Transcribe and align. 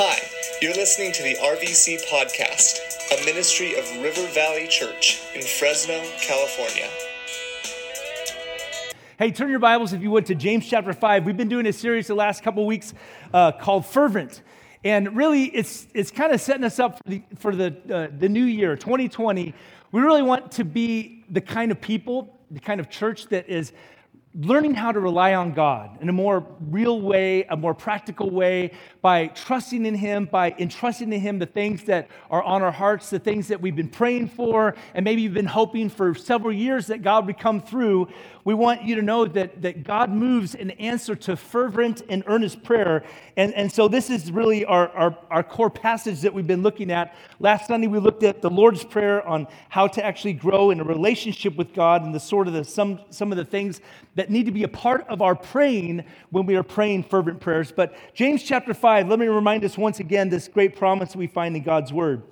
Hi, 0.00 0.16
you're 0.62 0.74
listening 0.74 1.10
to 1.10 1.24
the 1.24 1.34
RVC 1.34 2.06
Podcast, 2.08 2.78
a 3.20 3.24
ministry 3.24 3.76
of 3.76 3.84
River 4.00 4.24
Valley 4.28 4.68
Church 4.68 5.20
in 5.34 5.42
Fresno, 5.42 6.00
California. 6.20 6.88
Hey, 9.18 9.32
turn 9.32 9.50
your 9.50 9.58
Bibles, 9.58 9.92
if 9.92 10.00
you 10.00 10.12
would, 10.12 10.24
to 10.26 10.36
James 10.36 10.70
chapter 10.70 10.92
5. 10.92 11.26
We've 11.26 11.36
been 11.36 11.48
doing 11.48 11.66
a 11.66 11.72
series 11.72 12.06
the 12.06 12.14
last 12.14 12.44
couple 12.44 12.64
weeks 12.64 12.94
uh, 13.34 13.50
called 13.50 13.86
Fervent. 13.86 14.42
And 14.84 15.16
really, 15.16 15.46
it's, 15.46 15.88
it's 15.92 16.12
kind 16.12 16.32
of 16.32 16.40
setting 16.40 16.62
us 16.62 16.78
up 16.78 16.98
for 16.98 17.10
the, 17.10 17.22
for 17.36 17.56
the, 17.56 17.76
uh, 17.92 18.16
the 18.16 18.28
new 18.28 18.44
year, 18.44 18.76
2020. 18.76 19.52
We 19.90 20.00
really 20.00 20.22
want 20.22 20.52
to 20.52 20.64
be 20.64 21.24
the 21.28 21.40
kind 21.40 21.72
of 21.72 21.80
people, 21.80 22.38
the 22.52 22.60
kind 22.60 22.78
of 22.78 22.88
church 22.88 23.26
that 23.30 23.48
is 23.48 23.72
learning 24.34 24.74
how 24.74 24.92
to 24.92 25.00
rely 25.00 25.34
on 25.34 25.52
God 25.52 25.98
in 26.00 26.08
a 26.08 26.12
more 26.12 26.46
real 26.60 27.00
way, 27.00 27.44
a 27.44 27.56
more 27.56 27.74
practical 27.74 28.30
way, 28.30 28.72
by 29.00 29.28
trusting 29.28 29.86
in 29.86 29.94
Him, 29.94 30.26
by 30.30 30.54
entrusting 30.58 31.10
to 31.10 31.18
Him 31.18 31.38
the 31.38 31.46
things 31.46 31.84
that 31.84 32.08
are 32.30 32.42
on 32.42 32.62
our 32.62 32.70
hearts, 32.70 33.10
the 33.10 33.18
things 33.18 33.48
that 33.48 33.60
we've 33.60 33.74
been 33.74 33.88
praying 33.88 34.28
for, 34.28 34.76
and 34.94 35.04
maybe 35.04 35.22
you've 35.22 35.34
been 35.34 35.46
hoping 35.46 35.88
for 35.88 36.14
several 36.14 36.52
years 36.52 36.88
that 36.88 37.02
God 37.02 37.26
would 37.26 37.38
come 37.38 37.60
through. 37.60 38.08
We 38.44 38.54
want 38.54 38.82
you 38.82 38.94
to 38.96 39.02
know 39.02 39.24
that, 39.26 39.60
that 39.62 39.82
God 39.82 40.10
moves 40.10 40.54
in 40.54 40.70
answer 40.72 41.14
to 41.16 41.36
fervent 41.36 42.02
and 42.08 42.22
earnest 42.26 42.62
prayer. 42.62 43.04
And, 43.36 43.52
and 43.54 43.70
so 43.70 43.88
this 43.88 44.08
is 44.08 44.32
really 44.32 44.64
our, 44.64 44.88
our, 44.90 45.18
our 45.30 45.42
core 45.42 45.68
passage 45.70 46.20
that 46.22 46.32
we've 46.32 46.46
been 46.46 46.62
looking 46.62 46.90
at. 46.90 47.14
Last 47.40 47.66
Sunday, 47.66 47.88
we 47.88 47.98
looked 47.98 48.22
at 48.22 48.40
the 48.40 48.50
Lord's 48.50 48.84
Prayer 48.84 49.26
on 49.26 49.48
how 49.68 49.86
to 49.88 50.04
actually 50.04 50.32
grow 50.32 50.70
in 50.70 50.80
a 50.80 50.84
relationship 50.84 51.56
with 51.56 51.74
God 51.74 52.02
and 52.02 52.14
the 52.14 52.20
sort 52.20 52.46
of 52.46 52.54
the, 52.54 52.64
some, 52.64 53.00
some 53.10 53.32
of 53.32 53.38
the 53.38 53.44
things 53.44 53.80
that 54.18 54.30
need 54.30 54.46
to 54.46 54.52
be 54.52 54.64
a 54.64 54.68
part 54.68 55.06
of 55.08 55.22
our 55.22 55.36
praying 55.36 56.04
when 56.30 56.44
we 56.44 56.56
are 56.56 56.64
praying 56.64 57.04
fervent 57.04 57.40
prayers. 57.40 57.70
But 57.70 57.94
James 58.14 58.42
chapter 58.42 58.74
5, 58.74 59.06
let 59.06 59.16
me 59.20 59.28
remind 59.28 59.64
us 59.64 59.78
once 59.78 60.00
again 60.00 60.28
this 60.28 60.48
great 60.48 60.74
promise 60.74 61.14
we 61.14 61.28
find 61.28 61.54
in 61.54 61.62
God's 61.62 61.92
word. 61.92 62.24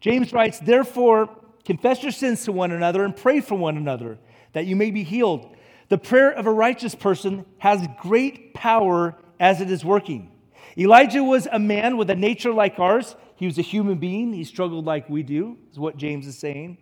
James 0.00 0.32
writes, 0.32 0.60
Therefore, 0.60 1.28
confess 1.62 2.02
your 2.02 2.10
sins 2.10 2.46
to 2.46 2.52
one 2.52 2.72
another 2.72 3.04
and 3.04 3.14
pray 3.14 3.42
for 3.42 3.54
one 3.54 3.76
another 3.76 4.18
that 4.54 4.64
you 4.64 4.76
may 4.76 4.90
be 4.90 5.02
healed. 5.02 5.54
The 5.90 5.98
prayer 5.98 6.30
of 6.30 6.46
a 6.46 6.50
righteous 6.50 6.94
person 6.94 7.44
has 7.58 7.86
great 8.00 8.54
power 8.54 9.14
as 9.38 9.60
it 9.60 9.70
is 9.70 9.84
working. 9.84 10.32
Elijah 10.78 11.22
was 11.22 11.46
a 11.52 11.58
man 11.58 11.98
with 11.98 12.08
a 12.08 12.16
nature 12.16 12.52
like 12.54 12.78
ours. 12.78 13.14
He 13.36 13.44
was 13.44 13.58
a 13.58 13.62
human 13.62 13.98
being. 13.98 14.32
He 14.32 14.44
struggled 14.44 14.86
like 14.86 15.10
we 15.10 15.22
do, 15.22 15.58
is 15.70 15.78
what 15.78 15.98
James 15.98 16.26
is 16.26 16.38
saying. 16.38 16.78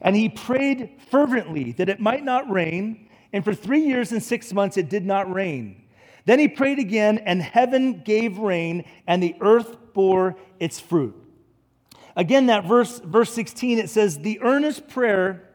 And 0.00 0.14
he 0.14 0.28
prayed 0.28 1.00
fervently 1.10 1.72
that 1.72 1.88
it 1.88 1.98
might 1.98 2.22
not 2.22 2.48
rain. 2.48 3.05
And 3.36 3.44
for 3.44 3.52
three 3.52 3.82
years 3.82 4.12
and 4.12 4.22
six 4.22 4.50
months, 4.54 4.78
it 4.78 4.88
did 4.88 5.04
not 5.04 5.30
rain. 5.30 5.82
Then 6.24 6.38
he 6.38 6.48
prayed 6.48 6.78
again, 6.78 7.18
and 7.18 7.42
heaven 7.42 8.00
gave 8.02 8.38
rain, 8.38 8.86
and 9.06 9.22
the 9.22 9.34
earth 9.42 9.76
bore 9.92 10.36
its 10.58 10.80
fruit. 10.80 11.14
Again, 12.16 12.46
that 12.46 12.64
verse, 12.64 12.98
verse 13.00 13.30
16, 13.34 13.78
it 13.78 13.90
says, 13.90 14.20
The 14.20 14.40
earnest 14.40 14.88
prayer 14.88 15.50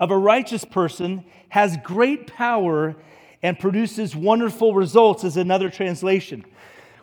of 0.00 0.10
a 0.10 0.16
righteous 0.16 0.64
person 0.64 1.26
has 1.50 1.76
great 1.84 2.26
power 2.26 2.96
and 3.42 3.58
produces 3.58 4.16
wonderful 4.16 4.72
results, 4.72 5.22
is 5.22 5.36
another 5.36 5.68
translation. 5.68 6.42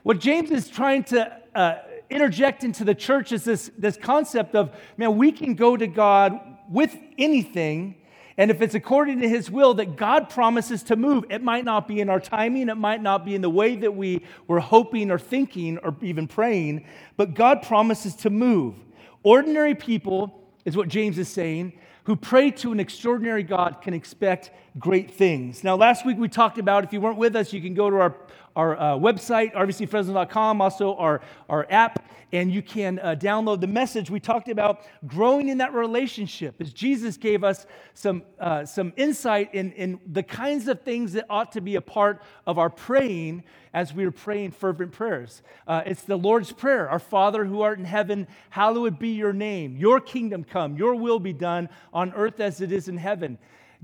What 0.02 0.18
James 0.18 0.50
is 0.50 0.68
trying 0.68 1.04
to 1.04 1.32
uh, 1.54 1.76
interject 2.10 2.64
into 2.64 2.84
the 2.84 2.96
church 2.96 3.32
is 3.32 3.44
this, 3.44 3.70
this 3.78 3.98
concept 3.98 4.56
of, 4.56 4.72
man, 4.98 5.16
we 5.16 5.32
can 5.32 5.54
go 5.54 5.78
to 5.78 5.86
God 5.86 6.40
with 6.72 6.98
anything 7.20 7.98
and 8.38 8.50
if 8.50 8.62
it's 8.62 8.76
according 8.76 9.22
to 9.22 9.30
his 9.30 9.52
will 9.52 9.76
that 9.76 9.96
God 9.96 10.30
promises 10.30 10.84
to 10.84 10.96
move, 10.96 11.26
it 11.30 11.44
might 11.44 11.66
not 11.66 11.88
be 11.88 12.02
in 12.02 12.10
our 12.10 12.20
timing, 12.20 12.70
it 12.70 12.76
might 12.76 13.02
not 13.02 13.26
be 13.26 13.36
in 13.36 13.42
the 13.42 13.50
way 13.50 13.76
that 13.76 13.96
we 13.96 14.26
were 14.48 14.60
hoping 14.60 15.12
or 15.12 15.20
thinking 15.20 15.78
or 15.80 15.96
even 16.02 16.28
praying, 16.28 16.86
but 17.16 17.36
God 17.36 17.62
promises 17.62 18.16
to 18.18 18.30
move. 18.30 18.76
Ordinary 19.22 19.76
people, 19.76 20.42
is 20.66 20.76
what 20.76 20.88
James 20.88 21.18
is 21.18 21.30
saying, 21.30 21.74
who 22.06 22.16
pray 22.16 22.52
to 22.52 22.72
an 22.72 22.80
extraordinary 22.80 23.44
God 23.44 23.82
can 23.82 23.94
expect 23.94 24.52
great 24.78 25.12
things. 25.12 25.64
Now, 25.64 25.76
last 25.76 26.06
week 26.06 26.18
we 26.18 26.28
talked 26.28 26.58
about, 26.58 26.84
if 26.84 26.92
you 26.92 27.00
weren't 27.00 27.18
with 27.18 27.36
us, 27.36 27.54
you 27.54 27.62
can 27.62 27.74
go 27.74 27.90
to 27.90 27.96
our, 27.98 28.16
our 28.56 28.78
uh, 28.78 28.84
website, 28.96 29.54
rvcfresno.com, 29.54 30.62
also 30.62 30.96
our, 30.96 31.22
our 31.50 31.66
app, 31.70 32.08
and 32.32 32.52
you 32.52 32.62
can 32.64 33.00
uh, 33.00 33.16
download 33.18 33.62
the 33.62 33.68
message. 33.68 34.10
We 34.10 34.20
talked 34.20 34.50
about 34.50 34.82
growing 35.06 35.50
in 35.50 35.60
that 35.60 35.74
relationship 35.74 36.60
as 36.60 36.74
Jesus 36.74 37.16
gave 37.16 37.44
us 37.44 37.68
some, 37.94 38.24
uh, 38.40 38.66
some 38.66 38.92
insight 38.98 39.54
in, 39.54 39.72
in 39.74 40.00
the 40.12 40.24
kinds 40.24 40.68
of 40.68 40.82
things 40.82 41.14
that 41.14 41.26
ought 41.30 41.52
to 41.52 41.62
be 41.62 41.76
a 41.76 41.82
part 41.82 42.24
of 42.48 42.58
our 42.58 42.70
praying 42.72 43.44
as 43.74 43.94
we 43.94 44.06
are 44.06 44.12
praying 44.12 44.52
fervent 44.52 44.92
prayers. 44.92 45.42
Uh, 45.68 45.84
it's 45.86 46.04
the 46.04 46.18
Lord's 46.18 46.52
Prayer 46.52 46.90
Our 46.90 47.00
Father 47.00 47.46
who 47.46 47.62
art 47.62 47.80
in 47.80 47.86
heaven, 47.86 48.28
hallowed 48.50 49.00
be 49.00 49.10
your 49.10 49.34
name. 49.34 49.78
Your 49.78 50.00
kingdom 50.00 50.44
come, 50.44 50.76
your 50.76 50.96
will 50.96 51.20
be 51.20 51.34
done 51.34 51.70
on 51.94 52.14
earth 52.14 52.40
as 52.40 52.62
it 52.62 52.72
is 52.72 52.88
in 52.88 52.98
heaven. 52.98 53.38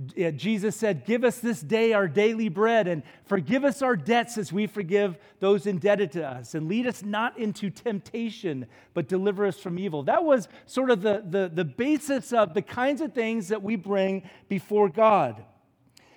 Jesus 0.07 0.77
said, 0.77 1.05
Give 1.05 1.25
us 1.25 1.39
this 1.39 1.59
day 1.59 1.91
our 1.91 2.07
daily 2.07 2.47
bread 2.47 2.87
and 2.87 3.03
forgive 3.25 3.65
us 3.65 3.81
our 3.81 3.97
debts 3.97 4.37
as 4.37 4.53
we 4.53 4.65
forgive 4.65 5.17
those 5.39 5.67
indebted 5.67 6.13
to 6.13 6.25
us. 6.25 6.55
And 6.55 6.69
lead 6.69 6.87
us 6.87 7.03
not 7.03 7.37
into 7.37 7.69
temptation, 7.69 8.65
but 8.93 9.09
deliver 9.09 9.45
us 9.45 9.59
from 9.59 9.77
evil. 9.77 10.03
That 10.03 10.23
was 10.23 10.47
sort 10.65 10.89
of 10.89 11.01
the, 11.01 11.23
the, 11.27 11.51
the 11.53 11.65
basis 11.65 12.31
of 12.31 12.53
the 12.53 12.61
kinds 12.61 13.01
of 13.01 13.13
things 13.13 13.49
that 13.49 13.61
we 13.61 13.75
bring 13.75 14.29
before 14.47 14.87
God. 14.87 15.43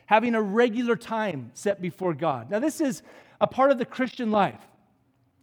Having 0.06 0.36
a 0.36 0.42
regular 0.42 0.94
time 0.94 1.50
set 1.54 1.82
before 1.82 2.14
God. 2.14 2.50
Now, 2.50 2.60
this 2.60 2.80
is 2.80 3.02
a 3.40 3.48
part 3.48 3.72
of 3.72 3.78
the 3.78 3.86
Christian 3.86 4.30
life. 4.30 4.60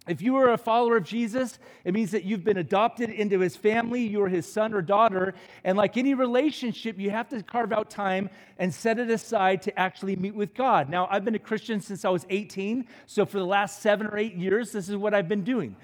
If 0.10 0.24
you 0.24 0.38
are 0.38 0.54
a 0.54 0.58
follower 0.58 0.98
of 0.98 1.04
Jesus, 1.04 1.60
it 1.84 1.94
means 1.94 2.10
that 2.12 2.24
you've 2.24 2.44
been 2.44 2.58
adopted 2.58 3.12
into 3.12 3.40
his 3.42 3.56
family, 3.56 4.02
you 4.02 4.24
are 4.24 4.28
his 4.28 4.52
son 4.52 4.74
or 4.74 4.82
daughter. 4.82 5.36
And 5.64 5.78
like 5.78 5.98
any 5.98 6.16
relationship, 6.16 6.98
you 6.98 7.12
have 7.12 7.30
to 7.30 7.44
carve 7.44 7.72
out 7.72 7.92
time 7.92 8.32
and 8.58 8.74
set 8.74 8.98
it 8.98 9.12
aside 9.12 9.62
to 9.62 9.80
actually 9.80 10.16
meet 10.16 10.34
with 10.34 10.56
God. 10.56 10.90
Now, 10.90 11.08
I've 11.12 11.24
been 11.24 11.36
a 11.36 11.40
Christian 11.40 11.80
since 11.80 12.06
I 12.06 12.10
was 12.10 12.26
18, 12.32 12.88
so 13.06 13.24
for 13.24 13.38
the 13.38 13.46
last 13.46 13.84
seven 13.84 14.08
or 14.08 14.18
eight 14.18 14.34
years, 14.34 14.72
this 14.72 14.90
is 14.90 14.96
what 14.96 15.14
I've 15.14 15.30
been 15.30 15.44
doing. 15.44 15.76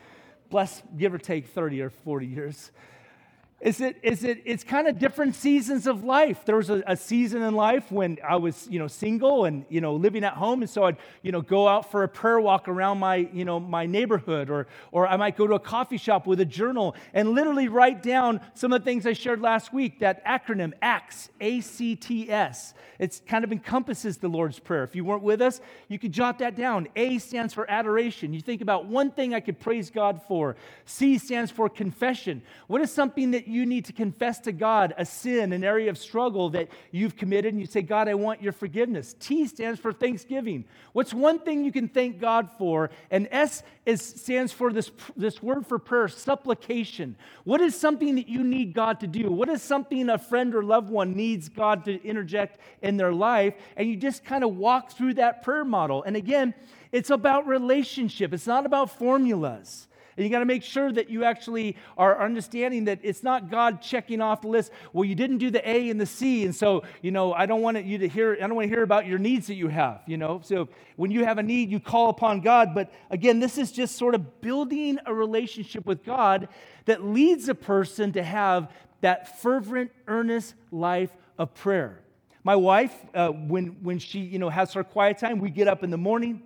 Bless, 0.50 0.82
give 0.98 1.14
or 1.14 1.20
take 1.20 1.46
30 1.46 1.82
or 1.82 1.92
40 1.92 2.26
years. 2.26 2.72
Is 3.62 3.80
it, 3.80 3.98
is 4.04 4.26
it, 4.26 4.42
it's 4.44 4.66
kind 4.66 4.86
of 4.86 5.00
different 5.00 5.34
seasons 5.34 5.88
of 5.88 6.04
life. 6.04 6.44
There 6.46 6.58
was 6.58 6.70
a, 6.70 6.84
a, 6.86 6.98
season 6.98 7.42
in 7.42 7.56
life 7.56 7.90
when 7.90 8.18
I 8.28 8.36
was, 8.36 8.68
you 8.70 8.80
know, 8.80 8.88
single 8.88 9.46
and, 9.46 9.66
you 9.70 9.80
know, 9.80 9.96
living 9.96 10.26
at 10.26 10.34
home. 10.34 10.62
And 10.62 10.70
so 10.70 10.84
I'd, 10.84 10.98
you 11.22 11.32
know, 11.32 11.42
go 11.42 11.66
out 11.66 11.90
for 11.90 12.04
a 12.04 12.08
prayer 12.08 12.40
walk 12.40 12.68
around 12.68 13.00
my, 13.00 13.16
you 13.16 13.46
know, 13.46 13.60
my 13.60 13.86
neighborhood 13.86 14.50
or, 14.50 14.68
or 14.92 15.08
I 15.08 15.16
might 15.16 15.38
go 15.38 15.48
to 15.48 15.54
a 15.54 15.60
coffee 15.60 15.98
shop 15.98 16.28
with 16.28 16.42
a 16.42 16.46
journal 16.46 16.96
and 17.14 17.30
literally 17.30 17.70
write 17.70 18.04
down 18.04 18.42
some 18.56 18.74
of 18.74 18.82
the 18.82 18.86
things 18.86 19.08
I 19.08 19.14
shared 19.14 19.40
last 19.40 19.74
week, 19.74 20.00
that 20.00 20.24
acronym 20.26 20.74
ACTS, 20.82 21.30
A-C-T-S. 21.40 22.74
It 23.00 23.22
kind 23.26 23.44
of 23.44 23.52
encompasses 23.52 24.18
the 24.18 24.28
Lord's 24.28 24.60
Prayer. 24.60 24.84
If 24.84 24.96
you 24.96 25.06
weren't 25.06 25.24
with 25.24 25.42
us, 25.42 25.62
you 25.88 25.98
could 25.98 26.12
jot 26.12 26.40
that 26.40 26.56
down. 26.56 26.88
A 26.96 27.18
stands 27.20 27.54
for 27.54 27.70
adoration. 27.70 28.34
You 28.34 28.42
think 28.42 28.62
about 28.62 28.86
one 28.86 29.12
thing 29.12 29.34
I 29.34 29.40
could 29.40 29.60
praise 29.60 29.90
God 29.90 30.22
for. 30.28 30.56
C 30.86 31.18
stands 31.18 31.52
for 31.52 31.70
confession. 31.70 32.42
What 32.68 32.82
is 32.82 32.92
something 32.92 33.32
that 33.32 33.45
you 33.48 33.66
need 33.66 33.86
to 33.86 33.94
confess 33.94 34.40
to 34.42 34.52
God, 34.52 34.94
a 34.98 35.06
sin, 35.06 35.54
an 35.54 35.64
area 35.64 35.90
of 35.90 35.98
struggle 35.98 36.50
that 36.52 36.70
you've 36.92 37.16
committed, 37.16 37.54
and 37.54 37.62
you 37.62 37.68
say, 37.68 37.82
God, 37.82 38.08
I 38.08 38.14
want 38.14 38.42
your 38.42 38.54
forgiveness? 38.54 39.16
T 39.20 39.48
stands 39.48 39.80
for 39.80 39.94
thanksgiving. 39.94 40.66
What's 40.94 41.14
one 41.14 41.40
thing 41.40 41.64
you 41.64 41.72
can 41.72 41.88
thank 41.88 42.20
God 42.20 42.50
for? 42.58 42.90
And 43.12 43.28
S 43.32 43.64
is, 43.86 44.02
stands 44.02 44.52
for 44.52 44.74
this, 44.74 44.92
this 45.16 45.42
word 45.44 45.66
for 45.68 45.80
prayer, 45.80 46.08
supplication. 46.08 47.16
What 47.44 47.62
is 47.62 47.76
something 47.76 48.16
that 48.16 48.28
you 48.28 48.44
need 48.44 48.74
God 48.74 49.00
to 49.02 49.08
do? 49.08 49.32
What 49.32 49.50
is 49.50 49.62
something 49.62 50.10
a 50.10 50.18
friend 50.18 50.56
or 50.56 50.64
loved 50.64 50.90
one 50.90 51.14
needs 51.14 51.50
God 51.50 51.86
to 51.86 52.04
interject 52.04 52.60
in 52.82 52.98
their 52.98 53.14
life, 53.14 53.56
and 53.76 53.88
you 53.88 53.96
just 53.96 54.24
kind 54.24 54.44
of 54.44 54.56
walk 54.56 54.92
through 54.92 55.16
that 55.16 55.44
prayer 55.44 55.66
model. 55.66 56.04
And 56.04 56.16
again, 56.16 56.54
it's 56.92 57.10
about 57.10 57.48
relationship, 57.48 58.34
it's 58.34 58.48
not 58.48 58.66
about 58.66 58.98
formulas. 58.98 59.88
And 60.18 60.26
you 60.26 60.32
got 60.32 60.40
to 60.40 60.46
make 60.46 60.64
sure 60.64 60.92
that 60.94 61.10
you 61.10 61.26
actually 61.26 61.76
are 61.98 62.22
understanding 62.24 62.86
that 62.86 63.00
it's 63.04 63.22
not 63.22 63.52
God 63.52 63.82
checking 63.82 64.22
off 64.22 64.42
the 64.42 64.48
list. 64.48 64.72
Well, 64.94 65.04
you 65.04 65.16
didn't 65.16 65.40
do 65.40 65.52
the 65.52 65.68
A 65.70 65.90
and 65.90 66.00
the 66.00 66.06
C, 66.06 66.46
and 66.46 66.56
so 66.56 66.84
you 67.02 67.12
know 67.12 67.34
I 67.34 67.46
don't 67.46 67.62
want 67.62 67.84
you 67.84 67.98
to 67.98 68.08
hear. 68.08 68.34
I 68.34 68.48
don't 68.48 68.56
want 68.56 68.70
to 68.70 68.74
hear 68.74 68.84
about 68.84 69.06
your 69.06 69.20
needs 69.20 69.48
that 69.48 69.56
you 69.56 69.68
have. 69.68 70.02
You 70.08 70.18
know, 70.18 70.42
so 70.44 70.70
when 70.96 71.12
you 71.12 71.26
have 71.26 71.38
a 71.38 71.44
need, 71.44 71.70
you 71.70 71.80
call 71.80 72.10
upon 72.10 72.42
God. 72.42 72.74
But 72.74 72.94
again, 73.10 73.40
this 73.40 73.58
is 73.58 73.72
just 73.72 73.98
sort 73.98 74.16
of 74.16 74.42
building 74.42 75.00
a 75.06 75.14
relationship 75.14 75.86
with 75.86 76.04
God 76.04 76.48
that 76.86 77.04
leads 77.04 77.50
a 77.50 77.56
person 77.56 78.14
to 78.14 78.24
have 78.24 78.72
that 79.02 79.40
fervent, 79.42 79.92
earnest 80.08 80.56
life 80.72 81.12
of 81.38 81.54
prayer. 81.54 82.02
My 82.44 82.56
wife, 82.56 82.94
uh, 83.14 83.30
when, 83.30 83.78
when 83.82 84.00
she 84.00 84.20
you 84.20 84.40
know, 84.40 84.50
has 84.50 84.74
her 84.74 84.84
quiet 84.84 85.18
time, 85.18 85.40
we 85.40 85.50
get 85.50 85.68
up 85.68 85.84
in 85.84 85.90
the 85.90 85.98
morning 85.98 86.44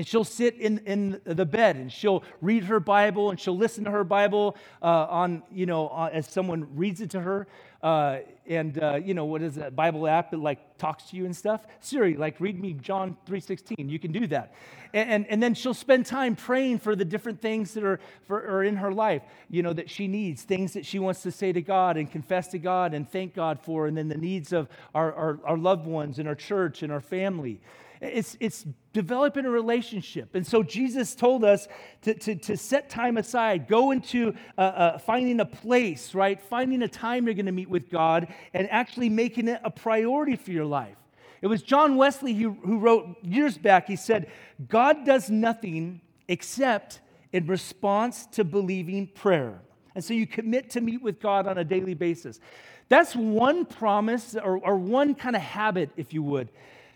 and 0.00 0.08
she'll 0.08 0.24
sit 0.24 0.56
in, 0.56 0.78
in 0.86 1.20
the 1.24 1.44
bed 1.44 1.76
and 1.76 1.92
she'll 1.92 2.24
read 2.40 2.64
her 2.64 2.80
bible 2.80 3.28
and 3.28 3.38
she'll 3.38 3.54
listen 3.54 3.84
to 3.84 3.90
her 3.90 4.02
bible 4.02 4.56
uh, 4.80 4.86
on 5.10 5.42
you 5.52 5.66
know 5.66 5.88
uh, 5.88 6.08
as 6.10 6.26
someone 6.26 6.66
reads 6.74 7.02
it 7.02 7.10
to 7.10 7.20
her. 7.20 7.46
Uh, 7.82 8.20
and 8.46 8.82
uh, 8.82 8.94
you 8.94 9.12
know 9.12 9.26
what 9.26 9.42
is 9.42 9.56
that 9.56 9.76
bible 9.76 10.08
app 10.08 10.30
that 10.30 10.38
like 10.38 10.78
talks 10.78 11.04
to 11.10 11.16
you 11.16 11.26
and 11.26 11.36
stuff? 11.36 11.66
Siri 11.80 12.16
like 12.16 12.40
read 12.40 12.58
me 12.58 12.72
john 12.72 13.14
3.16 13.28 13.90
you 13.90 13.98
can 13.98 14.10
do 14.10 14.26
that. 14.28 14.54
And, 14.94 15.10
and, 15.10 15.26
and 15.26 15.42
then 15.42 15.52
she'll 15.52 15.74
spend 15.74 16.06
time 16.06 16.34
praying 16.34 16.78
for 16.78 16.96
the 16.96 17.04
different 17.04 17.42
things 17.42 17.74
that 17.74 17.84
are, 17.84 18.00
for, 18.26 18.38
are 18.38 18.64
in 18.64 18.76
her 18.76 18.92
life 18.92 19.20
you 19.50 19.62
know 19.62 19.74
that 19.74 19.90
she 19.90 20.08
needs 20.08 20.44
things 20.44 20.72
that 20.72 20.86
she 20.86 20.98
wants 20.98 21.20
to 21.24 21.30
say 21.30 21.52
to 21.52 21.60
god 21.60 21.98
and 21.98 22.10
confess 22.10 22.48
to 22.48 22.58
god 22.58 22.94
and 22.94 23.06
thank 23.06 23.34
god 23.34 23.60
for 23.60 23.86
and 23.86 23.98
then 23.98 24.08
the 24.08 24.16
needs 24.16 24.54
of 24.54 24.66
our, 24.94 25.12
our, 25.12 25.40
our 25.44 25.58
loved 25.58 25.86
ones 25.86 26.18
in 26.18 26.26
our 26.26 26.34
church 26.34 26.82
and 26.82 26.90
our 26.90 27.02
family 27.02 27.60
it's, 28.00 28.36
it's 28.40 28.64
developing 28.92 29.44
a 29.44 29.50
relationship. 29.50 30.34
And 30.34 30.46
so 30.46 30.62
Jesus 30.62 31.14
told 31.14 31.44
us 31.44 31.68
to, 32.02 32.14
to, 32.14 32.34
to 32.34 32.56
set 32.56 32.88
time 32.88 33.18
aside, 33.18 33.68
go 33.68 33.90
into 33.90 34.34
uh, 34.56 34.60
uh, 34.60 34.98
finding 34.98 35.40
a 35.40 35.44
place, 35.44 36.14
right? 36.14 36.40
Finding 36.40 36.82
a 36.82 36.88
time 36.88 37.26
you're 37.26 37.34
going 37.34 37.46
to 37.46 37.52
meet 37.52 37.68
with 37.68 37.90
God 37.90 38.28
and 38.54 38.70
actually 38.70 39.10
making 39.10 39.48
it 39.48 39.60
a 39.64 39.70
priority 39.70 40.36
for 40.36 40.50
your 40.50 40.64
life. 40.64 40.96
It 41.42 41.46
was 41.46 41.62
John 41.62 41.96
Wesley 41.96 42.34
who, 42.34 42.52
who 42.52 42.78
wrote 42.78 43.16
years 43.22 43.56
back, 43.56 43.86
he 43.86 43.96
said, 43.96 44.30
God 44.68 45.04
does 45.04 45.30
nothing 45.30 46.00
except 46.28 47.00
in 47.32 47.46
response 47.46 48.26
to 48.32 48.44
believing 48.44 49.06
prayer. 49.06 49.60
And 49.94 50.04
so 50.04 50.14
you 50.14 50.26
commit 50.26 50.70
to 50.70 50.80
meet 50.80 51.02
with 51.02 51.20
God 51.20 51.46
on 51.46 51.58
a 51.58 51.64
daily 51.64 51.94
basis. 51.94 52.40
That's 52.88 53.14
one 53.14 53.66
promise 53.66 54.34
or, 54.34 54.58
or 54.58 54.76
one 54.76 55.14
kind 55.14 55.36
of 55.36 55.42
habit, 55.42 55.90
if 55.96 56.12
you 56.12 56.22
would, 56.22 56.48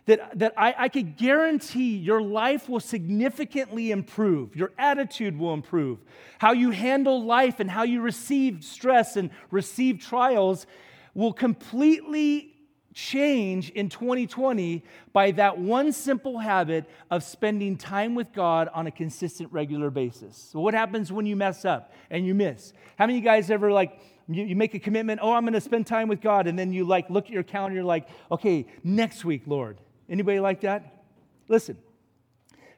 that, 0.06 0.38
that 0.38 0.52
I, 0.56 0.74
I 0.76 0.88
could 0.88 1.16
guarantee 1.16 1.96
your 1.96 2.20
life 2.20 2.68
will 2.68 2.80
significantly 2.80 3.90
improve. 3.90 4.54
Your 4.54 4.72
attitude 4.76 5.38
will 5.38 5.54
improve. 5.54 5.98
How 6.38 6.52
you 6.52 6.70
handle 6.70 7.24
life 7.24 7.60
and 7.60 7.70
how 7.70 7.84
you 7.84 8.02
receive 8.02 8.64
stress 8.64 9.16
and 9.16 9.30
receive 9.50 10.00
trials 10.00 10.66
will 11.14 11.32
completely 11.32 12.50
change 12.92 13.70
in 13.70 13.88
2020 13.88 14.84
by 15.12 15.32
that 15.32 15.58
one 15.58 15.90
simple 15.90 16.38
habit 16.38 16.84
of 17.10 17.22
spending 17.22 17.76
time 17.76 18.14
with 18.14 18.32
God 18.32 18.68
on 18.72 18.86
a 18.86 18.90
consistent, 18.90 19.52
regular 19.52 19.90
basis. 19.90 20.36
So, 20.52 20.60
what 20.60 20.74
happens 20.74 21.10
when 21.10 21.26
you 21.26 21.34
mess 21.34 21.64
up 21.64 21.92
and 22.10 22.24
you 22.24 22.34
miss? 22.34 22.72
How 22.96 23.06
many 23.06 23.18
of 23.18 23.24
you 23.24 23.28
guys 23.28 23.50
ever 23.50 23.72
like, 23.72 24.00
you, 24.28 24.54
make 24.54 24.74
a 24.74 24.78
commitment, 24.78 25.20
oh, 25.22 25.32
I'm 25.32 25.42
going 25.42 25.54
to 25.54 25.60
spend 25.60 25.86
time 25.86 26.08
with 26.08 26.20
God, 26.20 26.46
and 26.46 26.58
then 26.58 26.72
you 26.72 26.84
like 26.84 27.10
look 27.10 27.26
at 27.26 27.32
your 27.32 27.42
calendar, 27.42 27.74
you're 27.74 27.84
like, 27.84 28.08
okay, 28.30 28.66
next 28.84 29.24
week, 29.24 29.42
Lord. 29.46 29.78
Anybody 30.08 30.40
like 30.40 30.60
that? 30.62 31.04
Listen, 31.48 31.76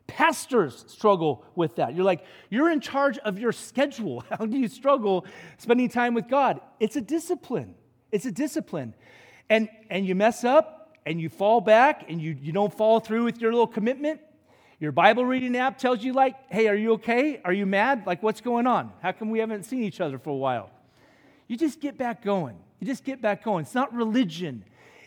pastors 0.07 0.85
struggle 0.89 1.45
with 1.55 1.77
that. 1.77 1.95
You're 1.95 2.05
like, 2.05 2.25
you're 2.51 2.71
in 2.71 2.81
charge 2.81 3.19
of 3.19 3.39
your 3.39 3.53
schedule. 3.53 4.25
How 4.31 4.47
do 4.47 4.57
you 4.57 4.69
struggle 4.69 5.27
spending 5.59 5.89
time 5.89 6.15
with 6.15 6.29
God? 6.29 6.61
It's 6.81 6.97
a 6.97 7.01
discipline. 7.01 7.75
It's 8.13 8.27
a 8.27 8.33
discipline. 8.33 8.95
And, 9.49 9.69
and 9.91 10.07
you 10.07 10.15
mess 10.15 10.45
up 10.45 10.97
and 11.05 11.21
you 11.21 11.29
fall 11.29 11.61
back 11.61 12.07
and 12.09 12.21
you, 12.21 12.37
you 12.41 12.53
don't 12.53 12.73
follow 12.73 13.01
through 13.01 13.25
with 13.25 13.41
your 13.41 13.53
little 13.53 13.67
commitment. 13.67 14.21
Your 14.79 14.93
Bible 14.93 15.25
reading 15.25 15.57
app 15.57 15.79
tells 15.79 16.05
you, 16.05 16.13
like, 16.13 16.35
hey, 16.51 16.69
are 16.69 16.75
you 16.75 16.93
okay? 16.95 17.41
Are 17.45 17.53
you 17.53 17.65
mad? 17.65 18.07
Like, 18.07 18.23
what's 18.23 18.43
going 18.43 18.67
on? 18.67 18.93
How 19.01 19.13
come 19.13 19.31
we 19.31 19.39
haven't 19.39 19.65
seen 19.65 19.83
each 19.83 20.03
other 20.03 20.19
for 20.19 20.31
a 20.31 20.37
while? 20.37 20.71
You 21.49 21.57
just 21.57 21.81
get 21.81 21.97
back 21.97 22.23
going. 22.23 22.57
You 22.79 22.87
just 22.87 23.03
get 23.03 23.23
back 23.23 23.43
going. 23.43 23.65
It's 23.65 23.75
not 23.75 23.95
religion, 23.95 24.65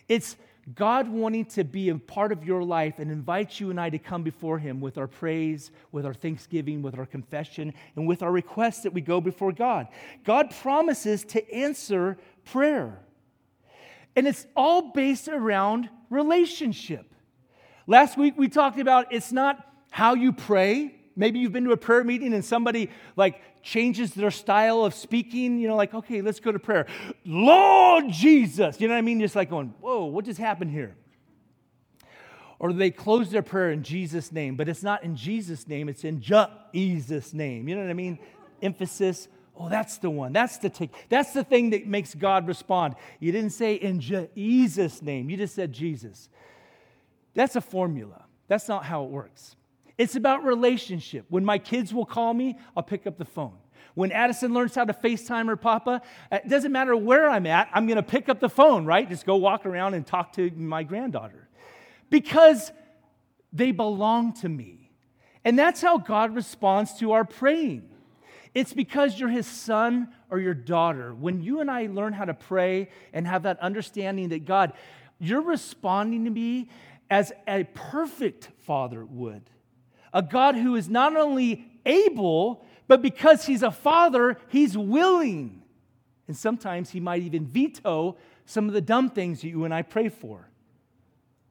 it's 0.07 0.35
God 0.75 1.07
wanting 1.07 1.45
to 1.45 1.63
be 1.63 1.89
a 1.89 1.95
part 1.95 2.31
of 2.31 2.43
your 2.43 2.63
life 2.63 2.99
and 2.99 3.11
invite 3.11 3.59
you 3.59 3.69
and 3.69 3.79
I 3.79 3.89
to 3.89 3.97
come 3.97 4.23
before 4.23 4.59
Him 4.59 4.81
with 4.81 4.97
our 4.97 5.07
praise, 5.07 5.71
with 5.91 6.05
our 6.05 6.13
thanksgiving, 6.13 6.81
with 6.81 6.97
our 6.97 7.05
confession, 7.05 7.73
and 7.95 8.07
with 8.07 8.21
our 8.21 8.31
requests 8.31 8.81
that 8.81 8.93
we 8.93 9.01
go 9.01 9.21
before 9.21 9.51
God. 9.51 9.87
God 10.23 10.53
promises 10.61 11.23
to 11.25 11.53
answer 11.53 12.17
prayer. 12.45 12.99
And 14.15 14.27
it's 14.27 14.45
all 14.55 14.91
based 14.91 15.27
around 15.27 15.89
relationship. 16.09 17.13
Last 17.87 18.17
week 18.17 18.35
we 18.37 18.49
talked 18.49 18.79
about 18.79 19.11
it's 19.11 19.31
not 19.31 19.65
how 19.89 20.13
you 20.13 20.33
pray, 20.33 20.98
Maybe 21.19 21.39
you've 21.39 21.51
been 21.51 21.65
to 21.65 21.73
a 21.73 21.77
prayer 21.77 22.05
meeting 22.05 22.33
and 22.33 22.45
somebody 22.45 22.89
like 23.17 23.41
changes 23.61 24.13
their 24.13 24.31
style 24.31 24.85
of 24.85 24.93
speaking, 24.93 25.59
you 25.59 25.67
know, 25.67 25.75
like, 25.75 25.93
okay, 25.93 26.21
let's 26.21 26.39
go 26.39 26.49
to 26.49 26.59
prayer. 26.59 26.87
Lord 27.25 28.05
Jesus. 28.09 28.79
You 28.79 28.87
know 28.87 28.93
what 28.93 28.99
I 28.99 29.01
mean? 29.01 29.19
Just 29.19 29.35
like 29.35 29.49
going, 29.49 29.73
whoa, 29.81 30.05
what 30.05 30.23
just 30.23 30.39
happened 30.39 30.71
here? 30.71 30.95
Or 32.57 32.71
they 32.71 32.89
close 32.89 33.31
their 33.31 33.41
prayer 33.41 33.71
in 33.71 33.83
Jesus' 33.83 34.31
name, 34.31 34.55
but 34.55 34.69
it's 34.69 34.81
not 34.81 35.03
in 35.03 35.17
Jesus' 35.17 35.67
name, 35.67 35.89
it's 35.89 36.05
in 36.05 36.21
Jesus' 36.21 37.33
name. 37.33 37.67
You 37.67 37.75
know 37.75 37.81
what 37.81 37.89
I 37.89 37.95
mean? 37.95 38.17
Emphasis. 38.61 39.27
Oh, 39.57 39.67
that's 39.67 39.97
the 39.97 40.09
one. 40.09 40.31
That's 40.31 40.57
the 40.57 40.69
tick. 40.69 40.89
That's 41.09 41.33
the 41.33 41.43
thing 41.43 41.71
that 41.71 41.85
makes 41.85 42.15
God 42.15 42.47
respond. 42.47 42.95
You 43.19 43.33
didn't 43.33 43.51
say 43.51 43.75
in 43.75 43.99
Jesus' 43.99 45.01
name, 45.01 45.29
you 45.29 45.35
just 45.35 45.53
said 45.53 45.73
Jesus. 45.73 46.29
That's 47.33 47.57
a 47.57 47.61
formula. 47.61 48.23
That's 48.47 48.69
not 48.69 48.85
how 48.85 49.03
it 49.03 49.09
works. 49.09 49.57
It's 49.99 50.15
about 50.15 50.45
relationship. 50.45 51.25
When 51.27 51.43
my 51.43 51.57
kids 51.57 51.93
will 51.93 52.05
call 52.05 52.33
me, 52.33 52.57
I'll 52.75 52.81
pick 52.81 53.05
up 53.05 53.17
the 53.17 53.25
phone. 53.25 53.57
When 53.95 54.13
Addison 54.13 54.53
learns 54.53 54.73
how 54.73 54.85
to 54.85 54.93
FaceTime 54.93 55.47
her 55.47 55.57
papa, 55.57 56.01
uh, 56.31 56.37
it 56.37 56.47
doesn't 56.47 56.71
matter 56.71 56.95
where 56.95 57.29
I'm 57.29 57.45
at, 57.45 57.69
I'm 57.73 57.85
going 57.85 57.97
to 57.97 58.03
pick 58.03 58.29
up 58.29 58.39
the 58.39 58.47
phone, 58.47 58.85
right? 58.85 59.07
Just 59.09 59.25
go 59.25 59.35
walk 59.35 59.65
around 59.65 59.95
and 59.95 60.07
talk 60.07 60.31
to 60.33 60.49
my 60.51 60.83
granddaughter. 60.83 61.49
Because 62.09 62.71
they 63.51 63.71
belong 63.71 64.31
to 64.35 64.47
me. 64.47 64.89
And 65.43 65.59
that's 65.59 65.81
how 65.81 65.97
God 65.97 66.33
responds 66.33 66.97
to 66.99 67.11
our 67.11 67.25
praying. 67.25 67.89
It's 68.55 68.71
because 68.71 69.19
you're 69.19 69.27
his 69.27 69.47
son 69.47 70.13
or 70.29 70.39
your 70.39 70.53
daughter. 70.53 71.13
When 71.13 71.41
you 71.41 71.59
and 71.59 71.69
I 71.69 71.87
learn 71.87 72.13
how 72.13 72.23
to 72.23 72.33
pray 72.33 72.87
and 73.11 73.27
have 73.27 73.43
that 73.43 73.59
understanding 73.59 74.29
that 74.29 74.45
God, 74.45 74.71
you're 75.19 75.41
responding 75.41 76.23
to 76.23 76.31
me 76.31 76.69
as 77.09 77.33
a 77.49 77.65
perfect 77.73 78.47
father 78.59 79.03
would 79.03 79.43
a 80.13 80.21
God 80.21 80.55
who 80.55 80.75
is 80.75 80.89
not 80.89 81.15
only 81.15 81.65
able, 81.85 82.65
but 82.87 83.01
because 83.01 83.45
he's 83.45 83.63
a 83.63 83.71
father, 83.71 84.37
he's 84.49 84.77
willing. 84.77 85.61
And 86.27 86.35
sometimes 86.35 86.89
he 86.89 86.99
might 86.99 87.21
even 87.21 87.45
veto 87.45 88.17
some 88.45 88.67
of 88.67 88.73
the 88.73 88.81
dumb 88.81 89.09
things 89.09 89.41
that 89.41 89.49
you 89.49 89.63
and 89.65 89.73
I 89.73 89.81
pray 89.81 90.09
for. 90.09 90.48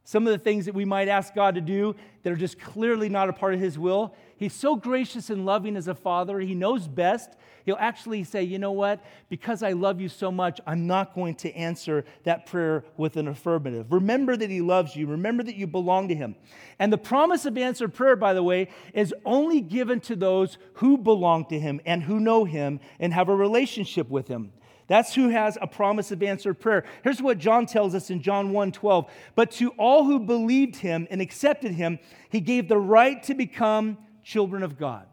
Some 0.08 0.26
of 0.26 0.32
the 0.32 0.38
things 0.38 0.64
that 0.64 0.75
we 0.75 0.87
might 0.87 1.08
ask 1.08 1.34
God 1.34 1.55
to 1.56 1.60
do 1.60 1.94
that 2.22 2.32
are 2.32 2.37
just 2.37 2.58
clearly 2.58 3.10
not 3.10 3.28
a 3.28 3.32
part 3.34 3.52
of 3.52 3.60
his 3.60 3.78
will, 3.78 4.14
He's 4.38 4.55
so 4.55 4.75
gracious 4.75 5.28
and 5.28 5.44
loving 5.44 5.76
as 5.76 5.87
a 5.87 5.94
father. 5.94 6.40
He 6.40 6.55
knows 6.55 6.88
best. 6.88 7.31
He'll 7.66 7.76
actually 7.78 8.25
say, 8.25 8.43
you 8.43 8.58
know 8.58 8.72
what? 8.72 9.05
Because 9.28 9.62
I 9.62 9.72
love 9.72 10.00
you 10.00 10.08
so 10.08 10.32
much, 10.32 10.62
I'm 10.66 10.87
not 10.87 11.14
going 11.14 11.34
to 11.34 11.52
answer 11.55 12.06
that 12.22 12.46
prayer 12.46 12.84
with 12.96 13.19
an 13.19 13.28
affirmative. 13.28 13.93
Remember 13.93 14.34
that 14.34 14.49
He 14.49 14.62
loves 14.62 14.96
you. 14.96 15.08
Remember 15.08 15.43
that 15.43 15.56
you 15.56 15.66
belong 15.66 16.08
to 16.08 16.14
Him. 16.14 16.37
And 16.78 16.90
the 16.90 16.96
promise 16.96 17.44
of 17.44 17.58
answered 17.58 17.93
prayer, 17.93 18.16
by 18.16 18.32
the 18.32 18.43
way, 18.43 18.69
is 18.94 19.12
only 19.26 19.61
given 19.61 20.00
to 20.02 20.16
those 20.16 20.56
who 20.75 20.96
belong 20.96 21.44
to 21.47 21.59
Him 21.59 21.82
and 21.85 22.02
who 22.02 22.18
know 22.18 22.47
Him 22.47 22.80
and 22.99 23.12
have 23.12 23.28
a 23.28 23.37
relationship 23.37 24.09
with 24.09 24.28
Him. 24.28 24.52
That's 24.88 25.14
who 25.14 25.28
has 25.28 25.57
a 25.61 25.66
promise 25.66 26.11
of 26.11 26.23
answered 26.23 26.54
prayer. 26.54 26.85
Here's 27.04 27.23
what 27.23 27.38
John 27.38 27.66
tells 27.66 27.95
us 27.95 28.11
in 28.11 28.21
John 28.21 28.52
1 28.52 28.73
12. 28.73 29.11
But 29.35 29.50
to 29.52 29.71
all 29.73 30.04
who 30.04 30.18
believed 30.18 30.76
him 30.76 31.07
and 31.11 31.21
accepted 31.21 31.73
him, 31.73 31.99
he 32.30 32.40
gave 32.40 32.68
the 32.68 32.78
right 32.78 33.23
to 33.25 33.35
become 33.35 33.99
children 34.25 34.62
of 34.62 34.78
God. 34.78 35.07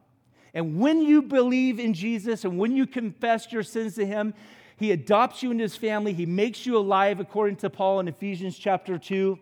And 0.56 0.80
when 0.80 1.02
you 1.02 1.22
believe 1.22 1.80
in 1.80 1.94
Jesus 1.94 2.46
and 2.46 2.58
when 2.58 2.76
you 2.76 2.88
confess 2.88 3.52
your 3.52 3.62
sins 3.62 3.96
to 3.96 4.06
Him, 4.06 4.34
He 4.78 4.94
adopts 4.94 5.44
you 5.44 5.52
into 5.52 5.64
His 5.64 5.76
family. 5.76 6.14
He 6.14 6.26
makes 6.26 6.66
you 6.66 6.78
alive, 6.78 7.20
according 7.20 7.58
to 7.58 7.70
Paul 7.70 8.00
in 8.00 8.08
Ephesians 8.08 8.58
chapter 8.58 8.98
2. 8.98 9.38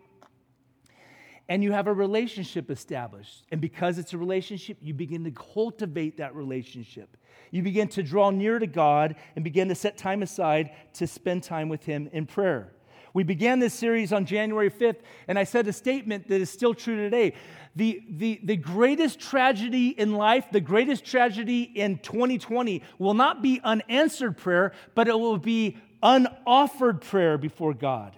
And 1.48 1.62
you 1.62 1.70
have 1.70 1.86
a 1.86 1.92
relationship 1.92 2.68
established. 2.68 3.44
And 3.52 3.60
because 3.60 3.98
it's 3.98 4.12
a 4.12 4.18
relationship, 4.18 4.78
you 4.80 4.92
begin 4.92 5.22
to 5.24 5.30
cultivate 5.30 6.16
that 6.16 6.34
relationship. 6.34 7.16
You 7.54 7.62
begin 7.62 7.86
to 7.90 8.02
draw 8.02 8.30
near 8.30 8.58
to 8.58 8.66
God 8.66 9.14
and 9.36 9.44
begin 9.44 9.68
to 9.68 9.76
set 9.76 9.96
time 9.96 10.22
aside 10.22 10.70
to 10.94 11.06
spend 11.06 11.44
time 11.44 11.68
with 11.68 11.84
Him 11.84 12.10
in 12.12 12.26
prayer. 12.26 12.72
We 13.12 13.22
began 13.22 13.60
this 13.60 13.72
series 13.72 14.12
on 14.12 14.26
January 14.26 14.72
5th, 14.72 14.96
and 15.28 15.38
I 15.38 15.44
said 15.44 15.68
a 15.68 15.72
statement 15.72 16.26
that 16.26 16.40
is 16.40 16.50
still 16.50 16.74
true 16.74 16.96
today. 16.96 17.34
The, 17.76 18.02
the, 18.10 18.40
the 18.42 18.56
greatest 18.56 19.20
tragedy 19.20 19.90
in 19.90 20.14
life, 20.14 20.46
the 20.50 20.60
greatest 20.60 21.04
tragedy 21.04 21.62
in 21.62 21.98
2020 21.98 22.82
will 22.98 23.14
not 23.14 23.40
be 23.40 23.60
unanswered 23.62 24.36
prayer, 24.36 24.72
but 24.96 25.06
it 25.06 25.16
will 25.16 25.38
be 25.38 25.78
unoffered 26.02 27.02
prayer 27.02 27.38
before 27.38 27.72
God. 27.72 28.16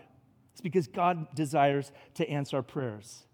It's 0.53 0.63
because 0.63 0.87
God 0.87 1.35
desires 1.35 1.93
to 2.15 2.27
answer 2.27 2.57
our 2.57 2.63
prayers. 2.63 3.25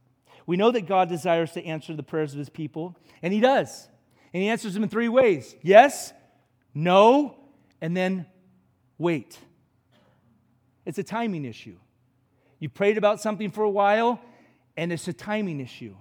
We 0.47 0.56
know 0.56 0.73
that 0.73 0.88
God 0.88 1.09
desires 1.09 1.52
to 1.52 1.64
answer 1.64 1.94
the 1.94 2.02
prayers 2.02 2.32
of 2.32 2.40
his 2.40 2.50
people, 2.50 2.99
and 3.23 3.32
he 3.32 3.38
does. 3.38 3.87
And 4.33 4.43
he 4.43 4.49
answers 4.49 4.75
them 4.75 4.83
in 4.83 4.89
three 4.89 5.09
ways 5.09 5.55
yes, 5.62 6.12
no, 6.75 7.37
and 7.81 7.97
then 7.97 8.27
wait. 8.99 9.39
It's 10.85 10.99
a 10.99 11.05
timing 11.05 11.45
issue. 11.45 11.77
You 12.59 12.69
prayed 12.69 12.99
about 12.99 13.21
something 13.21 13.51
for 13.51 13.65
a 13.65 13.71
while, 13.71 14.21
and 14.77 14.93
it's 14.93 15.07
a 15.09 15.12
timing 15.12 15.61
issue. 15.61 15.95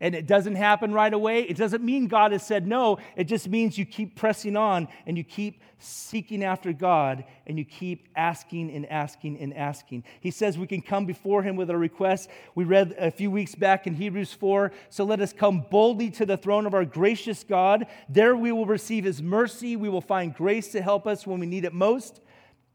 And 0.00 0.14
it 0.14 0.26
doesn't 0.26 0.54
happen 0.54 0.92
right 0.92 1.12
away, 1.12 1.42
it 1.42 1.56
doesn't 1.56 1.84
mean 1.84 2.08
God 2.08 2.32
has 2.32 2.46
said 2.46 2.66
no. 2.66 2.98
It 3.16 3.24
just 3.24 3.48
means 3.48 3.76
you 3.76 3.84
keep 3.84 4.16
pressing 4.16 4.56
on 4.56 4.88
and 5.06 5.16
you 5.16 5.24
keep 5.24 5.60
seeking 5.78 6.44
after 6.44 6.72
God 6.72 7.24
and 7.46 7.58
you 7.58 7.64
keep 7.64 8.08
asking 8.16 8.70
and 8.70 8.86
asking 8.86 9.38
and 9.38 9.54
asking. 9.54 10.04
He 10.20 10.30
says 10.30 10.58
we 10.58 10.66
can 10.66 10.82
come 10.82 11.06
before 11.06 11.42
Him 11.42 11.56
with 11.56 11.70
our 11.70 11.78
requests. 11.78 12.28
We 12.54 12.64
read 12.64 12.94
a 12.98 13.10
few 13.10 13.30
weeks 13.30 13.54
back 13.54 13.86
in 13.86 13.94
Hebrews 13.94 14.32
4 14.32 14.72
so 14.88 15.04
let 15.04 15.20
us 15.20 15.32
come 15.32 15.66
boldly 15.70 16.10
to 16.12 16.26
the 16.26 16.36
throne 16.36 16.66
of 16.66 16.74
our 16.74 16.84
gracious 16.84 17.44
God. 17.44 17.86
There 18.08 18.36
we 18.36 18.52
will 18.52 18.66
receive 18.66 19.04
His 19.04 19.22
mercy. 19.22 19.76
We 19.76 19.88
will 19.88 20.00
find 20.00 20.34
grace 20.34 20.68
to 20.72 20.82
help 20.82 21.06
us 21.06 21.26
when 21.26 21.40
we 21.40 21.46
need 21.46 21.64
it 21.64 21.74
most. 21.74 22.20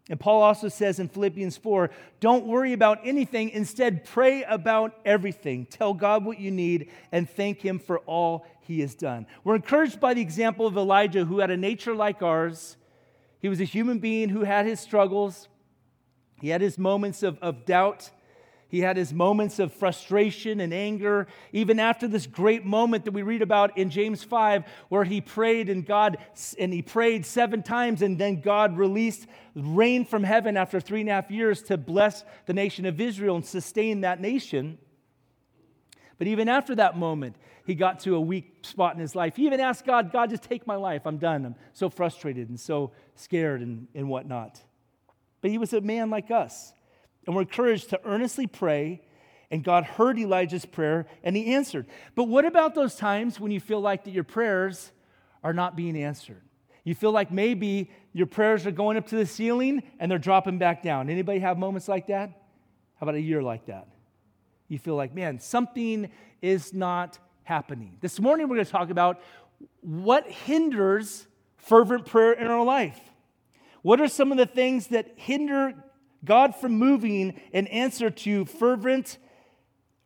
And 0.09 0.19
Paul 0.19 0.43
also 0.43 0.67
says 0.67 0.99
in 0.99 1.07
Philippians 1.07 1.57
4 1.57 1.89
don't 2.19 2.45
worry 2.45 2.73
about 2.73 2.99
anything, 3.03 3.49
instead, 3.49 4.05
pray 4.05 4.43
about 4.43 4.95
everything. 5.03 5.65
Tell 5.65 5.93
God 5.93 6.25
what 6.25 6.39
you 6.39 6.51
need 6.51 6.91
and 7.11 7.29
thank 7.29 7.61
Him 7.61 7.79
for 7.79 7.99
all 7.99 8.45
He 8.61 8.81
has 8.81 8.93
done. 8.93 9.25
We're 9.43 9.55
encouraged 9.55 9.99
by 9.99 10.13
the 10.13 10.21
example 10.21 10.67
of 10.67 10.77
Elijah, 10.77 11.25
who 11.25 11.39
had 11.39 11.49
a 11.49 11.57
nature 11.57 11.95
like 11.95 12.21
ours. 12.21 12.77
He 13.41 13.49
was 13.49 13.61
a 13.61 13.65
human 13.65 13.99
being 13.99 14.29
who 14.29 14.43
had 14.43 14.65
his 14.65 14.79
struggles, 14.79 15.47
he 16.41 16.49
had 16.49 16.61
his 16.61 16.77
moments 16.77 17.23
of, 17.23 17.37
of 17.39 17.65
doubt. 17.65 18.11
He 18.75 18.81
had 18.81 18.97
his 18.97 19.13
moments 19.13 19.59
of 19.59 19.71
frustration 19.71 20.59
and 20.59 20.73
anger, 20.73 21.27
even 21.53 21.79
after 21.79 22.09
this 22.09 22.27
great 22.27 22.65
moment 22.65 23.05
that 23.05 23.13
we 23.13 23.21
read 23.21 23.41
about 23.41 23.77
in 23.77 23.89
James 23.89 24.21
5, 24.21 24.65
where 24.89 25.05
he 25.05 25.21
prayed 25.21 25.69
and 25.69 25.85
God, 25.85 26.17
and 26.59 26.73
he 26.73 26.81
prayed 26.81 27.25
seven 27.25 27.63
times, 27.63 28.01
and 28.01 28.17
then 28.19 28.41
God 28.41 28.77
released 28.77 29.27
rain 29.55 30.03
from 30.03 30.25
heaven 30.25 30.57
after 30.57 30.81
three 30.81 30.99
and 30.99 31.09
a 31.09 31.13
half 31.13 31.31
years 31.31 31.61
to 31.61 31.77
bless 31.77 32.25
the 32.47 32.53
nation 32.53 32.85
of 32.85 32.99
Israel 32.99 33.37
and 33.37 33.45
sustain 33.45 34.01
that 34.01 34.19
nation. 34.19 34.77
But 36.17 36.27
even 36.27 36.49
after 36.49 36.75
that 36.75 36.97
moment, 36.97 37.37
he 37.65 37.75
got 37.75 38.01
to 38.01 38.15
a 38.15 38.19
weak 38.19 38.57
spot 38.63 38.93
in 38.93 38.99
his 38.99 39.15
life. 39.15 39.37
He 39.37 39.45
even 39.45 39.61
asked 39.61 39.85
God, 39.85 40.11
God, 40.11 40.31
just 40.31 40.43
take 40.43 40.67
my 40.67 40.75
life. 40.75 41.03
I'm 41.05 41.17
done. 41.17 41.45
I'm 41.45 41.55
so 41.71 41.89
frustrated 41.89 42.49
and 42.49 42.59
so 42.59 42.91
scared 43.15 43.61
and, 43.61 43.87
and 43.95 44.09
whatnot. 44.09 44.61
But 45.39 45.51
he 45.51 45.57
was 45.57 45.71
a 45.71 45.79
man 45.79 46.09
like 46.09 46.29
us. 46.29 46.73
And 47.25 47.35
we're 47.35 47.43
encouraged 47.43 47.89
to 47.89 47.99
earnestly 48.05 48.47
pray, 48.47 49.01
and 49.51 49.63
God 49.63 49.83
heard 49.83 50.17
Elijah's 50.17 50.65
prayer 50.65 51.07
and 51.23 51.35
he 51.35 51.53
answered. 51.53 51.87
But 52.15 52.25
what 52.25 52.45
about 52.45 52.75
those 52.75 52.95
times 52.95 53.39
when 53.39 53.51
you 53.51 53.59
feel 53.59 53.79
like 53.79 54.03
that 54.03 54.11
your 54.11 54.23
prayers 54.23 54.91
are 55.43 55.53
not 55.53 55.75
being 55.75 55.97
answered? 55.97 56.41
You 56.83 56.93
feel 56.93 57.11
like 57.11 57.31
maybe 57.31 57.89
your 58.13 58.27
prayers 58.27 58.65
are 58.67 58.71
going 58.71 58.97
up 58.97 59.07
to 59.07 59.15
the 59.15 59.25
ceiling 59.25 59.83
and 59.99 60.09
they're 60.09 60.19
dropping 60.19 60.57
back 60.57 60.83
down. 60.83 61.09
Anybody 61.09 61.39
have 61.39 61.57
moments 61.57 61.87
like 61.87 62.07
that? 62.07 62.29
How 62.99 63.03
about 63.05 63.15
a 63.15 63.21
year 63.21 63.41
like 63.41 63.65
that? 63.65 63.87
You 64.67 64.79
feel 64.79 64.95
like, 64.95 65.13
man, 65.13 65.39
something 65.39 66.09
is 66.41 66.73
not 66.73 67.19
happening. 67.43 67.97
This 68.01 68.19
morning 68.19 68.47
we're 68.47 68.55
going 68.55 68.65
to 68.65 68.71
talk 68.71 68.89
about 68.89 69.21
what 69.81 70.29
hinders 70.29 71.27
fervent 71.57 72.05
prayer 72.05 72.33
in 72.33 72.47
our 72.47 72.63
life. 72.63 72.99
What 73.81 74.01
are 74.01 74.07
some 74.07 74.31
of 74.31 74.37
the 74.37 74.45
things 74.45 74.87
that 74.87 75.13
hinder 75.15 75.73
God 76.25 76.55
from 76.55 76.73
moving 76.73 77.39
in 77.53 77.67
answer 77.67 78.09
to 78.09 78.45
fervent, 78.45 79.17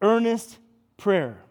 earnest 0.01 0.57
prayer. 0.97 1.43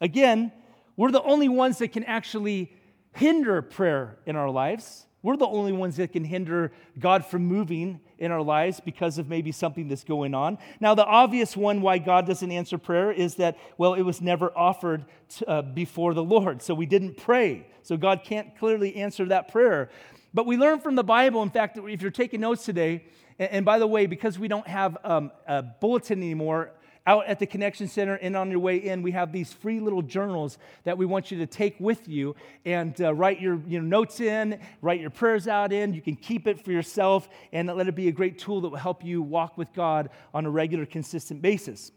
Again, 0.00 0.52
we're 0.96 1.12
the 1.12 1.22
only 1.22 1.48
ones 1.48 1.78
that 1.78 1.92
can 1.92 2.04
actually 2.04 2.72
hinder 3.14 3.62
prayer 3.62 4.18
in 4.26 4.36
our 4.36 4.50
lives. 4.50 5.06
We're 5.22 5.36
the 5.36 5.46
only 5.46 5.72
ones 5.72 5.96
that 5.96 6.12
can 6.12 6.24
hinder 6.24 6.72
God 6.98 7.24
from 7.24 7.44
moving 7.46 8.00
in 8.18 8.32
our 8.32 8.42
lives 8.42 8.80
because 8.80 9.18
of 9.18 9.28
maybe 9.28 9.52
something 9.52 9.86
that's 9.86 10.02
going 10.02 10.34
on. 10.34 10.58
Now, 10.80 10.94
the 10.94 11.04
obvious 11.04 11.56
one 11.56 11.80
why 11.80 11.98
God 11.98 12.26
doesn't 12.26 12.50
answer 12.50 12.76
prayer 12.76 13.12
is 13.12 13.36
that, 13.36 13.56
well, 13.78 13.94
it 13.94 14.02
was 14.02 14.20
never 14.20 14.56
offered 14.56 15.04
to, 15.36 15.48
uh, 15.48 15.62
before 15.62 16.12
the 16.12 16.24
Lord, 16.24 16.60
so 16.60 16.74
we 16.74 16.86
didn't 16.86 17.16
pray. 17.16 17.68
So 17.84 17.96
God 17.96 18.22
can't 18.24 18.56
clearly 18.58 18.96
answer 18.96 19.24
that 19.26 19.48
prayer. 19.52 19.90
But 20.34 20.46
we 20.46 20.56
learn 20.56 20.80
from 20.80 20.96
the 20.96 21.04
Bible, 21.04 21.42
in 21.42 21.50
fact, 21.50 21.78
if 21.78 22.02
you're 22.02 22.10
taking 22.10 22.40
notes 22.40 22.64
today, 22.64 23.04
and, 23.38 23.64
by 23.64 23.78
the 23.78 23.86
way, 23.86 24.06
because 24.06 24.38
we 24.38 24.48
don't 24.48 24.66
have 24.66 24.98
um, 25.04 25.32
a 25.46 25.62
bulletin 25.62 26.18
anymore, 26.18 26.72
out 27.06 27.26
at 27.26 27.38
the 27.38 27.46
Connection 27.46 27.88
Center 27.88 28.14
and 28.14 28.36
on 28.36 28.50
your 28.50 28.60
way 28.60 28.76
in, 28.76 29.02
we 29.02 29.10
have 29.12 29.32
these 29.32 29.52
free 29.52 29.80
little 29.80 30.02
journals 30.02 30.58
that 30.84 30.96
we 30.96 31.04
want 31.04 31.30
you 31.30 31.38
to 31.38 31.46
take 31.46 31.74
with 31.80 32.08
you 32.08 32.36
and 32.64 33.00
uh, 33.00 33.12
write 33.12 33.40
your 33.40 33.60
you 33.66 33.80
know, 33.80 33.98
notes 33.98 34.20
in, 34.20 34.60
write 34.80 35.00
your 35.00 35.10
prayers 35.10 35.48
out 35.48 35.72
in. 35.72 35.94
You 35.94 36.00
can 36.00 36.14
keep 36.14 36.46
it 36.46 36.64
for 36.64 36.70
yourself 36.70 37.28
and 37.52 37.66
let 37.68 37.88
it 37.88 37.96
be 37.96 38.08
a 38.08 38.12
great 38.12 38.38
tool 38.38 38.60
that 38.60 38.68
will 38.68 38.78
help 38.78 39.04
you 39.04 39.20
walk 39.20 39.58
with 39.58 39.72
God 39.72 40.10
on 40.32 40.46
a 40.46 40.50
regular, 40.50 40.86
consistent 40.86 41.42
basis. 41.42 41.90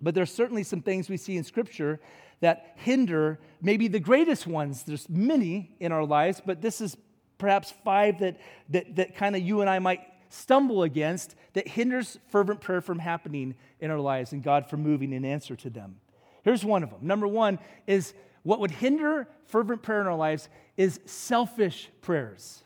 But 0.00 0.14
there's 0.14 0.32
certainly 0.32 0.64
some 0.64 0.82
things 0.82 1.08
we 1.08 1.16
see 1.16 1.36
in 1.36 1.44
Scripture 1.44 2.00
that 2.40 2.72
hinder 2.76 3.38
maybe 3.62 3.88
the 3.88 4.00
greatest 4.00 4.46
ones. 4.46 4.82
There's 4.82 5.08
many 5.08 5.76
in 5.78 5.92
our 5.92 6.04
lives, 6.04 6.42
but 6.44 6.60
this 6.60 6.80
is 6.80 6.96
perhaps 7.38 7.72
five 7.84 8.18
that, 8.18 8.38
that, 8.68 8.96
that 8.96 9.16
kind 9.16 9.36
of 9.36 9.42
you 9.42 9.62
and 9.62 9.70
I 9.70 9.78
might 9.78 10.00
stumble 10.32 10.82
against 10.82 11.34
that 11.52 11.68
hinders 11.68 12.18
fervent 12.28 12.60
prayer 12.60 12.80
from 12.80 12.98
happening 12.98 13.54
in 13.80 13.90
our 13.90 14.00
lives 14.00 14.32
and 14.32 14.42
God 14.42 14.68
from 14.68 14.82
moving 14.82 15.12
in 15.12 15.24
answer 15.24 15.54
to 15.56 15.70
them. 15.70 15.96
Here's 16.42 16.64
one 16.64 16.82
of 16.82 16.90
them. 16.90 17.00
Number 17.02 17.28
one 17.28 17.58
is 17.86 18.14
what 18.42 18.58
would 18.60 18.70
hinder 18.70 19.28
fervent 19.44 19.82
prayer 19.82 20.00
in 20.00 20.06
our 20.06 20.16
lives 20.16 20.48
is 20.76 21.00
selfish 21.04 21.90
prayers. 22.00 22.64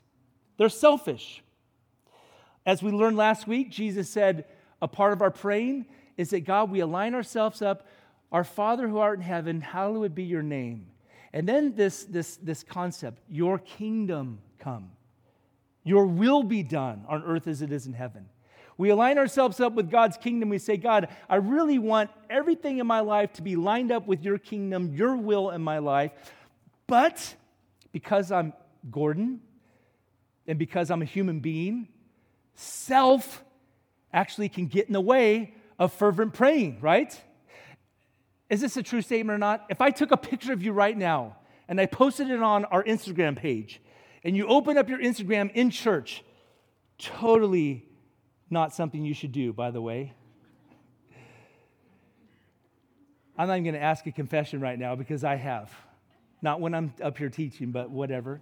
They're 0.56 0.68
selfish. 0.68 1.42
As 2.64 2.82
we 2.82 2.90
learned 2.92 3.16
last 3.16 3.46
week, 3.46 3.70
Jesus 3.70 4.08
said 4.08 4.44
a 4.80 4.88
part 4.88 5.12
of 5.12 5.20
our 5.20 5.30
praying 5.30 5.87
is 6.16 6.30
that 6.30 6.44
God, 6.44 6.70
we 6.70 6.80
align 6.80 7.14
ourselves 7.14 7.62
up, 7.62 7.87
our 8.32 8.44
Father 8.44 8.88
who 8.88 8.99
art 8.99 9.18
in 9.18 9.25
heaven, 9.25 9.61
hallowed 9.61 10.14
be 10.14 10.23
your 10.23 10.42
name. 10.42 10.87
And 11.32 11.49
then 11.49 11.75
this, 11.75 12.04
this, 12.04 12.37
this 12.37 12.62
concept, 12.62 13.20
your 13.28 13.58
kingdom 13.58 14.38
come. 14.58 14.92
Your 15.86 16.04
will 16.04 16.42
be 16.42 16.64
done 16.64 17.04
on 17.08 17.22
earth 17.22 17.46
as 17.46 17.62
it 17.62 17.70
is 17.70 17.86
in 17.86 17.92
heaven. 17.92 18.28
We 18.76 18.90
align 18.90 19.18
ourselves 19.18 19.60
up 19.60 19.74
with 19.74 19.88
God's 19.88 20.16
kingdom. 20.16 20.48
We 20.48 20.58
say, 20.58 20.76
God, 20.76 21.06
I 21.28 21.36
really 21.36 21.78
want 21.78 22.10
everything 22.28 22.78
in 22.78 22.88
my 22.88 22.98
life 22.98 23.32
to 23.34 23.42
be 23.42 23.54
lined 23.54 23.92
up 23.92 24.04
with 24.04 24.24
your 24.24 24.36
kingdom, 24.36 24.92
your 24.92 25.14
will 25.14 25.50
in 25.50 25.62
my 25.62 25.78
life. 25.78 26.10
But 26.88 27.36
because 27.92 28.32
I'm 28.32 28.52
Gordon 28.90 29.40
and 30.48 30.58
because 30.58 30.90
I'm 30.90 31.02
a 31.02 31.06
human 31.06 31.38
being, 31.38 31.86
self 32.56 33.44
actually 34.12 34.48
can 34.48 34.66
get 34.66 34.88
in 34.88 34.92
the 34.92 35.00
way 35.00 35.54
of 35.78 35.92
fervent 35.92 36.34
praying, 36.34 36.80
right? 36.80 37.16
Is 38.50 38.60
this 38.60 38.76
a 38.76 38.82
true 38.82 39.02
statement 39.02 39.36
or 39.36 39.38
not? 39.38 39.66
If 39.68 39.80
I 39.80 39.90
took 39.90 40.10
a 40.10 40.16
picture 40.16 40.52
of 40.52 40.64
you 40.64 40.72
right 40.72 40.98
now 40.98 41.36
and 41.68 41.80
I 41.80 41.86
posted 41.86 42.28
it 42.28 42.42
on 42.42 42.64
our 42.64 42.82
Instagram 42.82 43.36
page, 43.36 43.80
and 44.26 44.37
you 44.37 44.49
open 44.49 44.76
up 44.76 44.88
your 44.88 44.99
Instagram 44.99 45.52
in 45.54 45.71
church, 45.71 46.25
totally 46.99 47.87
not 48.50 48.75
something 48.75 49.04
you 49.04 49.14
should 49.14 49.30
do, 49.30 49.52
by 49.52 49.71
the 49.71 49.80
way. 49.80 50.14
I'm 53.38 53.47
not 53.47 53.54
even 53.54 53.62
going 53.62 53.75
to 53.75 53.83
ask 53.83 54.04
a 54.06 54.11
confession 54.11 54.61
right 54.61 54.76
now 54.76 54.97
because 54.97 55.23
I 55.23 55.37
have. 55.37 55.73
Not 56.42 56.61
when 56.61 56.75
I'm 56.75 56.92
up 57.00 57.16
here 57.16 57.28
teaching, 57.28 57.71
but 57.71 57.88
whatever. 57.88 58.40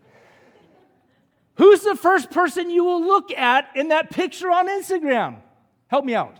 Who's 1.56 1.82
the 1.82 1.96
first 1.96 2.30
person 2.30 2.70
you 2.70 2.82
will 2.82 3.04
look 3.04 3.30
at 3.30 3.68
in 3.74 3.88
that 3.88 4.10
picture 4.10 4.50
on 4.50 4.68
Instagram? 4.68 5.36
Help 5.88 6.06
me 6.06 6.14
out. 6.14 6.38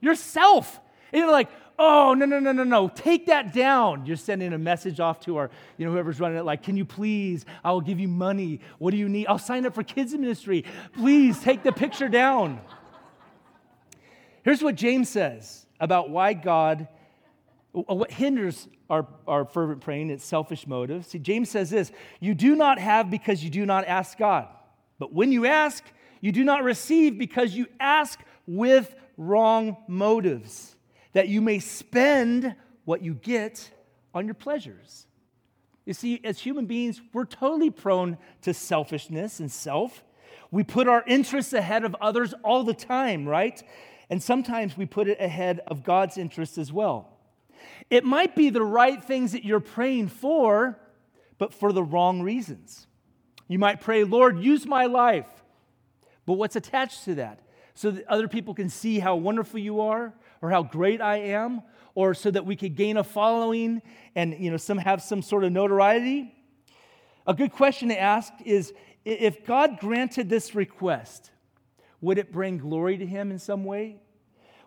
Yourself. 0.00 0.80
And 1.12 1.20
you're 1.20 1.30
like, 1.30 1.50
oh, 1.82 2.12
no, 2.12 2.26
no, 2.26 2.38
no, 2.38 2.52
no, 2.52 2.62
no, 2.62 2.88
take 2.88 3.26
that 3.26 3.54
down. 3.54 4.04
You're 4.04 4.16
sending 4.16 4.52
a 4.52 4.58
message 4.58 5.00
off 5.00 5.18
to 5.20 5.38
our, 5.38 5.50
you 5.78 5.86
know, 5.86 5.92
whoever's 5.92 6.20
running 6.20 6.36
it, 6.36 6.44
like, 6.44 6.62
can 6.62 6.76
you 6.76 6.84
please, 6.84 7.46
I 7.64 7.72
will 7.72 7.80
give 7.80 7.98
you 7.98 8.06
money. 8.06 8.60
What 8.78 8.90
do 8.90 8.98
you 8.98 9.08
need? 9.08 9.26
I'll 9.26 9.38
sign 9.38 9.64
up 9.64 9.74
for 9.74 9.82
kids 9.82 10.12
ministry. 10.12 10.66
Please 10.92 11.40
take 11.40 11.62
the 11.62 11.72
picture 11.72 12.10
down. 12.10 12.60
Here's 14.44 14.62
what 14.62 14.74
James 14.74 15.08
says 15.08 15.66
about 15.80 16.10
why 16.10 16.34
God, 16.34 16.86
uh, 17.74 17.94
what 17.94 18.10
hinders 18.10 18.68
our, 18.90 19.06
our 19.26 19.46
fervent 19.46 19.80
praying, 19.80 20.10
it's 20.10 20.24
selfish 20.24 20.66
motives. 20.66 21.06
See, 21.08 21.18
James 21.18 21.48
says 21.48 21.70
this 21.70 21.92
You 22.20 22.34
do 22.34 22.56
not 22.56 22.78
have 22.78 23.10
because 23.10 23.42
you 23.42 23.48
do 23.48 23.64
not 23.64 23.86
ask 23.86 24.18
God. 24.18 24.48
But 24.98 25.14
when 25.14 25.32
you 25.32 25.46
ask, 25.46 25.82
you 26.20 26.30
do 26.30 26.44
not 26.44 26.62
receive 26.62 27.16
because 27.16 27.54
you 27.54 27.68
ask 27.78 28.20
with 28.46 28.94
wrong 29.16 29.78
motives 29.88 30.76
that 31.12 31.28
you 31.28 31.40
may 31.40 31.58
spend 31.58 32.54
what 32.84 33.02
you 33.02 33.14
get 33.14 33.70
on 34.14 34.26
your 34.26 34.34
pleasures. 34.34 35.06
You 35.86 35.94
see, 35.94 36.20
as 36.24 36.38
human 36.38 36.66
beings, 36.66 37.00
we're 37.12 37.24
totally 37.24 37.70
prone 37.70 38.18
to 38.42 38.54
selfishness 38.54 39.40
and 39.40 39.50
self. 39.50 40.04
We 40.50 40.62
put 40.62 40.88
our 40.88 41.02
interests 41.06 41.52
ahead 41.52 41.84
of 41.84 41.96
others 42.00 42.34
all 42.44 42.64
the 42.64 42.74
time, 42.74 43.26
right? 43.26 43.62
And 44.08 44.22
sometimes 44.22 44.76
we 44.76 44.86
put 44.86 45.08
it 45.08 45.20
ahead 45.20 45.60
of 45.66 45.84
God's 45.84 46.18
interests 46.18 46.58
as 46.58 46.72
well. 46.72 47.16
It 47.88 48.04
might 48.04 48.34
be 48.36 48.50
the 48.50 48.62
right 48.62 49.02
things 49.02 49.32
that 49.32 49.44
you're 49.44 49.60
praying 49.60 50.08
for, 50.08 50.78
but 51.38 51.54
for 51.54 51.72
the 51.72 51.82
wrong 51.82 52.22
reasons. 52.22 52.86
You 53.48 53.58
might 53.58 53.80
pray, 53.80 54.04
Lord, 54.04 54.38
use 54.38 54.66
my 54.66 54.86
life. 54.86 55.28
But 56.26 56.34
what's 56.34 56.56
attached 56.56 57.04
to 57.04 57.16
that? 57.16 57.40
So 57.74 57.90
that 57.90 58.06
other 58.06 58.28
people 58.28 58.54
can 58.54 58.68
see 58.68 58.98
how 58.98 59.16
wonderful 59.16 59.58
you 59.58 59.80
are, 59.80 60.12
or 60.42 60.50
how 60.50 60.62
great 60.62 61.00
I 61.00 61.16
am? 61.18 61.62
or 61.94 62.14
so 62.14 62.30
that 62.30 62.46
we 62.46 62.56
could 62.56 62.76
gain 62.76 62.96
a 62.96 63.04
following 63.04 63.82
and 64.14 64.36
you 64.38 64.50
know 64.50 64.56
some 64.56 64.78
have 64.78 65.02
some 65.02 65.22
sort 65.22 65.44
of 65.44 65.52
notoriety? 65.52 66.34
A 67.26 67.34
good 67.34 67.52
question 67.52 67.88
to 67.88 68.00
ask 68.00 68.32
is 68.44 68.72
if 69.04 69.44
God 69.44 69.78
granted 69.80 70.28
this 70.28 70.54
request, 70.54 71.30
would 72.00 72.18
it 72.18 72.32
bring 72.32 72.58
glory 72.58 72.96
to 72.98 73.06
him 73.06 73.30
in 73.30 73.38
some 73.38 73.64
way? 73.64 74.00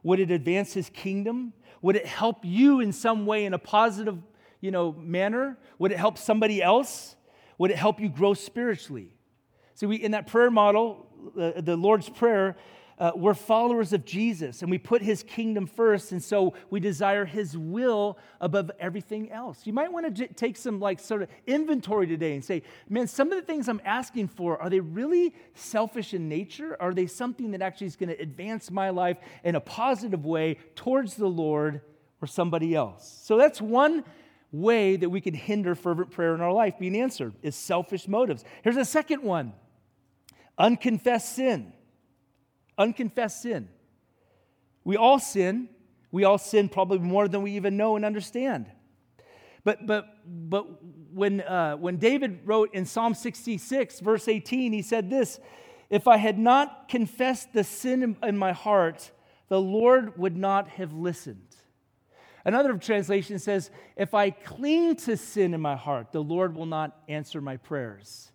Would 0.03 0.19
it 0.19 0.31
advance 0.31 0.73
his 0.73 0.89
kingdom? 0.89 1.53
Would 1.81 1.95
it 1.95 2.05
help 2.05 2.39
you 2.43 2.79
in 2.79 2.91
some 2.93 3.25
way 3.25 3.45
in 3.45 3.53
a 3.53 3.59
positive, 3.59 4.17
you 4.61 4.71
know, 4.71 4.93
manner? 4.93 5.57
Would 5.79 5.91
it 5.91 5.97
help 5.97 6.17
somebody 6.17 6.61
else? 6.61 7.15
Would 7.57 7.71
it 7.71 7.77
help 7.77 7.99
you 7.99 8.09
grow 8.09 8.33
spiritually? 8.33 9.15
See, 9.75 9.85
we 9.85 9.95
in 9.95 10.11
that 10.11 10.27
prayer 10.27 10.51
model, 10.51 11.07
uh, 11.39 11.61
the 11.61 11.75
Lord's 11.75 12.09
prayer, 12.09 12.57
uh, 13.03 13.11
we're 13.17 13.33
followers 13.33 13.91
of 13.91 14.05
Jesus 14.05 14.61
and 14.61 14.71
we 14.71 14.77
put 14.77 15.01
his 15.01 15.23
kingdom 15.23 15.67
first, 15.67 16.13
and 16.13 16.23
so 16.23 16.53
we 16.69 16.79
desire 16.79 17.25
his 17.25 17.57
will 17.57 18.17
above 18.39 18.71
everything 18.79 19.29
else. 19.29 19.67
You 19.67 19.73
might 19.73 19.91
want 19.91 20.05
to 20.05 20.11
j- 20.11 20.33
take 20.33 20.55
some 20.55 20.79
like 20.79 21.01
sort 21.01 21.21
of 21.21 21.27
inventory 21.45 22.07
today 22.07 22.33
and 22.33 22.45
say, 22.45 22.63
man, 22.87 23.07
some 23.07 23.29
of 23.29 23.37
the 23.37 23.45
things 23.45 23.67
I'm 23.67 23.81
asking 23.83 24.29
for, 24.29 24.57
are 24.61 24.69
they 24.69 24.79
really 24.79 25.35
selfish 25.53 26.13
in 26.13 26.29
nature? 26.29 26.77
Are 26.79 26.93
they 26.93 27.05
something 27.05 27.51
that 27.51 27.61
actually 27.61 27.87
is 27.87 27.97
going 27.97 28.07
to 28.07 28.21
advance 28.21 28.71
my 28.71 28.89
life 28.89 29.17
in 29.43 29.55
a 29.55 29.59
positive 29.59 30.25
way 30.25 30.59
towards 30.75 31.15
the 31.15 31.27
Lord 31.27 31.81
or 32.21 32.27
somebody 32.29 32.73
else? 32.73 33.19
So 33.23 33.37
that's 33.37 33.59
one 33.61 34.05
way 34.53 34.95
that 34.95 35.09
we 35.09 35.19
can 35.19 35.33
hinder 35.33 35.75
fervent 35.75 36.09
prayer 36.09 36.35
in 36.35 36.39
our 36.39 36.53
life 36.53 36.79
being 36.79 36.95
answered 36.95 37.33
is 37.41 37.57
selfish 37.57 38.07
motives. 38.07 38.45
Here's 38.63 38.77
a 38.77 38.85
second 38.85 39.23
one 39.23 39.51
unconfessed 40.57 41.35
sin 41.35 41.73
unconfessed 42.77 43.41
sin. 43.41 43.69
We 44.83 44.97
all 44.97 45.19
sin. 45.19 45.69
We 46.11 46.23
all 46.23 46.37
sin 46.37 46.69
probably 46.69 46.99
more 46.99 47.27
than 47.27 47.41
we 47.41 47.51
even 47.51 47.77
know 47.77 47.95
and 47.95 48.05
understand. 48.05 48.67
But, 49.63 49.87
but, 49.87 50.17
but 50.25 50.67
when, 51.13 51.41
uh, 51.41 51.77
when 51.77 51.97
David 51.97 52.41
wrote 52.45 52.73
in 52.73 52.85
Psalm 52.85 53.13
66, 53.13 53.99
verse 54.01 54.27
18, 54.27 54.73
he 54.73 54.81
said 54.81 55.09
this 55.09 55.39
If 55.89 56.07
I 56.07 56.17
had 56.17 56.37
not 56.37 56.89
confessed 56.89 57.53
the 57.53 57.63
sin 57.63 58.03
in, 58.03 58.17
in 58.23 58.37
my 58.37 58.51
heart, 58.51 59.11
the 59.47 59.61
Lord 59.61 60.17
would 60.17 60.35
not 60.35 60.67
have 60.69 60.93
listened. 60.93 61.55
Another 62.45 62.77
translation 62.77 63.39
says, 63.39 63.71
If 63.95 64.13
I 64.13 64.31
cling 64.31 64.97
to 64.97 65.15
sin 65.15 65.53
in 65.53 65.61
my 65.61 65.75
heart, 65.75 66.11
the 66.11 66.23
Lord 66.23 66.55
will 66.55 66.65
not 66.65 67.01
answer 67.07 67.39
my 67.39 67.57
prayers. 67.57 68.31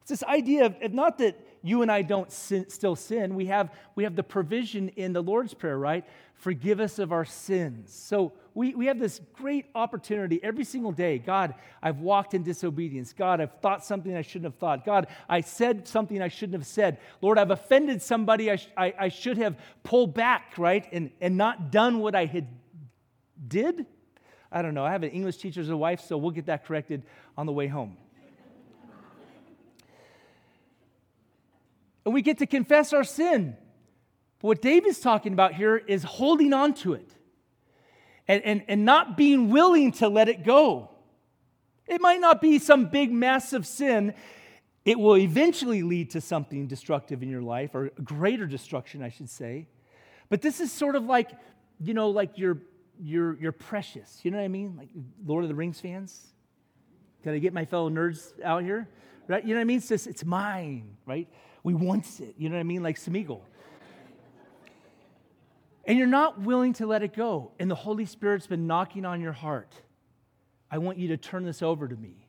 It's 0.00 0.10
this 0.10 0.24
idea 0.24 0.66
of, 0.66 0.76
of 0.82 0.92
not 0.92 1.18
that 1.18 1.38
you 1.64 1.80
and 1.80 1.90
I 1.90 2.02
don't 2.02 2.30
sin, 2.30 2.68
still 2.68 2.94
sin. 2.94 3.34
We 3.34 3.46
have, 3.46 3.70
we 3.94 4.04
have 4.04 4.14
the 4.14 4.22
provision 4.22 4.90
in 4.90 5.14
the 5.14 5.22
Lord's 5.22 5.54
Prayer, 5.54 5.78
right? 5.78 6.04
Forgive 6.34 6.78
us 6.78 6.98
of 6.98 7.10
our 7.10 7.24
sins. 7.24 7.90
So 7.90 8.32
we, 8.52 8.74
we 8.74 8.84
have 8.86 8.98
this 8.98 9.18
great 9.32 9.64
opportunity 9.74 10.38
every 10.42 10.64
single 10.64 10.92
day. 10.92 11.18
God, 11.18 11.54
I've 11.82 12.00
walked 12.00 12.34
in 12.34 12.42
disobedience. 12.42 13.14
God, 13.14 13.40
I've 13.40 13.60
thought 13.62 13.82
something 13.82 14.14
I 14.14 14.20
shouldn't 14.20 14.44
have 14.44 14.60
thought. 14.60 14.84
God, 14.84 15.06
I 15.26 15.40
said 15.40 15.88
something 15.88 16.20
I 16.20 16.28
shouldn't 16.28 16.58
have 16.58 16.66
said. 16.66 16.98
Lord, 17.22 17.38
I've 17.38 17.50
offended 17.50 18.02
somebody 18.02 18.50
I, 18.50 18.56
sh- 18.56 18.68
I, 18.76 18.94
I 18.98 19.08
should 19.08 19.38
have 19.38 19.56
pulled 19.84 20.12
back, 20.12 20.58
right? 20.58 20.86
And, 20.92 21.12
and 21.22 21.38
not 21.38 21.72
done 21.72 22.00
what 22.00 22.14
I 22.14 22.26
had 22.26 22.46
did. 23.48 23.86
I 24.52 24.60
don't 24.60 24.74
know. 24.74 24.84
I 24.84 24.92
have 24.92 25.02
an 25.02 25.10
English 25.10 25.38
teacher 25.38 25.62
as 25.62 25.70
a 25.70 25.76
wife, 25.76 26.02
so 26.02 26.18
we'll 26.18 26.30
get 26.30 26.46
that 26.46 26.66
corrected 26.66 27.04
on 27.38 27.46
the 27.46 27.52
way 27.52 27.68
home. 27.68 27.96
And 32.04 32.14
we 32.14 32.22
get 32.22 32.38
to 32.38 32.46
confess 32.46 32.92
our 32.92 33.04
sin. 33.04 33.56
But 34.40 34.48
what 34.48 34.62
David's 34.62 35.00
talking 35.00 35.32
about 35.32 35.54
here 35.54 35.76
is 35.76 36.02
holding 36.02 36.52
on 36.52 36.74
to 36.74 36.94
it 36.94 37.10
and, 38.28 38.42
and, 38.42 38.64
and 38.68 38.84
not 38.84 39.16
being 39.16 39.50
willing 39.50 39.92
to 39.92 40.08
let 40.08 40.28
it 40.28 40.44
go. 40.44 40.90
It 41.86 42.00
might 42.00 42.20
not 42.20 42.40
be 42.40 42.58
some 42.58 42.86
big, 42.86 43.12
massive 43.12 43.66
sin. 43.66 44.14
It 44.84 44.98
will 44.98 45.16
eventually 45.16 45.82
lead 45.82 46.10
to 46.10 46.20
something 46.20 46.66
destructive 46.66 47.22
in 47.22 47.28
your 47.28 47.42
life, 47.42 47.74
or 47.74 47.90
greater 48.02 48.46
destruction, 48.46 49.02
I 49.02 49.08
should 49.08 49.30
say. 49.30 49.66
But 50.28 50.42
this 50.42 50.60
is 50.60 50.72
sort 50.72 50.96
of 50.96 51.04
like, 51.04 51.30
you 51.80 51.94
know, 51.94 52.10
like 52.10 52.38
you're, 52.38 52.58
you're, 52.98 53.34
you're 53.36 53.52
precious. 53.52 54.20
You 54.22 54.30
know 54.30 54.38
what 54.38 54.44
I 54.44 54.48
mean? 54.48 54.76
Like 54.76 54.88
Lord 55.26 55.44
of 55.44 55.48
the 55.48 55.54
Rings 55.54 55.80
fans. 55.80 56.32
Can 57.22 57.32
I 57.32 57.38
get 57.38 57.52
my 57.52 57.64
fellow 57.64 57.88
nerds 57.88 58.32
out 58.42 58.62
here? 58.62 58.88
Right? 59.26 59.42
You 59.42 59.54
know 59.54 59.60
what 59.60 59.62
I 59.62 59.64
mean? 59.64 59.78
It's 59.78 59.88
just, 59.88 60.06
it's 60.06 60.24
mine, 60.24 60.96
right? 61.06 61.28
We 61.64 61.74
want 61.74 62.20
it. 62.20 62.34
You 62.38 62.48
know 62.48 62.54
what 62.54 62.60
I 62.60 62.64
mean? 62.64 62.82
Like 62.84 62.96
Smeagol. 62.96 63.40
and 65.84 65.98
you're 65.98 66.06
not 66.06 66.40
willing 66.40 66.74
to 66.74 66.86
let 66.86 67.02
it 67.02 67.16
go. 67.16 67.50
And 67.58 67.68
the 67.68 67.74
Holy 67.74 68.04
Spirit's 68.04 68.46
been 68.46 68.68
knocking 68.68 69.04
on 69.04 69.20
your 69.20 69.32
heart. 69.32 69.74
I 70.70 70.78
want 70.78 70.98
you 70.98 71.08
to 71.08 71.16
turn 71.16 71.44
this 71.44 71.62
over 71.62 71.88
to 71.88 71.96
me. 71.96 72.28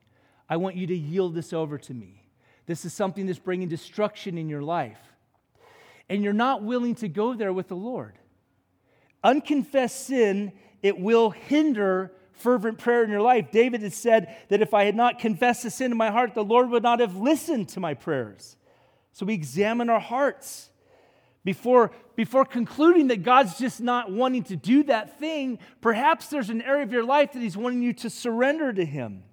I 0.49 0.57
want 0.57 0.75
you 0.75 0.87
to 0.87 0.95
yield 0.95 1.35
this 1.35 1.51
over 1.51 1.77
to 1.77 1.93
me. 1.93 2.23
This 2.65 2.85
is 2.85 2.93
something 2.93 3.27
that's 3.27 3.39
bringing 3.39 3.67
destruction 3.67 4.37
in 4.37 4.49
your 4.49 4.61
life. 4.61 4.99
And 6.09 6.23
you're 6.23 6.33
not 6.33 6.63
willing 6.63 6.95
to 6.95 7.07
go 7.07 7.33
there 7.33 7.51
with 7.51 7.67
the 7.67 7.75
Lord. 7.75 8.17
Unconfessed 9.23 10.05
sin, 10.05 10.53
it 10.81 10.99
will 10.99 11.31
hinder 11.31 12.11
fervent 12.33 12.77
prayer 12.77 13.03
in 13.03 13.09
your 13.09 13.21
life. 13.21 13.51
David 13.51 13.81
has 13.81 13.95
said 13.95 14.35
that 14.49 14.61
if 14.61 14.73
I 14.73 14.85
had 14.85 14.95
not 14.95 15.19
confessed 15.19 15.63
the 15.63 15.71
sin 15.71 15.91
in 15.91 15.97
my 15.97 16.11
heart, 16.11 16.35
the 16.35 16.43
Lord 16.43 16.69
would 16.69 16.83
not 16.83 16.99
have 16.99 17.15
listened 17.15 17.69
to 17.69 17.79
my 17.79 17.95
prayers. 17.95 18.55
So 19.15 19.25
we 19.25 19.33
examine 19.33 19.89
our 19.89 20.01
hearts 20.01 20.69
before, 21.45 21.91
before 22.17 22.43
concluding 22.43 23.07
that 23.07 23.23
God's 23.23 23.57
just 23.57 23.79
not 23.79 24.11
wanting 24.11 24.43
to 24.43 24.57
do 24.57 24.83
that 24.83 25.17
thing. 25.19 25.57
Perhaps 25.79 26.27
there's 26.27 26.49
an 26.49 26.61
area 26.61 26.83
of 26.83 26.91
your 26.91 27.05
life 27.05 27.31
that 27.31 27.41
He's 27.41 27.55
wanting 27.55 27.81
you 27.81 27.93
to 27.93 28.09
surrender 28.09 28.73
to 28.73 28.83
Him. 28.83 29.23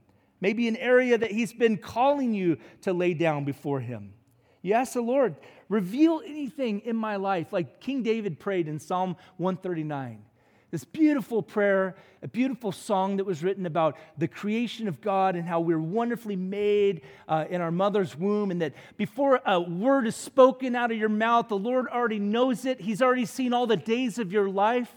Maybe 0.41 0.69
an 0.69 0.77
area 0.77 1.19
that 1.19 1.33
He's 1.33 1.53
been 1.53 1.79
calling 1.79 2.33
you 2.33 2.59
to 2.83 2.93
lay 2.93 3.13
down 3.13 3.45
before 3.45 3.81
Him. 3.81 4.15
You 4.63 4.75
ask 4.75 4.93
the 4.93 5.01
Lord, 5.01 5.35
reveal 5.69 6.23
anything 6.25 6.83
in 6.85 6.95
my 6.95 7.17
life, 7.17 7.53
like 7.53 7.81
King 7.81 8.05
David 8.05 8.39
prayed 8.39 8.69
in 8.69 8.79
Psalm 8.79 9.17
139 9.39 10.23
this 10.73 10.85
beautiful 10.85 11.43
prayer, 11.43 11.95
a 12.23 12.29
beautiful 12.29 12.73
song 12.73 13.19
that 13.19 13.25
was 13.25 13.45
written 13.45 13.67
about 13.67 13.99
the 14.17 14.27
creation 14.27 14.89
of 14.89 15.03
God 15.03 15.37
and 15.37 15.47
how 15.47 15.61
we're 15.61 15.79
wonderfully 15.79 16.35
made 16.35 17.03
uh, 17.29 17.45
in 17.51 17.61
our 17.61 17.71
mother's 17.71 18.17
womb, 18.17 18.51
and 18.51 18.63
that 18.63 18.73
before 18.97 19.39
a 19.45 19.61
word 19.61 20.07
is 20.07 20.17
spoken 20.17 20.75
out 20.75 20.91
of 20.91 20.97
your 20.97 21.11
mouth, 21.11 21.49
the 21.49 21.59
Lord 21.59 21.89
already 21.89 22.19
knows 22.19 22.65
it. 22.65 22.81
He's 22.81 23.03
already 23.03 23.27
seen 23.27 23.53
all 23.53 23.67
the 23.67 23.77
days 23.77 24.19
of 24.19 24.33
your 24.33 24.49
life. 24.49 24.91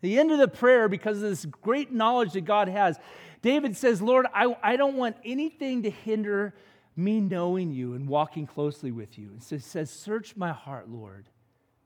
the 0.00 0.18
end 0.18 0.32
of 0.32 0.38
the 0.38 0.48
prayer, 0.48 0.88
because 0.88 1.18
of 1.18 1.28
this 1.28 1.44
great 1.44 1.92
knowledge 1.92 2.32
that 2.32 2.46
God 2.46 2.68
has, 2.68 2.98
David 3.42 3.76
says, 3.76 4.00
Lord, 4.00 4.24
I, 4.32 4.56
I 4.62 4.76
don't 4.76 4.96
want 4.96 5.16
anything 5.26 5.82
to 5.82 5.90
hinder 5.90 6.54
me 6.96 7.20
knowing 7.20 7.70
you 7.70 7.92
and 7.92 8.08
walking 8.08 8.46
closely 8.46 8.92
with 8.92 9.18
you. 9.18 9.28
And 9.28 9.42
so 9.42 9.56
he 9.56 9.62
says, 9.62 9.90
Search 9.90 10.36
my 10.36 10.52
heart, 10.52 10.88
Lord. 10.88 11.28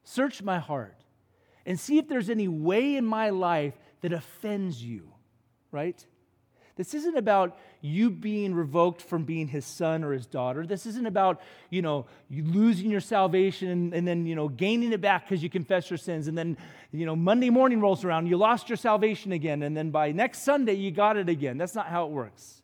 Search 0.04 0.42
my 0.42 0.60
heart 0.60 1.05
and 1.66 1.78
see 1.78 1.98
if 1.98 2.08
there's 2.08 2.30
any 2.30 2.48
way 2.48 2.96
in 2.96 3.04
my 3.04 3.30
life 3.30 3.74
that 4.00 4.12
offends 4.12 4.82
you, 4.82 5.12
right? 5.72 6.06
This 6.76 6.92
isn't 6.92 7.16
about 7.16 7.58
you 7.80 8.10
being 8.10 8.54
revoked 8.54 9.00
from 9.00 9.24
being 9.24 9.48
his 9.48 9.64
son 9.64 10.04
or 10.04 10.12
his 10.12 10.26
daughter. 10.26 10.66
This 10.66 10.84
isn't 10.84 11.06
about, 11.06 11.40
you 11.70 11.80
know, 11.80 12.04
you 12.28 12.44
losing 12.44 12.90
your 12.90 13.00
salvation 13.00 13.70
and, 13.70 13.94
and 13.94 14.06
then, 14.06 14.26
you 14.26 14.34
know, 14.34 14.48
gaining 14.48 14.92
it 14.92 15.00
back 15.00 15.26
because 15.26 15.42
you 15.42 15.48
confess 15.48 15.88
your 15.88 15.96
sins. 15.96 16.28
And 16.28 16.36
then, 16.36 16.58
you 16.92 17.06
know, 17.06 17.16
Monday 17.16 17.48
morning 17.48 17.80
rolls 17.80 18.04
around, 18.04 18.26
you 18.26 18.36
lost 18.36 18.68
your 18.68 18.76
salvation 18.76 19.32
again. 19.32 19.62
And 19.62 19.74
then 19.74 19.90
by 19.90 20.12
next 20.12 20.42
Sunday, 20.42 20.74
you 20.74 20.90
got 20.90 21.16
it 21.16 21.30
again. 21.30 21.56
That's 21.56 21.74
not 21.74 21.86
how 21.86 22.04
it 22.04 22.10
works. 22.10 22.62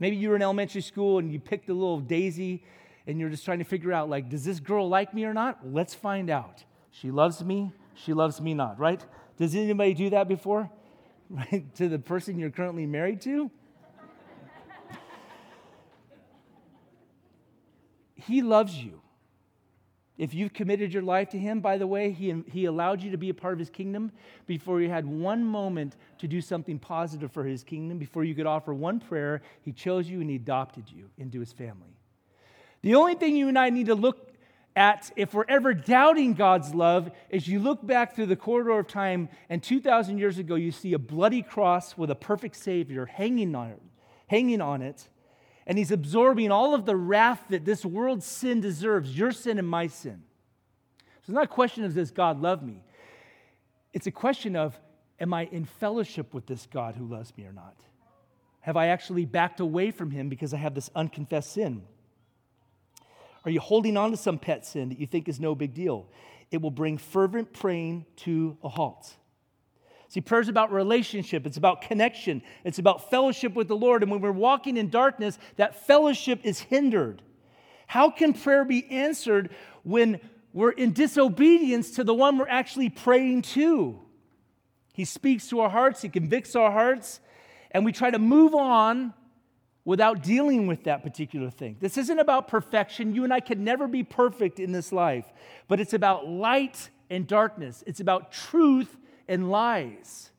Maybe 0.00 0.16
you 0.16 0.30
were 0.30 0.36
in 0.36 0.42
elementary 0.42 0.82
school 0.82 1.18
and 1.18 1.32
you 1.32 1.38
picked 1.38 1.68
a 1.68 1.74
little 1.74 2.00
daisy 2.00 2.64
and 3.06 3.20
you're 3.20 3.30
just 3.30 3.44
trying 3.44 3.58
to 3.58 3.64
figure 3.64 3.92
out, 3.92 4.10
like, 4.10 4.28
does 4.28 4.44
this 4.44 4.58
girl 4.58 4.88
like 4.88 5.14
me 5.14 5.24
or 5.24 5.32
not? 5.32 5.60
Let's 5.64 5.94
find 5.94 6.28
out. 6.28 6.64
She 6.90 7.12
loves 7.12 7.44
me 7.44 7.72
she 8.04 8.12
loves 8.12 8.40
me 8.40 8.54
not, 8.54 8.78
right? 8.78 9.04
Does 9.36 9.54
anybody 9.54 9.94
do 9.94 10.10
that 10.10 10.28
before? 10.28 10.70
Right? 11.30 11.74
To 11.74 11.90
the 11.90 11.98
person 11.98 12.38
you're 12.38 12.48
currently 12.48 12.86
married 12.86 13.20
to? 13.20 13.50
he 18.14 18.40
loves 18.40 18.74
you. 18.74 19.02
If 20.18 20.32
you've 20.34 20.52
committed 20.52 20.92
your 20.92 21.02
life 21.02 21.28
to 21.30 21.38
Him, 21.38 21.60
by 21.60 21.78
the 21.78 21.86
way, 21.86 22.10
he, 22.10 22.42
he 22.50 22.64
allowed 22.64 23.02
you 23.02 23.10
to 23.12 23.18
be 23.18 23.28
a 23.28 23.34
part 23.34 23.52
of 23.52 23.58
His 23.58 23.70
kingdom 23.70 24.10
before 24.46 24.80
you 24.80 24.88
had 24.88 25.06
one 25.06 25.44
moment 25.44 25.96
to 26.18 26.26
do 26.26 26.40
something 26.40 26.78
positive 26.78 27.30
for 27.30 27.44
His 27.44 27.62
kingdom, 27.62 27.98
before 27.98 28.24
you 28.24 28.34
could 28.34 28.46
offer 28.46 28.74
one 28.74 28.98
prayer. 28.98 29.42
He 29.60 29.72
chose 29.72 30.08
you 30.08 30.20
and 30.20 30.28
He 30.28 30.36
adopted 30.36 30.90
you 30.90 31.10
into 31.18 31.38
His 31.38 31.52
family. 31.52 31.96
The 32.82 32.96
only 32.96 33.14
thing 33.14 33.36
you 33.36 33.48
and 33.48 33.58
I 33.58 33.70
need 33.70 33.86
to 33.86 33.94
look 33.94 34.27
at 34.76 35.10
if 35.16 35.34
we're 35.34 35.44
ever 35.48 35.74
doubting 35.74 36.34
God's 36.34 36.74
love 36.74 37.10
as 37.32 37.48
you 37.48 37.58
look 37.58 37.84
back 37.84 38.14
through 38.14 38.26
the 38.26 38.36
corridor 38.36 38.78
of 38.78 38.86
time 38.86 39.28
and 39.48 39.62
2,000 39.62 40.18
years 40.18 40.38
ago, 40.38 40.54
you 40.54 40.70
see 40.70 40.92
a 40.92 40.98
bloody 40.98 41.42
cross 41.42 41.96
with 41.96 42.10
a 42.10 42.14
perfect 42.14 42.56
Savior 42.56 43.06
hanging 43.06 43.54
on 43.54 43.70
it, 43.70 43.82
hanging 44.28 44.60
on 44.60 44.82
it, 44.82 45.08
and 45.66 45.76
he's 45.76 45.90
absorbing 45.90 46.50
all 46.50 46.74
of 46.74 46.86
the 46.86 46.96
wrath 46.96 47.42
that 47.50 47.64
this 47.64 47.84
world's 47.84 48.24
sin 48.24 48.60
deserves, 48.60 49.16
your 49.16 49.32
sin 49.32 49.58
and 49.58 49.68
my 49.68 49.86
sin. 49.86 50.22
So 50.98 51.30
it's 51.30 51.34
not 51.34 51.44
a 51.44 51.48
question 51.48 51.84
of 51.84 51.94
does 51.94 52.10
God 52.10 52.40
love 52.40 52.62
me? 52.62 52.82
It's 53.92 54.06
a 54.06 54.12
question 54.12 54.56
of 54.56 54.78
Am 55.20 55.34
I 55.34 55.48
in 55.50 55.64
fellowship 55.64 56.32
with 56.32 56.46
this 56.46 56.68
God 56.70 56.94
who 56.94 57.04
loves 57.04 57.36
me 57.36 57.44
or 57.44 57.52
not? 57.52 57.74
Have 58.60 58.76
I 58.76 58.86
actually 58.88 59.24
backed 59.24 59.60
away 59.60 59.90
from 59.90 60.10
him 60.10 60.28
because 60.28 60.54
I 60.54 60.58
have 60.58 60.74
this 60.74 60.90
unconfessed 60.94 61.52
sin? 61.52 61.82
Are 63.48 63.50
you 63.50 63.60
holding 63.60 63.96
on 63.96 64.10
to 64.10 64.16
some 64.18 64.38
pet 64.38 64.66
sin 64.66 64.90
that 64.90 64.98
you 64.98 65.06
think 65.06 65.26
is 65.26 65.40
no 65.40 65.54
big 65.54 65.72
deal? 65.72 66.06
It 66.50 66.60
will 66.60 66.70
bring 66.70 66.98
fervent 66.98 67.50
praying 67.54 68.04
to 68.16 68.58
a 68.62 68.68
halt. 68.68 69.10
See, 70.08 70.20
prayer 70.20 70.42
is 70.42 70.50
about 70.50 70.70
relationship, 70.70 71.46
it's 71.46 71.56
about 71.56 71.80
connection, 71.80 72.42
it's 72.62 72.78
about 72.78 73.08
fellowship 73.08 73.54
with 73.54 73.66
the 73.66 73.74
Lord. 73.74 74.02
And 74.02 74.12
when 74.12 74.20
we're 74.20 74.32
walking 74.32 74.76
in 74.76 74.90
darkness, 74.90 75.38
that 75.56 75.86
fellowship 75.86 76.40
is 76.44 76.60
hindered. 76.60 77.22
How 77.86 78.10
can 78.10 78.34
prayer 78.34 78.66
be 78.66 78.86
answered 78.90 79.48
when 79.82 80.20
we're 80.52 80.72
in 80.72 80.92
disobedience 80.92 81.92
to 81.92 82.04
the 82.04 82.12
one 82.12 82.36
we're 82.36 82.48
actually 82.48 82.90
praying 82.90 83.42
to? 83.42 83.98
He 84.92 85.06
speaks 85.06 85.48
to 85.48 85.60
our 85.60 85.70
hearts, 85.70 86.02
He 86.02 86.10
convicts 86.10 86.54
our 86.54 86.70
hearts, 86.70 87.20
and 87.70 87.82
we 87.82 87.92
try 87.92 88.10
to 88.10 88.18
move 88.18 88.54
on 88.54 89.14
without 89.88 90.22
dealing 90.22 90.66
with 90.66 90.84
that 90.84 91.02
particular 91.02 91.48
thing. 91.48 91.74
This 91.80 91.96
isn't 91.96 92.18
about 92.18 92.46
perfection. 92.46 93.14
You 93.14 93.24
and 93.24 93.32
I 93.32 93.40
can 93.40 93.64
never 93.64 93.88
be 93.88 94.02
perfect 94.02 94.60
in 94.60 94.70
this 94.70 94.92
life, 94.92 95.24
but 95.66 95.80
it's 95.80 95.94
about 95.94 96.28
light 96.28 96.90
and 97.08 97.26
darkness, 97.26 97.82
it's 97.86 97.98
about 97.98 98.30
truth 98.30 98.98
and 99.28 99.50
lies. 99.50 100.30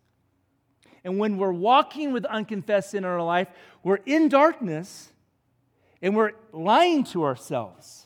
And 1.03 1.17
when 1.17 1.39
we're 1.39 1.51
walking 1.51 2.13
with 2.13 2.25
unconfessed 2.25 2.91
sin 2.91 2.99
in 2.99 3.05
our 3.05 3.23
life, 3.23 3.47
we're 3.83 4.01
in 4.05 4.29
darkness 4.29 5.11
and 5.99 6.15
we're 6.15 6.33
lying 6.53 7.03
to 7.05 7.23
ourselves. 7.23 8.05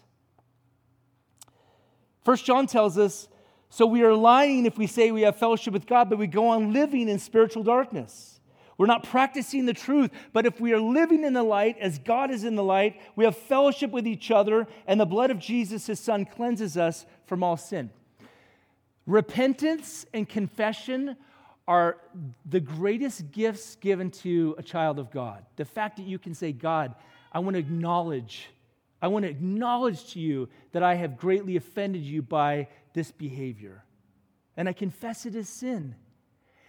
First 2.24 2.46
John 2.46 2.68
tells 2.68 2.98
us 2.98 3.28
so 3.68 3.86
we 3.86 4.04
are 4.04 4.14
lying 4.14 4.66
if 4.66 4.78
we 4.78 4.88
say 4.88 5.12
we 5.12 5.24
have 5.24 5.36
fellowship 5.36 5.74
with 5.74 5.88
God, 5.88 6.10
but 6.10 6.18
we 6.18 6.28
go 6.28 6.48
on 6.48 6.72
living 6.72 7.10
in 7.10 7.20
spiritual 7.20 7.64
darkness. 7.64 8.33
We're 8.78 8.88
not 8.88 9.04
practicing 9.04 9.66
the 9.66 9.74
truth, 9.74 10.12
but 10.32 10.46
if 10.46 10.60
we 10.60 10.74
are 10.74 10.80
living 10.80 11.24
in 11.24 11.34
the 11.34 11.44
light 11.44 11.78
as 11.80 12.00
God 12.00 12.32
is 12.32 12.44
in 12.44 12.56
the 12.56 12.64
light, 12.64 13.00
we 13.16 13.26
have 13.26 13.38
fellowship 13.38 13.92
with 13.92 14.08
each 14.08 14.32
other, 14.32 14.68
and 14.88 15.00
the 15.00 15.06
blood 15.06 15.32
of 15.32 15.40
Jesus, 15.40 15.88
his 15.88 16.00
son, 16.00 16.26
cleanses 16.26 16.76
us 16.78 17.06
from 17.26 17.44
all 17.44 17.58
sin. 17.58 17.92
Repentance 19.06 20.06
and 20.14 20.28
confession 20.28 21.16
are 21.68 21.98
the 22.46 22.60
greatest 22.60 23.32
gifts 23.32 23.76
given 23.76 24.12
to 24.12 24.56
a 24.58 24.64
child 24.64 25.00
of 25.00 25.12
God. 25.12 25.46
The 25.56 25.66
fact 25.66 25.98
that 25.98 26.06
you 26.06 26.20
can 26.20 26.34
say, 26.34 26.52
God, 26.52 26.96
I 27.32 27.40
want 27.40 27.56
to 27.56 27.60
acknowledge, 27.60 28.50
I 29.02 29.08
want 29.08 29.24
to 29.24 29.30
acknowledge 29.30 30.14
to 30.14 30.20
you 30.20 30.50
that 30.72 30.84
I 30.84 30.96
have 30.96 31.18
greatly 31.18 31.56
offended 31.56 32.04
you 32.04 32.22
by 32.22 32.68
this 32.94 33.12
behavior. 33.12 33.84
And 34.58 34.68
I 34.68 34.74
confess 34.74 35.26
it 35.26 35.36
as 35.36 35.50
sin. 35.50 35.96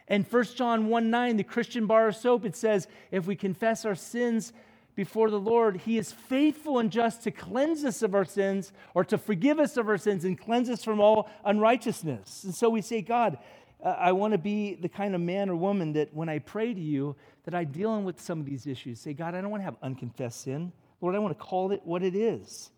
And 0.09 0.27
1 0.27 0.45
John 0.57 0.89
1 0.89 1.11
9, 1.11 1.37
the 1.37 1.45
Christian 1.45 1.87
bar 1.87 2.09
of 2.09 2.17
soap, 2.17 2.45
it 2.45 2.57
says, 2.57 2.89
if 3.11 3.27
we 3.27 3.37
confess 3.37 3.85
our 3.85 3.95
sins 3.95 4.53
before 4.95 5.31
the 5.31 5.41
Lord, 5.41 5.79
He 5.79 5.99
is 5.99 6.13
faithful 6.13 6.79
and 6.79 6.91
just 6.91 7.23
to 7.23 7.31
cleanse 7.31 7.85
us 7.85 8.03
of 8.03 8.15
our 8.15 8.25
sins 8.25 8.73
or 8.95 9.05
to 9.05 9.19
forgive 9.19 9.59
us 9.59 9.77
of 9.77 9.89
our 9.89 9.99
sins 9.99 10.25
and 10.25 10.39
cleanse 10.39 10.69
us 10.69 10.85
from 10.85 11.01
all 11.01 11.29
unrighteousness. 11.45 12.45
And 12.45 12.55
so 12.55 12.69
we 12.69 12.83
say, 12.83 13.03
God, 13.03 13.39
uh, 13.83 13.97
I 13.99 14.13
want 14.13 14.33
to 14.33 14.39
be 14.39 14.75
the 14.75 14.89
kind 14.89 15.15
of 15.15 15.21
man 15.21 15.49
or 15.49 15.57
woman 15.57 15.93
that 15.95 16.15
when 16.15 16.29
I 16.29 16.39
pray 16.39 16.73
to 16.75 16.81
you, 16.81 17.17
that 17.45 17.55
I 17.55 17.65
deal 17.65 18.01
with 18.03 18.21
some 18.21 18.41
of 18.41 18.47
these 18.47 18.67
issues. 18.67 19.01
Say, 19.01 19.15
God, 19.15 19.35
I 19.35 19.41
don't 19.41 19.51
want 19.51 19.63
to 19.63 19.67
have 19.67 19.77
unconfessed 19.83 20.43
sin. 20.43 20.73
Lord, 21.01 21.15
I 21.15 21.19
want 21.19 21.37
to 21.37 21.45
call 21.45 21.73
it 21.73 21.83
what 21.85 22.03
it 22.03 22.15
is. 22.15 22.71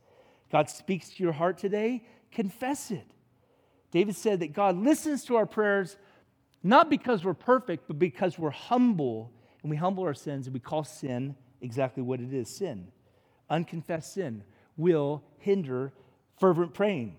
God 0.51 0.71
speaks 0.71 1.11
to 1.11 1.23
your 1.23 1.33
heart 1.33 1.59
today, 1.59 2.05
confess 2.33 2.91
it. 2.91 3.07
David 3.91 4.17
said 4.17 4.41
that 4.41 4.53
God 4.53 4.77
listens 4.77 5.25
to 5.25 5.37
our 5.37 5.47
prayers 5.47 5.97
not 6.67 6.91
because 6.91 7.25
we're 7.25 7.35
perfect, 7.35 7.87
but 7.87 7.99
because 7.99 8.39
we're 8.39 8.51
humble 8.51 9.33
and 9.63 9.71
we 9.71 9.77
humble 9.77 10.05
our 10.05 10.15
sins 10.15 10.47
and 10.47 10.55
we 10.55 10.61
call 10.61 10.85
sin 10.85 11.37
exactly 11.61 12.03
what 12.03 12.21
it 12.21 12.33
is 12.33 12.49
sin. 12.49 12.89
Unconfessed 13.49 14.15
sin 14.15 14.43
will 14.77 15.23
hinder 15.39 15.93
fervent 16.39 16.75
praying. 16.75 17.17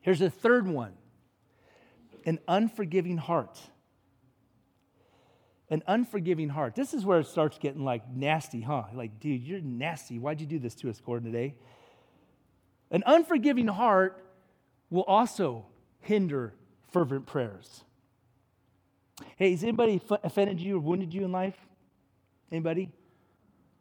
Here's 0.00 0.20
a 0.20 0.30
third 0.30 0.66
one 0.66 0.92
an 2.24 2.38
unforgiving 2.46 3.16
heart. 3.16 3.58
An 5.70 5.82
unforgiving 5.86 6.50
heart. 6.50 6.74
This 6.74 6.92
is 6.92 7.04
where 7.04 7.20
it 7.20 7.26
starts 7.26 7.58
getting 7.58 7.82
like 7.82 8.08
nasty, 8.08 8.60
huh? 8.60 8.84
Like, 8.94 9.18
dude, 9.18 9.42
you're 9.42 9.60
nasty. 9.60 10.18
Why'd 10.18 10.40
you 10.40 10.46
do 10.46 10.58
this 10.58 10.74
to 10.76 10.90
us, 10.90 11.00
Gordon, 11.00 11.32
today? 11.32 11.54
An 12.90 13.02
unforgiving 13.06 13.68
heart 13.68 14.22
will 14.90 15.04
also 15.04 15.64
hinder 16.00 16.52
fervent 16.92 17.26
prayers. 17.26 17.84
Hey, 19.36 19.50
has 19.50 19.62
anybody 19.62 20.00
offended 20.22 20.60
you 20.60 20.76
or 20.76 20.80
wounded 20.80 21.12
you 21.12 21.24
in 21.24 21.32
life? 21.32 21.56
Anybody? 22.50 22.90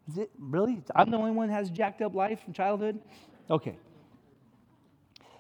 Is 0.10 0.18
it 0.18 0.32
really? 0.40 0.82
I'm 0.96 1.12
the 1.12 1.18
only 1.18 1.32
one 1.32 1.50
that 1.50 1.54
has 1.54 1.70
jacked 1.70 2.02
up 2.02 2.16
life 2.16 2.44
from 2.44 2.54
childhood? 2.54 3.00
Okay. 3.50 3.78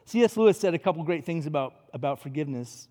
C.S. 0.05 0.35
Lewis 0.35 0.59
said 0.59 0.73
a 0.73 0.79
couple 0.79 1.03
great 1.03 1.25
things 1.25 1.45
about, 1.45 1.73
about 1.93 2.21
forgiveness. 2.21 2.87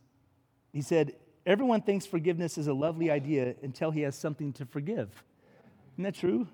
He 0.72 0.82
said, 0.82 1.14
Everyone 1.46 1.80
thinks 1.80 2.04
forgiveness 2.06 2.58
is 2.58 2.66
a 2.66 2.72
lovely 2.72 3.10
idea 3.10 3.54
until 3.62 3.90
he 3.90 4.02
has 4.02 4.14
something 4.14 4.52
to 4.54 4.66
forgive. 4.66 5.08
Isn't 5.94 6.04
that 6.04 6.14
true? 6.14 6.46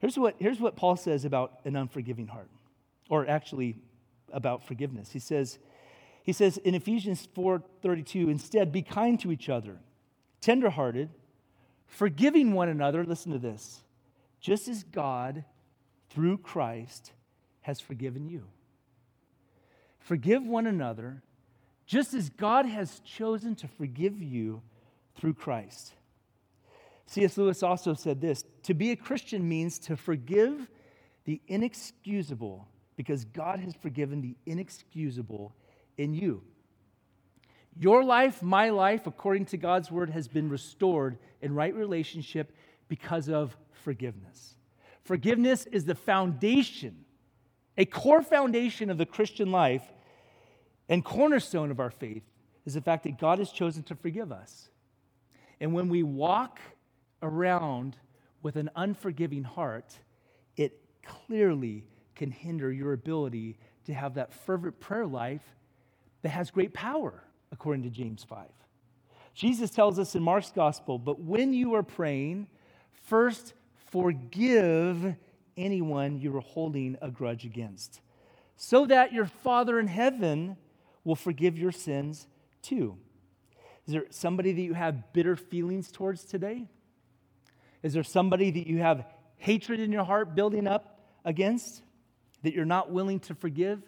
Here's 0.00 0.18
what, 0.18 0.36
here's 0.38 0.60
what 0.60 0.76
Paul 0.76 0.96
says 0.96 1.24
about 1.24 1.60
an 1.64 1.76
unforgiving 1.76 2.26
heart, 2.26 2.50
or 3.08 3.28
actually 3.28 3.76
about 4.32 4.64
forgiveness. 4.64 5.10
He 5.10 5.18
says, 5.18 5.58
he 6.26 6.32
says 6.32 6.58
in 6.58 6.74
Ephesians 6.74 7.28
4:32, 7.36 8.28
instead, 8.28 8.72
be 8.72 8.82
kind 8.82 9.18
to 9.20 9.30
each 9.30 9.48
other, 9.48 9.78
tenderhearted, 10.40 11.08
forgiving 11.86 12.52
one 12.52 12.68
another. 12.68 13.04
Listen 13.04 13.30
to 13.30 13.38
this 13.38 13.84
just 14.40 14.66
as 14.66 14.82
God, 14.82 15.44
through 16.10 16.38
Christ, 16.38 17.12
has 17.60 17.78
forgiven 17.78 18.28
you. 18.28 18.48
Forgive 20.00 20.44
one 20.44 20.66
another, 20.66 21.22
just 21.86 22.12
as 22.12 22.28
God 22.28 22.66
has 22.66 22.98
chosen 23.00 23.54
to 23.54 23.68
forgive 23.68 24.20
you 24.20 24.62
through 25.14 25.34
Christ. 25.34 25.94
C.S. 27.06 27.38
Lewis 27.38 27.62
also 27.62 27.94
said 27.94 28.20
this 28.20 28.42
to 28.64 28.74
be 28.74 28.90
a 28.90 28.96
Christian 28.96 29.48
means 29.48 29.78
to 29.78 29.96
forgive 29.96 30.68
the 31.24 31.40
inexcusable 31.46 32.66
because 32.96 33.24
God 33.26 33.60
has 33.60 33.76
forgiven 33.76 34.20
the 34.20 34.34
inexcusable 34.44 35.54
in 35.96 36.14
you. 36.14 36.42
Your 37.78 38.02
life, 38.02 38.42
my 38.42 38.70
life, 38.70 39.06
according 39.06 39.46
to 39.46 39.56
God's 39.56 39.90
word, 39.90 40.10
has 40.10 40.28
been 40.28 40.48
restored 40.48 41.18
in 41.42 41.54
right 41.54 41.74
relationship 41.74 42.52
because 42.88 43.28
of 43.28 43.56
forgiveness. 43.72 44.54
Forgiveness 45.04 45.66
is 45.66 45.84
the 45.84 45.94
foundation, 45.94 47.04
a 47.76 47.84
core 47.84 48.22
foundation 48.22 48.90
of 48.90 48.98
the 48.98 49.06
Christian 49.06 49.52
life 49.52 49.82
and 50.88 51.04
cornerstone 51.04 51.70
of 51.70 51.80
our 51.80 51.90
faith 51.90 52.22
is 52.64 52.74
the 52.74 52.80
fact 52.80 53.04
that 53.04 53.18
God 53.18 53.38
has 53.38 53.50
chosen 53.50 53.82
to 53.84 53.94
forgive 53.94 54.32
us. 54.32 54.68
And 55.60 55.72
when 55.72 55.88
we 55.88 56.02
walk 56.02 56.60
around 57.22 57.96
with 58.42 58.56
an 58.56 58.70
unforgiving 58.76 59.44
heart, 59.44 59.98
it 60.56 60.80
clearly 61.02 61.84
can 62.14 62.30
hinder 62.30 62.72
your 62.72 62.92
ability 62.92 63.58
to 63.84 63.94
have 63.94 64.14
that 64.14 64.32
fervent 64.32 64.80
prayer 64.80 65.06
life 65.06 65.54
that 66.22 66.30
has 66.30 66.50
great 66.50 66.72
power, 66.72 67.22
according 67.52 67.82
to 67.84 67.90
James 67.90 68.24
5. 68.24 68.46
Jesus 69.34 69.70
tells 69.70 69.98
us 69.98 70.14
in 70.14 70.22
Mark's 70.22 70.50
gospel, 70.50 70.98
but 70.98 71.20
when 71.20 71.52
you 71.52 71.74
are 71.74 71.82
praying, 71.82 72.46
first 73.04 73.52
forgive 73.90 75.14
anyone 75.56 76.18
you 76.18 76.36
are 76.36 76.40
holding 76.40 76.96
a 77.02 77.10
grudge 77.10 77.44
against, 77.44 78.00
so 78.56 78.86
that 78.86 79.12
your 79.12 79.26
Father 79.26 79.78
in 79.78 79.86
heaven 79.86 80.56
will 81.04 81.16
forgive 81.16 81.58
your 81.58 81.72
sins 81.72 82.26
too. 82.62 82.96
Is 83.86 83.92
there 83.92 84.04
somebody 84.10 84.52
that 84.52 84.60
you 84.60 84.74
have 84.74 85.12
bitter 85.12 85.36
feelings 85.36 85.92
towards 85.92 86.24
today? 86.24 86.66
Is 87.82 87.92
there 87.92 88.02
somebody 88.02 88.50
that 88.50 88.66
you 88.66 88.78
have 88.78 89.06
hatred 89.36 89.80
in 89.80 89.92
your 89.92 90.04
heart 90.04 90.34
building 90.34 90.66
up 90.66 90.98
against 91.24 91.82
that 92.42 92.54
you're 92.54 92.64
not 92.64 92.90
willing 92.90 93.20
to 93.20 93.34
forgive? 93.34 93.82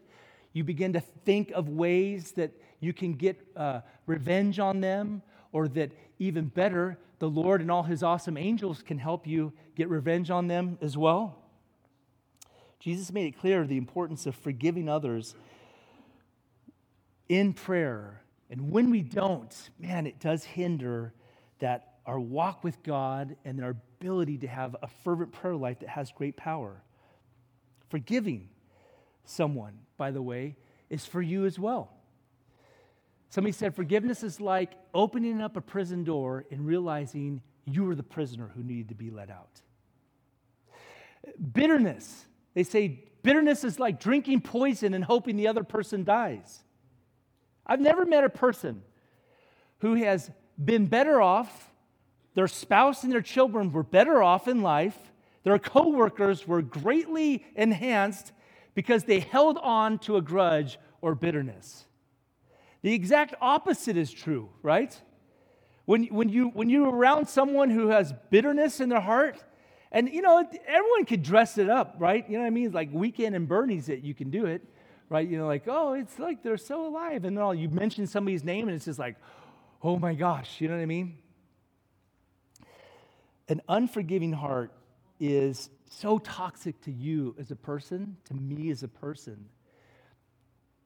You 0.53 0.65
begin 0.65 0.93
to 0.95 1.01
think 1.01 1.51
of 1.53 1.69
ways 1.69 2.33
that 2.33 2.53
you 2.81 2.93
can 2.93 3.15
get 3.15 3.39
uh, 3.57 3.81
revenge 4.07 4.59
on 4.59 4.81
them, 4.81 5.23
or 5.53 5.69
that 5.69 5.93
even 6.19 6.47
better, 6.47 6.99
the 7.19 7.29
Lord 7.29 7.61
and 7.61 7.71
all 7.71 7.83
his 7.83 8.03
awesome 8.03 8.37
angels 8.37 8.83
can 8.83 8.99
help 8.99 9.27
you 9.27 9.53
get 9.77 9.89
revenge 9.89 10.31
on 10.31 10.49
them 10.49 10.79
as 10.81 10.97
well. 10.97 11.39
Jesus 12.81 13.13
made 13.13 13.27
it 13.27 13.39
clear 13.39 13.67
the 13.67 13.77
importance 13.77 14.27
of 14.27 14.35
forgiving 14.37 14.89
others 14.89 15.35
in 17.29 17.53
prayer. 17.53 18.23
And 18.51 18.71
when 18.71 18.91
we 18.91 19.03
don't, 19.03 19.55
man, 19.79 20.07
it 20.07 20.21
does 20.21 20.45
hinder 20.45 21.13
that 21.59 21.95
our 22.07 22.21
walk 22.21 22.65
with 22.65 22.83
God 22.83 23.37
and 23.45 23.63
our 23.63 23.77
ability 24.01 24.39
to 24.39 24.47
have 24.47 24.77
a 24.81 24.89
fervent 25.05 25.33
prayer 25.33 25.57
life 25.57 25.81
that 25.81 25.91
has 25.91 26.13
great 26.13 26.37
power. 26.37 26.83
Forgiving 27.91 28.49
someone, 29.25 29.79
by 29.99 30.11
the 30.11 30.23
way, 30.23 30.57
is 30.89 31.05
for 31.05 31.21
you 31.21 31.45
as 31.45 31.59
well. 31.59 31.91
Somebody 33.29 33.53
said 33.53 33.75
forgiveness 33.75 34.23
is 34.23 34.41
like 34.41 34.73
opening 34.95 35.43
up 35.43 35.57
a 35.57 35.61
prison 35.61 36.05
door 36.05 36.47
and 36.51 36.67
realizing 36.67 37.43
you 37.67 37.85
were 37.85 37.95
the 37.95 38.03
prisoner 38.03 38.51
who 38.55 38.63
needed 38.63 38.89
to 38.89 38.95
be 38.95 39.11
let 39.11 39.29
out. 39.29 39.61
Bitterness, 41.53 42.25
they 42.55 42.63
say 42.63 43.05
bitterness 43.23 43.65
is 43.65 43.79
like 43.79 44.01
drinking 44.01 44.41
poison 44.41 44.95
and 44.95 45.05
hoping 45.05 45.37
the 45.37 45.49
other 45.49 45.65
person 45.65 46.05
dies. 46.05 46.61
I've 47.67 47.81
never 47.81 48.07
met 48.07 48.25
a 48.25 48.31
person 48.31 48.83
who 49.81 49.95
has 49.95 50.31
been 50.63 50.87
better 50.87 51.21
off, 51.21 51.71
their 52.35 52.49
spouse 52.49 53.05
and 53.05 53.13
their 53.13 53.21
children 53.21 53.73
were 53.73 53.83
better 53.83 54.23
off 54.23 54.49
in 54.49 54.63
life, 54.63 54.97
their 55.43 55.59
coworkers 55.59 56.49
were 56.49 56.63
greatly 56.63 57.45
enhanced 57.55 58.33
because 58.79 59.03
they 59.03 59.19
held 59.19 59.59
on 59.59 59.99
to 59.99 60.17
a 60.19 60.23
grudge 60.23 60.79
or 61.01 61.17
bitterness. 61.17 61.85
The 62.83 62.95
exact 62.95 63.35
opposite 63.41 63.97
is 63.97 64.09
true, 64.13 64.51
right? 64.63 64.97
When, 65.85 66.05
when, 66.05 66.29
you, 66.29 66.51
when 66.51 66.71
you're 66.71 66.89
around 66.89 67.29
someone 67.29 67.71
who 67.71 67.89
has 67.89 68.15
bitterness 68.31 68.79
in 68.79 68.89
their 68.89 69.01
heart, 69.01 69.43
and 69.91 70.09
you 70.09 70.23
know, 70.23 70.49
everyone 70.65 71.07
could 71.07 71.25
dress 71.25 71.59
it 71.59 71.69
up, 71.69 71.97
right? 71.99 72.25
You 72.31 72.35
know 72.35 72.43
what 72.43 72.47
I 72.47 72.51
mean? 72.51 72.71
Like 72.71 72.91
Weekend 72.93 73.35
at 73.35 73.49
Bernie's 73.49 73.87
that 73.87 74.05
you 74.05 74.15
can 74.15 74.31
do 74.31 74.47
it, 74.47 74.63
right? 75.09 75.29
You 75.29 75.39
know, 75.39 75.49
like, 75.49 75.65
oh, 75.67 75.95
it's 75.95 76.17
like 76.21 76.45
they're 76.45 76.57
so 76.57 76.87
alive. 76.87 77.25
And 77.25 77.37
all 77.37 77.53
you 77.53 77.69
mention 77.69 78.07
somebody's 78.07 78.45
name 78.45 78.69
and 78.69 78.77
it's 78.77 78.85
just 78.85 79.01
like, 79.01 79.17
oh 79.83 79.99
my 79.99 80.15
gosh, 80.15 80.61
you 80.61 80.69
know 80.69 80.77
what 80.77 80.83
I 80.83 80.87
mean? 80.87 81.19
An 83.49 83.61
unforgiving 83.69 84.35
heart 84.35 84.71
is 85.19 85.69
so 85.89 86.19
toxic 86.19 86.81
to 86.83 86.93
you 86.93 87.35
as 87.39 87.51
a 87.51 87.57
person, 87.57 88.17
to 88.25 88.35
me 88.35 88.71
as 88.71 88.83
a 88.83 88.89
person. 88.89 89.47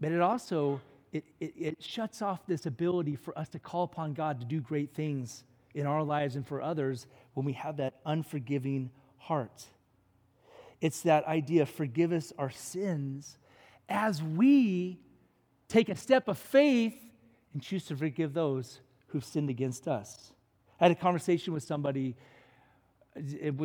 But 0.01 0.13
it 0.13 0.21
also 0.21 0.81
it, 1.13 1.25
it, 1.41 1.53
it, 1.59 1.83
shuts 1.83 2.23
off 2.23 2.47
this 2.47 2.65
ability 2.65 3.17
for 3.17 3.39
us 3.39 3.49
to 3.51 3.59
call 3.59 3.85
upon 3.85 4.15
God 4.15 4.41
to 4.41 4.47
do 4.47 4.61
great 4.61 4.95
things 4.95 5.45
in 5.75 5.87
our 5.87 6.03
lives 6.03 6.37
and 6.37 6.47
for 6.47 6.63
others 6.63 7.07
when 7.35 7.45
we 7.45 7.53
have 7.53 7.77
that 7.77 8.01
unforgiving 8.07 8.91
heart. 9.19 9.67
It's 10.81 11.03
that 11.03 11.27
idea 11.27 11.67
forgive 11.67 12.13
us 12.13 12.33
our 12.39 12.51
sins 12.51 13.39
as 13.89 14.23
we 14.23 15.01
take 15.69 15.89
a 15.89 15.97
step 15.97 16.29
of 16.29 16.39
faith 16.39 16.97
and 17.53 17.63
choose 17.63 17.85
to 17.87 17.97
forgive 17.97 18.33
those 18.33 18.81
who've 19.09 19.25
sinned 19.25 19.51
against 19.51 19.87
us. 19.87 20.33
I 20.81 20.85
had 20.85 20.93
a 20.93 21.01
conversation 21.01 21.53
with 21.53 21.63
somebody 21.63 22.17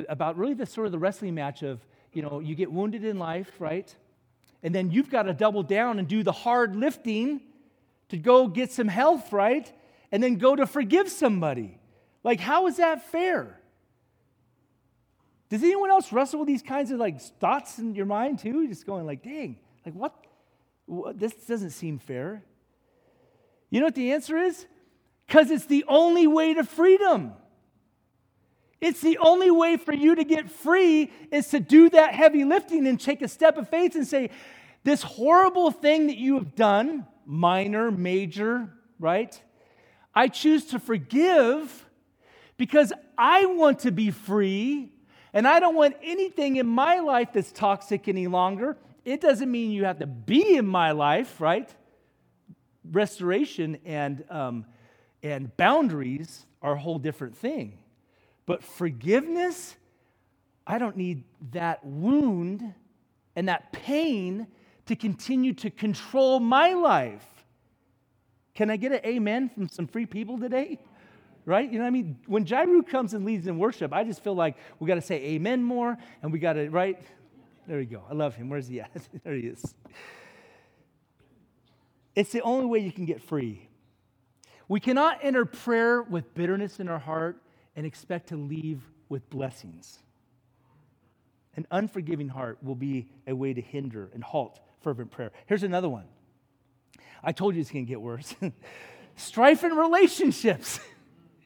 about 0.10 0.38
really 0.38 0.54
the 0.54 0.66
sort 0.66 0.86
of 0.86 0.92
the 0.92 1.00
wrestling 1.00 1.36
match 1.36 1.64
of, 1.64 1.80
you 2.14 2.22
know, 2.22 2.40
you 2.40 2.56
get 2.56 2.72
wounded 2.72 3.04
in 3.04 3.18
life, 3.20 3.52
right? 3.60 3.94
And 4.64 4.74
then 4.74 4.92
you've 4.92 5.10
got 5.10 5.24
to 5.24 5.34
double 5.34 5.64
down 5.64 6.00
and 6.00 6.08
do 6.08 6.24
the 6.24 6.32
hard 6.32 6.76
lifting 6.76 7.42
to 8.10 8.18
go 8.18 8.48
get 8.48 8.72
some 8.72 8.88
health, 8.88 9.32
right? 9.32 9.72
And 10.12 10.22
then 10.22 10.36
go 10.36 10.56
to 10.56 10.66
forgive 10.66 11.10
somebody. 11.10 11.78
Like, 12.24 12.40
how 12.40 12.68
is 12.68 12.78
that 12.78 13.10
fair? 13.12 13.60
Does 15.50 15.64
anyone 15.64 15.92
else 15.92 16.12
wrestle 16.12 16.40
with 16.40 16.48
these 16.48 16.62
kinds 16.62 16.92
of 16.92 17.00
like 17.00 17.22
thoughts 17.22 17.80
in 17.80 17.96
your 17.96 18.06
mind 18.06 18.40
too? 18.40 18.68
Just 18.68 18.86
going 18.86 19.06
like, 19.06 19.24
dang, 19.24 19.58
like 19.86 19.94
what? 19.94 20.14
what 20.88 21.20
this 21.20 21.34
doesn't 21.34 21.72
seem 21.72 22.00
fair. 22.00 22.44
You 23.70 23.82
know 23.82 23.88
what 23.88 23.96
the 23.96 24.14
answer 24.14 24.38
is? 24.38 24.66
Because 25.28 25.52
it's 25.52 25.66
the 25.66 25.86
only 25.88 26.26
way 26.26 26.54
to 26.54 26.64
freedom. 26.64 27.34
It's 28.80 29.02
the 29.02 29.18
only 29.18 29.50
way 29.50 29.78
for 29.78 29.94
you 29.94 30.16
to 30.16 30.24
get 30.24 30.52
free 30.52 31.12
is 31.32 31.48
to 31.50 31.60
do 31.60 31.90
that 31.90 32.14
heavy 32.14 32.44
lifting 32.44 32.86
and 32.88 33.00
take 33.00 33.22
a 33.22 33.28
step 33.28 33.58
of 33.58 33.70
faith 33.70 33.96
and 33.96 34.08
say, 34.08 34.30
This 34.84 35.02
horrible 35.02 35.72
thing 35.72 36.08
that 36.08 36.18
you 36.18 36.36
have 36.36 36.56
done, 36.56 37.08
minor, 37.26 37.90
major, 37.90 38.72
right? 39.00 39.40
I 40.14 40.28
choose 40.28 40.66
to 40.68 40.80
forgive 40.80 41.86
because 42.58 42.94
I 43.18 43.46
want 43.46 43.80
to 43.80 43.92
be 43.92 44.12
free 44.12 44.92
and 45.34 45.48
I 45.48 45.60
don't 45.60 45.76
want 45.76 45.96
anything 46.02 46.56
in 46.56 46.68
my 46.68 47.00
life 47.00 47.30
that's 47.34 47.52
toxic 47.52 48.08
any 48.08 48.28
longer. 48.28 48.78
It 49.06 49.22
doesn't 49.22 49.50
mean 49.50 49.72
you 49.72 49.86
have 49.86 50.00
to 50.00 50.08
be 50.08 50.56
in 50.56 50.66
my 50.66 50.92
life, 50.92 51.40
right? 51.40 51.74
Restoration 52.92 53.78
and, 53.86 54.24
um, 54.30 54.66
and 55.22 55.56
boundaries 55.58 56.46
are 56.62 56.74
a 56.74 56.80
whole 56.80 57.00
different 57.00 57.38
thing. 57.38 57.78
But 58.48 58.64
forgiveness, 58.64 59.76
I 60.66 60.80
don't 60.80 60.98
need 60.98 61.26
that 61.52 61.86
wound 61.86 62.74
and 63.36 63.50
that 63.50 63.72
pain 63.72 64.48
to 64.88 64.96
continue 64.96 65.54
to 65.54 65.70
control 65.70 66.40
my 66.40 66.74
life. 66.74 67.26
Can 68.56 68.72
I 68.72 68.78
get 68.78 68.94
an 68.94 69.02
amen 69.06 69.50
from 69.50 69.70
some 69.70 69.86
free 69.86 70.08
people 70.08 70.40
today? 70.40 70.80
Right? 71.46 71.72
You 71.72 71.78
know 71.78 71.84
what 71.84 71.90
I 71.90 71.92
mean? 71.92 72.18
When 72.26 72.46
Jairu 72.46 72.88
comes 72.88 73.14
and 73.14 73.24
leads 73.24 73.48
in 73.48 73.60
worship, 73.60 73.94
I 73.94 74.04
just 74.04 74.24
feel 74.24 74.34
like 74.34 74.58
we 74.80 74.88
got 74.88 74.96
to 74.96 75.02
say 75.02 75.24
amen 75.24 75.64
more 75.64 75.98
and 76.24 76.32
we 76.32 76.40
got 76.40 76.54
to, 76.54 76.70
right? 76.70 77.00
There 77.68 77.78
we 77.78 77.86
go. 77.86 78.02
I 78.10 78.14
love 78.14 78.36
him. 78.36 78.50
Where's 78.50 78.68
he 78.68 78.82
at? 78.82 78.92
there 79.24 79.36
he 79.36 79.48
is. 79.48 79.76
It's 82.16 82.32
the 82.32 82.42
only 82.42 82.66
way 82.66 82.80
you 82.80 82.92
can 82.92 83.06
get 83.06 83.22
free. 83.22 83.70
We 84.70 84.80
cannot 84.80 85.20
enter 85.22 85.46
prayer 85.46 86.02
with 86.02 86.34
bitterness 86.34 86.80
in 86.80 86.88
our 86.88 87.00
heart 87.00 87.42
and 87.78 87.86
expect 87.86 88.30
to 88.30 88.36
leave 88.36 88.82
with 89.08 89.30
blessings. 89.30 90.00
An 91.56 91.66
unforgiving 91.72 92.28
heart 92.28 92.58
will 92.62 92.76
be 92.76 93.08
a 93.26 93.36
way 93.36 93.54
to 93.54 93.62
hinder 93.62 94.10
and 94.14 94.24
halt 94.24 94.60
fervent 94.82 95.12
prayer. 95.12 95.32
Here's 95.46 95.64
another 95.64 95.88
one. 95.88 96.06
I 97.24 97.32
told 97.32 97.56
you 97.56 97.62
it's 97.62 97.72
going 97.72 97.86
to 97.86 97.90
get 97.90 98.02
worse. 98.02 98.36
Strife 99.16 99.64
in 99.64 99.72
relationships. 99.74 100.80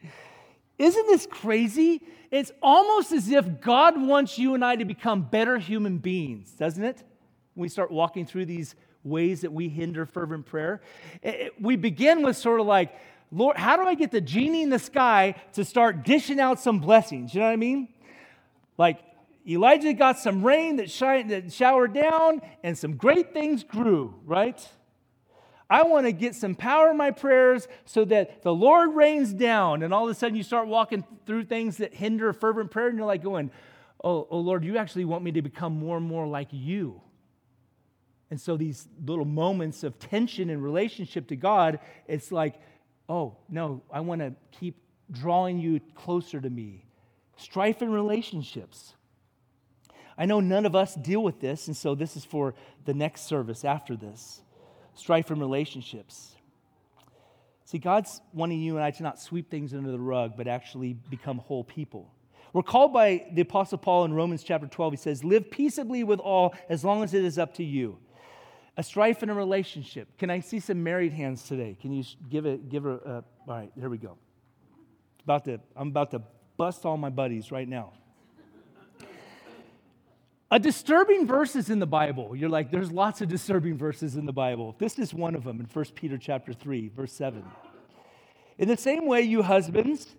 Isn't 0.78 1.08
this 1.08 1.28
crazy? 1.30 2.02
It's 2.32 2.52
almost 2.62 3.12
as 3.12 3.30
if 3.30 3.62
God 3.62 4.02
wants 4.02 4.40
you 4.40 4.56
and 4.56 4.64
I 4.64 4.78
to 4.78 4.86
become 4.86 5.24
better 5.24 5.58
human 5.58 5.98
beings, 5.98 6.52
doesn't 6.52 6.84
it? 6.84 6.98
When 7.54 7.64
we 7.64 7.70
start 7.70 7.92
walking 7.92 8.26
through 8.26 8.46
these 8.46 8.76
ways 9.04 9.42
that 9.42 9.52
we 9.52 9.68
hinder 9.68 10.06
fervent 10.06 10.46
prayer, 10.46 10.82
we 11.60 11.76
begin 11.76 12.22
with 12.22 12.38
sort 12.38 12.62
of 12.62 12.68
like, 12.68 12.94
Lord, 13.32 13.58
how 13.58 13.78
do 13.78 13.84
I 13.84 13.96
get 13.96 14.12
the 14.12 14.22
genie 14.22 14.62
in 14.62 14.70
the 14.70 14.80
sky 14.80 15.36
to 15.54 15.64
start 15.64 16.04
dishing 16.04 16.40
out 16.40 16.60
some 16.60 16.80
blessings? 16.80 17.34
You 17.34 17.40
know 17.40 17.48
what 17.48 17.54
I 17.54 17.58
mean? 17.58 17.88
Like 18.78 19.00
Elijah 19.48 19.94
got 19.94 20.20
some 20.20 20.44
rain 20.44 20.76
that, 20.76 20.90
that 21.30 21.54
showered 21.54 21.94
down 21.94 22.42
and 22.64 22.78
some 22.78 22.98
great 22.98 23.34
things 23.34 23.64
grew, 23.64 24.14
right? 24.26 24.68
I 25.70 25.84
want 25.84 26.06
to 26.06 26.12
get 26.12 26.36
some 26.36 26.54
power 26.54 26.92
in 26.92 26.98
my 26.98 27.12
prayers 27.12 27.70
so 27.86 28.04
that 28.06 28.44
the 28.44 28.54
Lord 28.54 28.94
rains 28.94 29.34
down. 29.34 29.84
And 29.84 29.94
all 29.94 30.04
of 30.04 30.12
a 30.12 30.14
sudden 30.14 30.36
you 30.36 30.44
start 30.44 30.68
walking 30.68 31.06
through 31.26 31.46
things 31.46 31.78
that 31.78 31.94
hinder 31.94 32.34
fervent 32.34 32.72
prayer, 32.72 32.90
and 32.90 32.98
you're 32.98 33.08
like 33.08 33.24
going, 33.24 33.52
Oh, 34.04 34.28
oh 34.30 34.40
Lord, 34.40 34.66
you 34.66 34.78
actually 34.78 35.06
want 35.06 35.24
me 35.24 35.32
to 35.32 35.42
become 35.42 35.74
more 35.74 35.96
and 35.96 36.06
more 36.06 36.28
like 36.28 36.50
you. 36.52 37.02
And 38.32 38.42
so 38.42 38.58
these 38.58 38.88
little 39.06 39.26
moments 39.26 39.84
of 39.84 40.00
tension 40.00 40.50
in 40.50 40.62
relationship 40.62 41.28
to 41.28 41.36
God, 41.36 41.80
it's 42.08 42.32
like, 42.32 42.56
oh, 43.12 43.36
no, 43.50 43.82
I 43.92 44.00
want 44.00 44.22
to 44.22 44.34
keep 44.58 44.78
drawing 45.12 45.60
you 45.60 45.82
closer 45.96 46.40
to 46.40 46.50
me. 46.50 46.86
Strife 47.36 47.82
in 47.82 47.92
relationships. 47.92 48.94
I 50.18 50.26
know 50.26 50.40
none 50.40 50.66
of 50.66 50.76
us 50.76 50.96
deal 50.96 51.22
with 51.22 51.42
this, 51.42 51.68
and 51.68 51.76
so 51.76 51.94
this 51.94 52.16
is 52.16 52.24
for 52.24 52.56
the 52.86 52.94
next 52.94 53.24
service 53.24 53.66
after 53.66 53.98
this. 53.98 54.42
Strife 54.94 55.30
in 55.30 55.40
relationships. 55.40 56.36
See, 57.66 57.80
God's 57.80 58.22
wanting 58.34 58.62
you 58.62 58.76
and 58.76 58.84
I 58.84 58.92
to 58.92 59.04
not 59.04 59.20
sweep 59.20 59.52
things 59.52 59.74
under 59.74 59.92
the 59.92 60.00
rug, 60.00 60.38
but 60.38 60.48
actually 60.48 60.94
become 61.10 61.40
whole 61.40 61.66
people. 61.66 62.14
We're 62.54 62.64
called 62.64 62.94
by 62.94 63.26
the 63.34 63.42
Apostle 63.42 63.78
Paul 63.78 64.06
in 64.06 64.14
Romans 64.14 64.44
chapter 64.44 64.68
12. 64.68 64.94
He 64.94 64.98
says, 64.98 65.24
Live 65.24 65.52
peaceably 65.52 66.06
with 66.06 66.20
all 66.20 66.56
as 66.70 66.86
long 66.86 67.04
as 67.04 67.14
it 67.14 67.26
is 67.26 67.38
up 67.38 67.56
to 67.56 67.64
you 67.64 67.98
a 68.78 68.84
strife 68.84 69.22
in 69.24 69.30
a 69.30 69.34
relationship. 69.34 70.18
Can 70.18 70.30
I 70.30 70.40
see 70.40 70.60
some 70.60 70.84
married 70.84 71.14
hands 71.14 71.44
today? 71.44 71.78
Can 71.80 71.92
you 71.92 72.04
give 72.30 72.46
it, 72.46 72.70
give 72.70 72.84
her, 72.84 72.98
a, 72.98 73.14
all 73.16 73.24
right, 73.48 73.72
here 73.78 73.90
we 73.90 73.98
go. 73.98 74.18
About 75.24 75.46
to, 75.46 75.60
I'm 75.76 75.90
about 75.90 76.12
to 76.12 76.22
bust 76.58 76.86
all 76.86 76.98
my 76.98 77.10
buddies 77.10 77.52
right 77.52 77.68
now. 77.68 77.94
A 80.54 80.60
disturbing 80.60 81.26
verses 81.26 81.70
in 81.70 81.80
the 81.80 81.88
Bible. 81.88 82.36
You're 82.36 82.50
like, 82.50 82.72
there's 82.72 82.92
lots 82.92 83.22
of 83.22 83.30
disturbing 83.30 83.78
verses 83.78 84.18
in 84.18 84.26
the 84.26 84.34
Bible. 84.34 84.76
This 84.80 85.00
is 85.00 85.14
one 85.14 85.34
of 85.34 85.46
them 85.46 85.62
in 85.62 85.66
1 85.66 85.86
Peter 85.96 86.18
chapter 86.18 86.52
3, 86.52 86.90
verse 86.90 87.14
7. 87.14 87.44
In 88.58 88.68
the 88.68 88.76
same 88.76 89.06
way, 89.06 89.22
you 89.22 89.44
husbands 89.44 90.16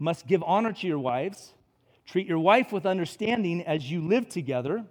must 0.00 0.26
give 0.26 0.42
honor 0.42 0.72
to 0.72 0.86
your 0.86 0.98
wives, 0.98 1.54
treat 2.06 2.26
your 2.26 2.40
wife 2.40 2.72
with 2.72 2.86
understanding 2.86 3.62
as 3.62 3.88
you 3.88 4.00
live 4.00 4.28
together. 4.28 4.84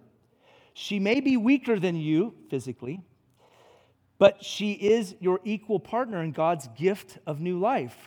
She 0.79 0.99
may 0.99 1.21
be 1.21 1.37
weaker 1.37 1.79
than 1.79 1.95
you 1.95 2.35
physically, 2.51 3.01
but 4.19 4.45
she 4.45 4.73
is 4.73 5.15
your 5.19 5.39
equal 5.43 5.79
partner 5.79 6.21
in 6.21 6.33
God's 6.33 6.67
gift 6.77 7.17
of 7.25 7.41
new 7.41 7.57
life. 7.57 7.97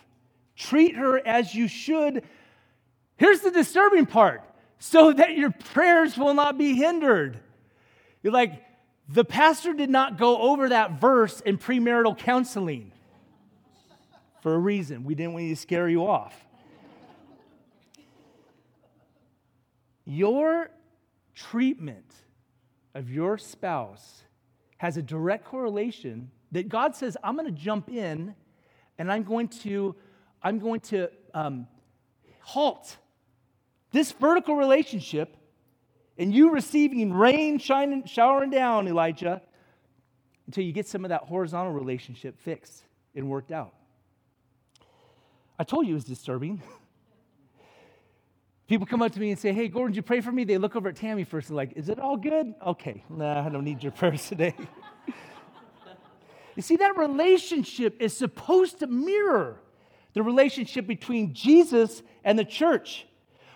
Treat 0.54 0.94
her 0.94 1.18
as 1.26 1.52
you 1.52 1.66
should. 1.66 2.22
Here's 3.16 3.40
the 3.40 3.50
disturbing 3.50 4.06
part 4.06 4.44
so 4.78 5.12
that 5.12 5.37
your 5.37 5.50
prayers 5.50 6.16
will 6.16 6.33
not 6.33 6.59
be 6.59 6.76
hindered. 6.76 7.40
You're 8.22 8.33
like, 8.33 8.62
the 9.09 9.24
pastor 9.24 9.72
did 9.74 9.90
not 9.90 10.16
go 10.16 10.40
over 10.40 10.68
that 10.68 11.00
verse 11.00 11.40
in 11.40 11.59
premarital 11.59 12.18
counseling. 12.18 12.92
for 14.42 14.54
a 14.54 14.59
reason. 14.59 15.02
We 15.02 15.16
didn't 15.16 15.33
want 15.33 15.48
to 15.48 15.56
scare 15.56 15.88
you 15.88 16.06
off. 16.06 16.35
Your 20.04 20.70
treatment 21.35 22.14
of 22.94 23.11
your 23.11 23.38
spouse 23.38 24.22
has 24.79 24.96
a 24.96 25.03
direct 25.03 25.44
correlation 25.44 26.31
that 26.53 26.68
God 26.68 26.94
says, 26.96 27.16
I'm 27.22 27.37
going 27.37 27.46
to 27.46 27.61
jump 27.61 27.90
in 27.90 28.35
and 28.98 29.11
I'm 29.11 29.22
going 29.22 29.48
to, 29.48 29.94
I'm 30.42 30.59
going 30.59 30.81
to 30.81 31.11
um, 31.35 31.66
halt 32.40 32.96
this 33.92 34.12
vertical 34.12 34.57
relationship 34.57 35.37
and 36.18 36.35
you 36.35 36.50
receiving 36.53 37.12
rain 37.12 37.59
shining, 37.59 38.05
showering 38.05 38.50
down, 38.50 38.88
Elijah, 38.88 39.40
until 40.46 40.64
you 40.64 40.72
get 40.72 40.87
some 40.87 41.05
of 41.05 41.09
that 41.11 41.22
horizontal 41.22 41.72
relationship 41.72 42.38
fixed 42.40 42.85
and 43.14 43.29
worked 43.29 43.53
out. 43.53 43.72
I 45.59 45.64
told 45.64 45.87
you 45.87 45.92
it 45.92 45.94
was 45.94 46.05
disturbing. 46.05 46.62
People 48.70 48.87
come 48.87 49.02
up 49.02 49.11
to 49.11 49.18
me 49.18 49.33
and 49.33 49.38
say, 49.38 49.52
Hey, 49.52 49.66
Gordon, 49.66 49.96
you 49.96 50.02
pray 50.02 50.20
for 50.20 50.30
me? 50.30 50.44
They 50.44 50.56
look 50.56 50.76
over 50.76 50.90
at 50.90 50.94
Tammy 50.94 51.24
first 51.24 51.48
and 51.48 51.56
like, 51.56 51.72
Is 51.74 51.88
it 51.88 51.98
all 51.98 52.16
good? 52.16 52.54
Okay, 52.64 53.02
nah, 53.11 53.44
I 53.44 53.48
don't 53.48 53.64
need 53.64 53.83
your 53.83 53.90
prayers 54.00 54.28
today. 54.28 54.54
you 56.54 56.62
see, 56.62 56.76
that 56.76 56.96
relationship 56.96 57.96
is 58.00 58.16
supposed 58.16 58.78
to 58.78 58.87
mirror 58.87 59.61
the 60.12 60.22
relationship 60.22 60.87
between 60.87 61.35
Jesus 61.35 62.04
and 62.22 62.38
the 62.38 62.44
church. 62.44 63.09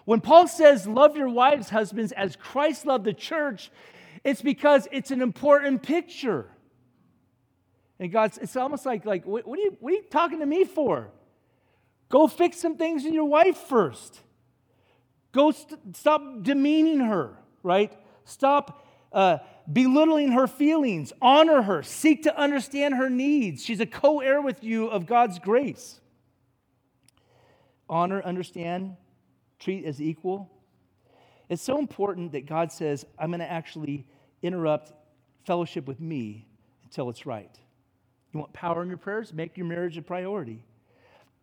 When 0.05 0.21
Paul 0.21 0.49
says, 0.49 0.85
Love 0.85 1.17
your 1.17 1.29
wives, 1.29 1.71
husbands, 1.71 2.11
as 2.11 2.35
Christ 2.35 2.85
loved 2.85 3.05
the 3.05 3.15
church, 3.15 3.71
it's 4.25 4.43
because 4.43 4.89
it's 4.91 5.13
an 5.13 5.23
important 5.23 5.85
picture. 5.85 6.49
And 8.01 8.11
God's, 8.11 8.37
it's 8.39 8.57
almost 8.57 8.85
like, 8.85 9.05
like 9.05 9.25
what, 9.27 9.47
what, 9.47 9.61
are 9.61 9.63
you, 9.63 9.77
what 9.79 9.93
are 9.93 9.97
you 9.97 10.03
talking 10.11 10.41
to 10.41 10.47
me 10.47 10.65
for? 10.65 11.13
Go 12.09 12.27
fix 12.27 12.59
some 12.59 12.77
things 12.77 13.07
in 13.07 13.15
your 13.15 13.27
wife 13.27 13.57
first. 13.57 14.19
Go 15.35 15.51
st- 15.51 15.97
stop 15.97 16.43
demeaning 16.43 17.01
her, 17.01 17.37
right? 17.65 17.93
Stop 18.25 18.87
uh, 19.13 19.39
belittling 19.71 20.33
her 20.33 20.47
feelings. 20.47 21.13
Honor 21.21 21.63
her. 21.63 21.83
Seek 21.83 22.23
to 22.23 22.39
understand 22.39 22.95
her 22.95 23.11
needs. 23.11 23.65
She's 23.65 23.81
a 23.81 23.87
co 23.87 24.21
heir 24.21 24.41
with 24.41 24.63
you 24.63 24.87
of 24.87 25.07
God's 25.07 25.41
grace. 25.41 26.01
Honor, 27.89 28.23
understand, 28.23 28.97
treat 29.59 29.85
as 29.85 30.01
equal. 30.01 30.51
It's 31.49 31.63
so 31.63 31.79
important 31.79 32.33
that 32.33 32.47
God 32.47 32.71
says, 32.71 33.05
I'm 33.19 33.31
going 33.31 33.41
to 33.41 33.51
actually 33.51 34.07
interrupt 34.41 34.93
fellowship 35.45 35.87
with 35.87 36.01
me 36.01 36.47
until 36.85 37.11
it's 37.11 37.27
right. 37.27 37.51
You 38.33 38.41
want 38.41 38.53
power 38.53 38.83
in 38.83 38.89
your 38.89 38.99
prayers? 38.99 39.33
Make 39.33 39.57
your 39.57 39.67
marriage 39.67 39.99
a 39.99 40.03
priority. 40.03 40.63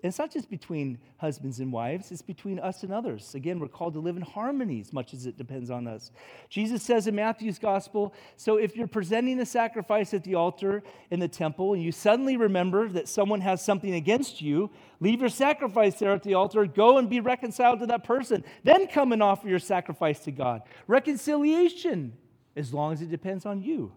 And 0.04 0.10
it's 0.10 0.18
not 0.18 0.32
just 0.32 0.50
between 0.50 0.98
husbands 1.18 1.60
and 1.60 1.72
wives, 1.72 2.12
it's 2.12 2.24
between 2.24 2.58
us 2.58 2.82
and 2.82 2.92
others. 2.92 3.36
Again, 3.36 3.60
we're 3.60 3.68
called 3.68 3.94
to 3.94 4.00
live 4.00 4.18
in 4.18 4.24
harmony 4.24 4.82
as 4.82 4.92
much 4.92 5.14
as 5.14 5.28
it 5.28 5.38
depends 5.38 5.70
on 5.70 5.88
us. 5.88 6.12
Jesus 6.50 6.82
says 6.82 7.06
in 7.06 7.16
Matthew's 7.16 7.60
gospel 7.60 8.14
so 8.36 8.58
if 8.58 8.76
you're 8.76 8.88
presenting 8.88 9.40
a 9.40 9.46
sacrifice 9.46 10.14
at 10.16 10.24
the 10.24 10.34
altar 10.34 10.82
in 11.12 11.20
the 11.20 11.28
temple 11.28 11.74
and 11.74 11.84
you 11.84 11.92
suddenly 11.92 12.36
remember 12.36 12.90
that 12.90 13.08
someone 13.08 13.42
has 13.42 13.64
something 13.64 13.94
against 13.94 14.42
you, 14.42 14.72
leave 15.00 15.20
your 15.20 15.30
sacrifice 15.30 16.00
there 16.00 16.14
at 16.14 16.24
the 16.24 16.34
altar, 16.34 16.66
go 16.66 16.98
and 16.98 17.08
be 17.08 17.20
reconciled 17.20 17.80
to 17.80 17.86
that 17.86 18.04
person. 18.04 18.44
Then 18.64 18.88
come 18.88 19.12
and 19.12 19.22
offer 19.22 19.48
your 19.48 19.60
sacrifice 19.60 20.20
to 20.22 20.32
God. 20.32 20.64
Reconciliation, 20.88 22.14
as 22.56 22.74
long 22.74 22.94
as 22.94 23.04
it 23.04 23.12
depends 23.12 23.46
on 23.46 23.62
you. 23.62 23.92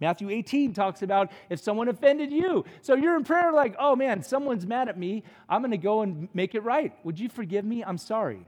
Matthew 0.00 0.30
18 0.30 0.72
talks 0.72 1.02
about 1.02 1.30
if 1.48 1.60
someone 1.60 1.88
offended 1.88 2.32
you. 2.32 2.64
So 2.82 2.94
you're 2.94 3.16
in 3.16 3.24
prayer 3.24 3.52
like, 3.52 3.76
oh 3.78 3.94
man, 3.94 4.22
someone's 4.22 4.66
mad 4.66 4.88
at 4.88 4.98
me. 4.98 5.22
I'm 5.48 5.62
going 5.62 5.70
to 5.70 5.78
go 5.78 6.02
and 6.02 6.28
make 6.34 6.54
it 6.54 6.62
right. 6.62 6.92
Would 7.04 7.18
you 7.18 7.28
forgive 7.28 7.64
me? 7.64 7.84
I'm 7.84 7.98
sorry. 7.98 8.46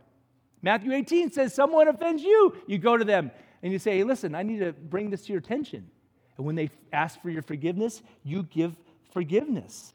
Matthew 0.62 0.92
18 0.92 1.30
says 1.30 1.54
someone 1.54 1.88
offends 1.88 2.22
you. 2.22 2.56
You 2.66 2.78
go 2.78 2.96
to 2.96 3.04
them 3.04 3.30
and 3.62 3.72
you 3.72 3.78
say, 3.78 3.98
hey, 3.98 4.04
listen, 4.04 4.34
I 4.34 4.42
need 4.42 4.58
to 4.58 4.72
bring 4.72 5.10
this 5.10 5.26
to 5.26 5.32
your 5.32 5.38
attention. 5.38 5.88
And 6.36 6.44
when 6.44 6.56
they 6.56 6.70
ask 6.92 7.20
for 7.22 7.30
your 7.30 7.42
forgiveness, 7.42 8.02
you 8.22 8.42
give 8.42 8.76
forgiveness. 9.12 9.94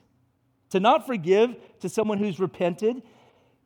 To 0.71 0.79
not 0.79 1.05
forgive 1.05 1.55
to 1.81 1.89
someone 1.89 2.17
who's 2.17 2.39
repented 2.39 3.03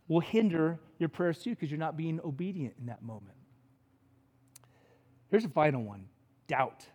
will 0.07 0.19
hinder 0.19 0.79
your 0.97 1.09
prayers 1.09 1.39
too 1.39 1.51
because 1.51 1.69
you're 1.69 1.79
not 1.79 1.95
being 1.95 2.19
obedient 2.23 2.75
in 2.79 2.87
that 2.87 3.03
moment. 3.03 3.35
Here's 5.29 5.45
a 5.45 5.49
final 5.49 5.83
one 5.83 6.05
doubt. 6.47 6.85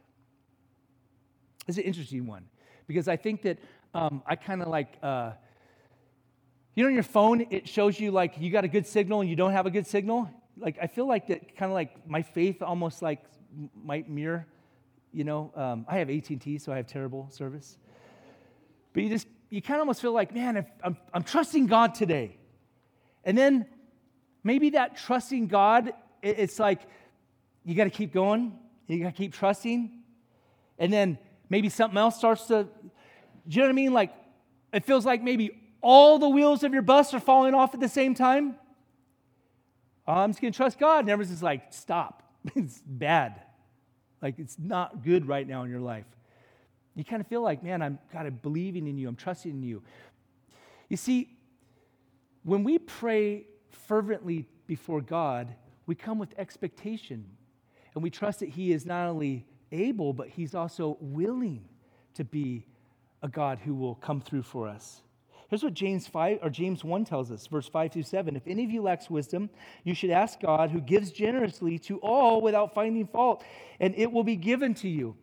It's 1.71 1.79
an 1.79 1.85
interesting 1.85 2.27
one 2.27 2.47
because 2.89 3.07
I 3.07 3.17
think 3.17 3.43
that 3.43 3.59
um, 3.95 4.25
I 4.27 4.35
kind 4.35 4.61
of 4.61 4.67
like, 4.67 4.99
uh, 5.05 5.31
you 6.75 6.83
know, 6.83 6.89
on 6.89 6.95
your 6.95 7.05
phone, 7.05 7.47
it 7.51 7.69
shows 7.69 8.01
you 8.01 8.11
like 8.11 8.35
you 8.41 8.51
got 8.51 8.65
a 8.65 8.69
good 8.69 8.89
signal 8.89 9.21
and 9.21 9.31
you 9.31 9.37
don't 9.37 9.53
have 9.53 9.67
a 9.67 9.71
good 9.71 9.87
signal. 9.87 10.29
Like, 10.59 10.79
I 10.83 10.89
feel 10.89 11.07
like 11.07 11.29
that 11.29 11.57
kind 11.57 11.71
of 11.71 11.75
like 11.75 12.09
my 12.09 12.23
faith 12.23 12.61
almost 12.61 13.03
like 13.03 13.23
might 13.85 14.09
mirror, 14.09 14.49
you 15.13 15.23
know, 15.23 15.53
um, 15.55 15.87
I 15.89 15.99
have 15.99 16.11
AT&T, 16.11 16.59
so 16.59 16.73
I 16.73 16.77
have 16.77 16.89
terrible 16.89 17.29
service. 17.31 17.79
But 18.93 19.05
you 19.05 19.09
just, 19.09 19.29
you 19.49 19.63
kind 19.63 19.77
of 19.77 19.83
almost 19.83 20.03
feel 20.03 20.13
like, 20.13 20.35
man, 20.35 20.57
if 20.57 20.67
I'm, 20.83 20.97
I'm 21.15 21.23
trusting 21.23 21.69
God 21.69 21.95
today. 21.95 22.37
And 23.25 23.39
then 23.39 23.65
maybe 24.43 24.71
that 24.71 24.97
trusting 24.97 25.47
God, 25.47 25.93
it's 26.21 26.59
like 26.59 26.81
you 27.65 27.77
got 27.77 27.85
to 27.85 27.91
keep 27.91 28.13
going, 28.13 28.59
you 28.89 29.05
got 29.05 29.11
to 29.11 29.17
keep 29.17 29.35
trusting. 29.35 29.99
And 30.77 30.93
then 30.93 31.19
maybe 31.51 31.69
something 31.69 31.99
else 31.99 32.17
starts 32.17 32.47
to, 32.47 32.65
do 32.65 32.69
you 33.49 33.59
know 33.59 33.67
what 33.67 33.71
I 33.71 33.75
mean? 33.75 33.93
Like, 33.93 34.15
it 34.73 34.85
feels 34.85 35.05
like 35.05 35.23
maybe 35.23 35.51
all 35.83 36.19
the 36.19 36.29
wheels 36.29 36.63
of 36.63 36.73
your 36.73 36.83
bus 36.83 37.13
are 37.13 37.21
falling 37.21 37.55
off 37.55 37.75
at 37.75 37.81
the 37.81 37.89
same 37.89 38.15
time. 38.15 38.55
Oh, 40.07 40.15
I'm 40.15 40.31
just 40.31 40.41
going 40.41 40.53
to 40.53 40.57
trust 40.57 40.79
God. 40.79 41.01
And 41.01 41.11
everyone's 41.11 41.31
just 41.31 41.43
like, 41.43 41.73
stop. 41.73 42.23
it's 42.55 42.81
bad. 42.87 43.43
Like, 44.23 44.39
it's 44.39 44.57
not 44.59 45.03
good 45.03 45.27
right 45.27 45.47
now 45.47 45.65
in 45.65 45.71
your 45.71 45.81
life. 45.81 46.07
You 46.95 47.05
kind 47.05 47.21
of 47.21 47.27
feel 47.27 47.43
like, 47.43 47.63
man, 47.63 47.83
I'm 47.83 47.99
kind 48.13 48.27
I'm 48.27 48.35
believing 48.35 48.87
in 48.87 48.99
you. 48.99 49.09
I'm 49.09 49.17
trusting 49.17 49.51
in 49.51 49.63
you. 49.63 49.83
You 50.89 50.97
see, 50.97 51.37
when 52.43 52.65
we 52.65 52.79
pray 52.79 53.47
fervently 53.71 54.47
before 54.67 55.01
God, 55.01 55.55
we 55.87 55.95
come 55.95 56.19
with 56.19 56.35
expectation. 56.39 57.25
And 57.95 58.03
we 58.03 58.11
trust 58.11 58.41
that 58.41 58.51
He 58.51 58.73
is 58.73 58.85
not 58.85 59.09
only 59.09 59.47
able, 59.73 60.13
but 60.13 60.29
he's 60.29 60.55
also 60.55 60.97
willing 61.01 61.65
to 62.15 62.25
be 62.25 62.67
a 63.23 63.29
God 63.29 63.59
who 63.59 63.75
will 63.75 63.95
come 63.97 64.21
through 64.21 64.43
for 64.43 64.69
us. 64.69 65.03
Here's 65.49 65.65
what 65.65 65.75
James 65.75 66.07
5 66.07 66.39
or 66.43 66.51
James 66.51 66.85
1 66.85 67.05
tells 67.05 67.33
us, 67.33 67.47
verse 67.49 67.69
5 67.69 67.93
through 67.93 68.05
7. 68.05 68.37
If 68.37 68.47
any 68.47 68.63
of 68.65 68.71
you 68.71 68.83
lacks 68.83 69.11
wisdom, 69.11 69.51
you 69.83 69.95
should 69.95 70.11
ask 70.11 70.41
God 70.41 70.71
who 70.71 70.81
gives 70.81 71.11
generously 71.11 71.77
to 71.81 71.99
all 71.99 72.41
without 72.41 72.73
finding 72.73 73.07
fault, 73.07 73.43
and 73.81 73.93
it 73.97 74.13
will 74.13 74.23
be 74.23 74.37
given 74.37 74.75
to 74.75 74.89
you. 74.89 75.17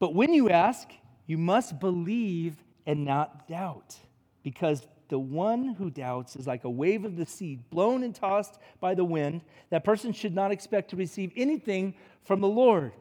But 0.00 0.14
when 0.14 0.34
you 0.34 0.50
ask, 0.50 0.88
you 1.26 1.38
must 1.38 1.78
believe 1.78 2.56
and 2.84 3.04
not 3.04 3.46
doubt, 3.46 3.96
because 4.42 4.86
the 5.10 5.18
one 5.18 5.74
who 5.74 5.90
doubts 5.90 6.36
is 6.36 6.46
like 6.46 6.64
a 6.64 6.70
wave 6.70 7.04
of 7.04 7.16
the 7.16 7.26
sea, 7.26 7.58
blown 7.70 8.02
and 8.02 8.14
tossed 8.14 8.58
by 8.80 8.94
the 8.94 9.04
wind. 9.04 9.42
That 9.68 9.84
person 9.84 10.12
should 10.12 10.34
not 10.34 10.52
expect 10.52 10.90
to 10.90 10.96
receive 10.96 11.32
anything 11.36 11.94
from 12.22 12.40
the 12.40 12.48
Lord. 12.48 12.92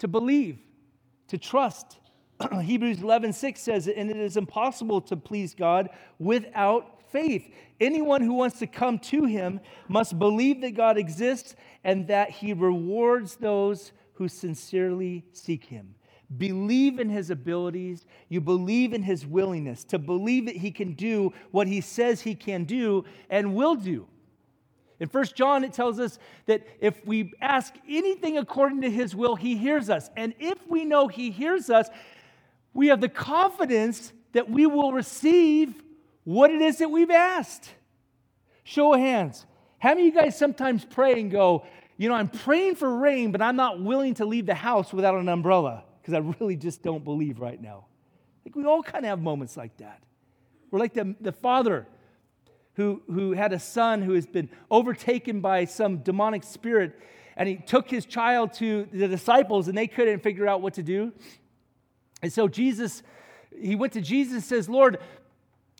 To 0.00 0.08
believe, 0.08 0.58
to 1.28 1.38
trust. 1.38 1.98
Hebrews 2.60 3.00
11, 3.00 3.32
6 3.32 3.60
says, 3.60 3.88
and 3.88 4.10
it 4.10 4.16
is 4.16 4.36
impossible 4.36 5.00
to 5.02 5.16
please 5.16 5.54
God 5.54 5.88
without 6.18 7.00
faith. 7.10 7.50
Anyone 7.80 8.20
who 8.20 8.34
wants 8.34 8.58
to 8.58 8.66
come 8.66 8.98
to 8.98 9.24
him 9.24 9.60
must 9.88 10.18
believe 10.18 10.60
that 10.60 10.74
God 10.74 10.98
exists 10.98 11.54
and 11.84 12.08
that 12.08 12.30
he 12.30 12.52
rewards 12.52 13.36
those 13.36 13.92
who 14.14 14.28
sincerely 14.28 15.24
seek 15.32 15.64
him 15.64 15.94
believe 16.36 16.98
in 16.98 17.08
his 17.08 17.30
abilities, 17.30 18.04
you 18.28 18.40
believe 18.40 18.92
in 18.92 19.02
his 19.02 19.26
willingness, 19.26 19.84
to 19.84 19.98
believe 19.98 20.46
that 20.46 20.56
he 20.56 20.70
can 20.70 20.94
do 20.94 21.32
what 21.50 21.66
he 21.66 21.80
says 21.80 22.20
he 22.20 22.34
can 22.34 22.64
do 22.64 23.04
and 23.30 23.54
will 23.54 23.74
do. 23.74 24.06
In 24.98 25.08
1 25.08 25.24
John, 25.34 25.62
it 25.62 25.72
tells 25.72 26.00
us 26.00 26.18
that 26.46 26.66
if 26.80 27.04
we 27.06 27.32
ask 27.40 27.74
anything 27.88 28.38
according 28.38 28.80
to 28.80 28.90
his 28.90 29.14
will, 29.14 29.36
he 29.36 29.56
hears 29.56 29.90
us. 29.90 30.10
And 30.16 30.34
if 30.38 30.58
we 30.66 30.84
know 30.84 31.06
he 31.06 31.30
hears 31.30 31.68
us, 31.68 31.88
we 32.72 32.88
have 32.88 33.00
the 33.00 33.08
confidence 33.08 34.12
that 34.32 34.50
we 34.50 34.66
will 34.66 34.92
receive 34.92 35.82
what 36.24 36.50
it 36.50 36.60
is 36.60 36.78
that 36.78 36.90
we've 36.90 37.10
asked. 37.10 37.70
Show 38.64 38.94
of 38.94 39.00
hands. 39.00 39.46
How 39.78 39.90
many 39.90 40.08
of 40.08 40.14
you 40.14 40.20
guys 40.20 40.36
sometimes 40.36 40.84
pray 40.84 41.20
and 41.20 41.30
go, 41.30 41.66
you 41.98 42.08
know, 42.08 42.14
I'm 42.14 42.28
praying 42.28 42.76
for 42.76 42.96
rain, 42.96 43.32
but 43.32 43.40
I'm 43.40 43.56
not 43.56 43.80
willing 43.80 44.14
to 44.14 44.24
leave 44.24 44.46
the 44.46 44.54
house 44.54 44.92
without 44.92 45.14
an 45.14 45.28
umbrella? 45.28 45.84
Because 46.06 46.14
I 46.14 46.40
really 46.40 46.54
just 46.54 46.82
don't 46.82 47.02
believe 47.02 47.40
right 47.40 47.60
now. 47.60 47.86
Like 48.44 48.54
we 48.54 48.64
all 48.64 48.80
kind 48.80 49.04
of 49.04 49.08
have 49.08 49.20
moments 49.20 49.56
like 49.56 49.76
that. 49.78 50.04
We're 50.70 50.78
like 50.78 50.94
the, 50.94 51.16
the 51.20 51.32
father 51.32 51.88
who, 52.74 53.02
who 53.12 53.32
had 53.32 53.52
a 53.52 53.58
son 53.58 54.02
who 54.02 54.12
has 54.12 54.24
been 54.24 54.48
overtaken 54.70 55.40
by 55.40 55.64
some 55.64 55.98
demonic 55.98 56.44
spirit, 56.44 56.96
and 57.36 57.48
he 57.48 57.56
took 57.56 57.90
his 57.90 58.06
child 58.06 58.52
to 58.54 58.86
the 58.92 59.08
disciples, 59.08 59.66
and 59.66 59.76
they 59.76 59.88
couldn't 59.88 60.22
figure 60.22 60.46
out 60.46 60.60
what 60.60 60.74
to 60.74 60.82
do. 60.84 61.12
And 62.22 62.32
so 62.32 62.46
Jesus 62.46 63.02
He 63.58 63.74
went 63.74 63.94
to 63.94 64.00
Jesus 64.00 64.34
and 64.34 64.44
says, 64.44 64.68
Lord, 64.68 64.98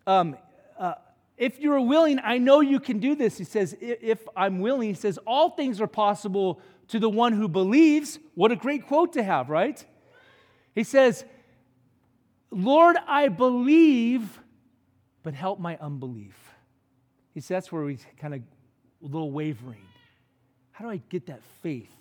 um, 0.07 0.37
uh, 0.79 0.95
if 1.37 1.61
you're 1.61 1.81
willing, 1.81 2.19
I 2.23 2.39
know 2.39 2.61
you 2.61 2.81
can 2.81 2.99
do 2.99 3.15
this. 3.15 3.39
He 3.39 3.45
says, 3.45 3.77
if 3.81 4.27
I'm 4.35 4.61
willing, 4.61 4.89
he 4.89 4.95
says, 4.95 5.19
all 5.27 5.51
things 5.51 5.81
are 5.81 5.87
possible 5.87 6.61
to 6.89 6.99
the 6.99 7.09
one 7.09 7.33
who 7.33 7.49
believes. 7.49 8.19
What 8.35 8.53
a 8.53 8.57
great 8.57 8.87
quote 8.87 9.13
to 9.15 9.23
have, 9.23 9.51
right? 9.51 9.85
He 10.77 10.85
says, 10.85 11.25
Lord, 12.51 12.97
I 13.09 13.29
believe, 13.29 14.39
but 15.23 15.35
help 15.35 15.59
my 15.59 15.77
unbelief. 15.79 16.37
He 17.33 17.41
says 17.41 17.49
that's 17.49 17.73
where 17.73 17.89
he's 17.89 18.07
kind 18.21 18.35
of 18.35 18.41
a 19.03 19.07
little 19.07 19.31
wavering. 19.33 19.87
How 20.73 20.85
do 20.85 20.91
I 20.91 21.01
get 21.09 21.27
that 21.27 21.41
faith 21.63 21.95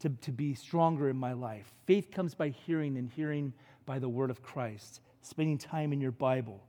to, 0.00 0.10
to 0.10 0.30
be 0.30 0.54
stronger 0.54 1.08
in 1.08 1.16
my 1.16 1.32
life? 1.32 1.72
Faith 1.86 2.10
comes 2.10 2.34
by 2.34 2.50
hearing, 2.50 2.98
and 2.98 3.08
hearing 3.10 3.54
by 3.86 3.98
the 3.98 4.08
word 4.08 4.30
of 4.30 4.42
Christ, 4.42 5.00
spending 5.22 5.56
time 5.56 5.92
in 5.92 6.00
your 6.00 6.12
Bible. 6.12 6.62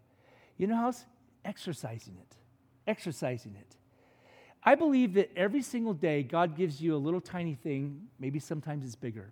You 0.57 0.67
know 0.67 0.77
how? 0.77 0.93
Exercising 1.43 2.15
it. 2.17 2.37
Exercising 2.87 3.55
it. 3.59 3.75
I 4.63 4.75
believe 4.75 5.13
that 5.15 5.31
every 5.35 5.61
single 5.61 5.93
day 5.93 6.23
God 6.23 6.55
gives 6.55 6.81
you 6.81 6.95
a 6.95 6.97
little 6.97 7.21
tiny 7.21 7.55
thing, 7.55 8.07
maybe 8.19 8.39
sometimes 8.39 8.85
it's 8.85 8.95
bigger. 8.95 9.31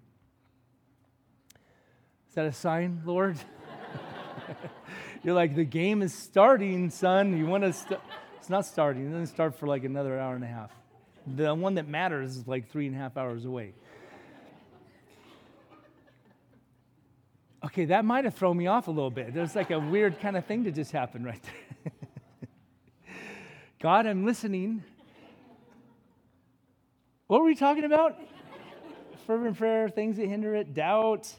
Is 2.34 2.36
that 2.36 2.46
a 2.48 2.52
sign, 2.52 3.00
Lord? 3.06 3.38
You're 5.24 5.36
like, 5.36 5.54
the 5.54 5.64
game 5.64 6.02
is 6.02 6.16
starting, 6.16 6.90
son. 6.90 7.38
You 7.38 7.46
want 7.46 7.64
to 7.64 7.72
start? 7.72 8.02
It's 8.40 8.50
not 8.50 8.66
starting. 8.66 9.06
It 9.06 9.12
doesn't 9.12 9.28
start 9.28 9.54
for 9.54 9.68
like 9.68 9.84
another 9.84 10.20
hour 10.20 10.34
and 10.34 10.44
a 10.44 10.48
half. 10.48 10.72
The 11.28 11.54
one 11.54 11.76
that 11.76 11.88
matters 11.88 12.38
is 12.38 12.48
like 12.48 12.72
three 12.72 12.88
and 12.88 12.96
a 12.96 12.98
half 12.98 13.18
hours 13.18 13.46
away. 13.46 13.76
Okay, 17.66 17.86
that 17.86 18.04
might 18.04 18.26
have 18.26 18.34
thrown 18.34 18.58
me 18.58 18.66
off 18.66 18.88
a 18.88 18.92
little 18.92 19.12
bit. 19.12 19.32
There's 19.32 19.56
like 19.56 19.70
a 19.70 19.80
weird 19.80 20.20
kind 20.20 20.36
of 20.36 20.44
thing 20.48 20.64
that 20.64 20.74
just 20.74 20.92
happened 20.92 21.26
right 21.26 21.40
there. 21.44 21.94
God, 23.80 24.08
I'm 24.08 24.26
listening. 24.26 24.84
What 27.28 27.42
were 27.42 27.46
we 27.46 27.54
talking 27.54 27.84
about? 27.84 28.20
Fervent 29.28 29.56
prayer, 29.56 29.88
things 29.88 30.18
that 30.18 30.26
hinder 30.26 30.56
it, 30.56 30.74
doubt. 30.74 31.32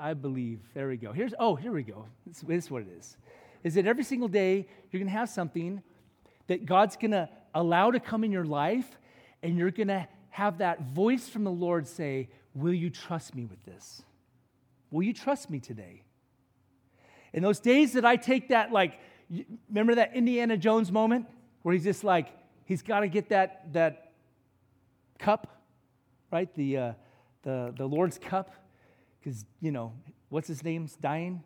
I 0.00 0.14
believe. 0.14 0.60
There 0.72 0.88
we 0.88 0.96
go. 0.96 1.12
Here's 1.12 1.34
oh, 1.38 1.54
here 1.54 1.72
we 1.72 1.82
go. 1.82 2.06
This, 2.26 2.40
this 2.40 2.64
is 2.64 2.70
what 2.70 2.82
it 2.82 2.88
is. 2.98 3.18
Is 3.62 3.74
that 3.74 3.86
every 3.86 4.02
single 4.02 4.28
day 4.28 4.66
you're 4.90 5.00
gonna 5.00 5.10
have 5.10 5.28
something 5.28 5.82
that 6.46 6.64
God's 6.64 6.96
gonna 6.96 7.28
allow 7.54 7.90
to 7.90 8.00
come 8.00 8.24
in 8.24 8.32
your 8.32 8.46
life, 8.46 8.98
and 9.42 9.58
you're 9.58 9.70
gonna 9.70 10.08
have 10.30 10.58
that 10.58 10.80
voice 10.80 11.28
from 11.28 11.44
the 11.44 11.50
Lord 11.50 11.86
say, 11.86 12.30
Will 12.54 12.72
you 12.72 12.88
trust 12.88 13.34
me 13.34 13.44
with 13.44 13.62
this? 13.64 14.02
Will 14.90 15.02
you 15.02 15.12
trust 15.12 15.50
me 15.50 15.60
today? 15.60 16.02
In 17.32 17.42
those 17.42 17.60
days 17.60 17.92
that 17.92 18.04
I 18.04 18.16
take 18.16 18.48
that, 18.48 18.72
like, 18.72 18.98
remember 19.68 19.94
that 19.96 20.16
Indiana 20.16 20.56
Jones 20.56 20.90
moment 20.90 21.26
where 21.62 21.74
he's 21.74 21.84
just 21.84 22.02
like, 22.02 22.28
he's 22.64 22.82
got 22.82 23.00
to 23.00 23.08
get 23.08 23.28
that, 23.28 23.72
that 23.74 24.12
cup, 25.18 25.62
right? 26.32 26.52
The, 26.54 26.76
uh, 26.76 26.92
the, 27.42 27.72
the 27.76 27.86
Lord's 27.86 28.18
cup, 28.18 28.50
because, 29.20 29.44
you 29.60 29.70
know, 29.70 29.92
what's 30.28 30.48
his 30.48 30.64
name's 30.64 30.96
dying? 30.96 31.42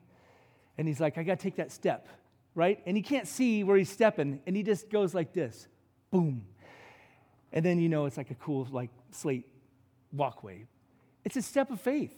And 0.78 0.88
he's 0.88 1.00
like, 1.00 1.18
I 1.18 1.22
got 1.22 1.38
to 1.38 1.42
take 1.42 1.56
that 1.56 1.72
step, 1.72 2.08
right? 2.54 2.80
And 2.86 2.96
he 2.96 3.02
can't 3.02 3.26
see 3.26 3.64
where 3.64 3.76
he's 3.76 3.90
stepping, 3.90 4.40
and 4.46 4.56
he 4.56 4.62
just 4.62 4.90
goes 4.90 5.14
like 5.14 5.32
this 5.32 5.66
boom. 6.10 6.46
And 7.52 7.64
then, 7.64 7.78
you 7.80 7.88
know, 7.88 8.06
it's 8.06 8.16
like 8.16 8.30
a 8.30 8.34
cool, 8.34 8.66
like, 8.70 8.90
slate 9.10 9.46
walkway. 10.12 10.66
It's 11.24 11.36
a 11.36 11.42
step 11.42 11.70
of 11.70 11.80
faith. 11.80 12.12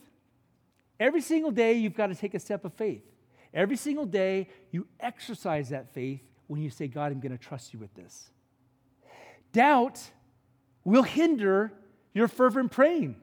Every 0.99 1.21
single 1.21 1.51
day, 1.51 1.75
you've 1.75 1.95
got 1.95 2.07
to 2.07 2.15
take 2.15 2.35
a 2.35 2.39
step 2.39 2.65
of 2.65 2.73
faith. 2.75 3.03
Every 3.53 3.77
single 3.77 4.07
day, 4.07 4.49
you 4.71 4.87
exercise 4.99 5.69
that 5.71 5.93
faith 5.93 6.23
when 6.47 6.63
you 6.63 6.71
say, 6.71 6.89
God, 6.89 7.13
I'm 7.13 7.21
going 7.21 7.37
to 7.37 7.43
trust 7.43 7.75
you 7.75 7.79
with 7.79 7.95
this. 7.95 8.31
Doubt 9.53 10.01
will 10.85 11.03
hinder 11.03 11.73
your 12.15 12.29
fervent 12.29 12.71
praying. 12.71 13.17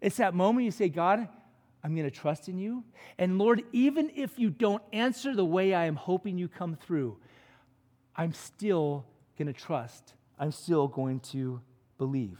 It's 0.00 0.16
that 0.16 0.34
moment 0.34 0.64
you 0.64 0.70
say, 0.70 0.88
God, 0.88 1.28
I'm 1.82 1.94
going 1.94 2.08
to 2.08 2.10
trust 2.10 2.48
in 2.48 2.58
you. 2.58 2.84
And 3.18 3.38
Lord, 3.38 3.62
even 3.72 4.10
if 4.14 4.38
you 4.38 4.50
don't 4.50 4.82
answer 4.92 5.34
the 5.34 5.44
way 5.44 5.74
I 5.74 5.86
am 5.86 5.96
hoping 5.96 6.38
you 6.38 6.48
come 6.48 6.76
through, 6.76 7.16
I'm 8.16 8.32
still 8.32 9.06
going 9.38 9.46
to 9.46 9.58
trust. 9.58 10.14
I'm 10.38 10.52
still 10.52 10.88
going 10.88 11.20
to 11.20 11.60
believe. 11.98 12.38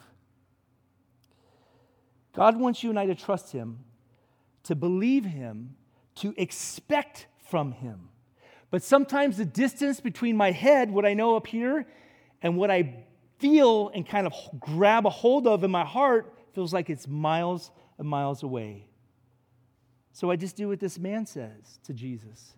God 2.34 2.58
wants 2.58 2.82
you 2.82 2.90
and 2.90 2.98
I 2.98 3.06
to 3.06 3.14
trust 3.14 3.52
Him, 3.52 3.80
to 4.64 4.74
believe 4.74 5.24
Him, 5.24 5.74
to 6.16 6.34
expect 6.36 7.26
from 7.48 7.72
Him. 7.72 8.08
But 8.70 8.82
sometimes 8.82 9.36
the 9.36 9.44
distance 9.44 10.00
between 10.00 10.36
my 10.36 10.52
head, 10.52 10.90
what 10.90 11.04
I 11.04 11.14
know 11.14 11.36
up 11.36 11.46
here, 11.46 11.86
and 12.40 12.56
what 12.56 12.70
I 12.70 13.04
feel 13.38 13.90
and 13.94 14.06
kind 14.06 14.26
of 14.26 14.32
grab 14.58 15.06
a 15.06 15.10
hold 15.10 15.46
of 15.46 15.64
in 15.64 15.70
my 15.70 15.84
heart 15.84 16.34
feels 16.54 16.72
like 16.72 16.90
it's 16.90 17.06
miles 17.06 17.70
and 17.98 18.08
miles 18.08 18.42
away. 18.42 18.88
So 20.12 20.30
I 20.30 20.36
just 20.36 20.56
do 20.56 20.68
what 20.68 20.80
this 20.80 20.98
man 20.98 21.26
says 21.26 21.78
to 21.84 21.92
Jesus 21.92 22.54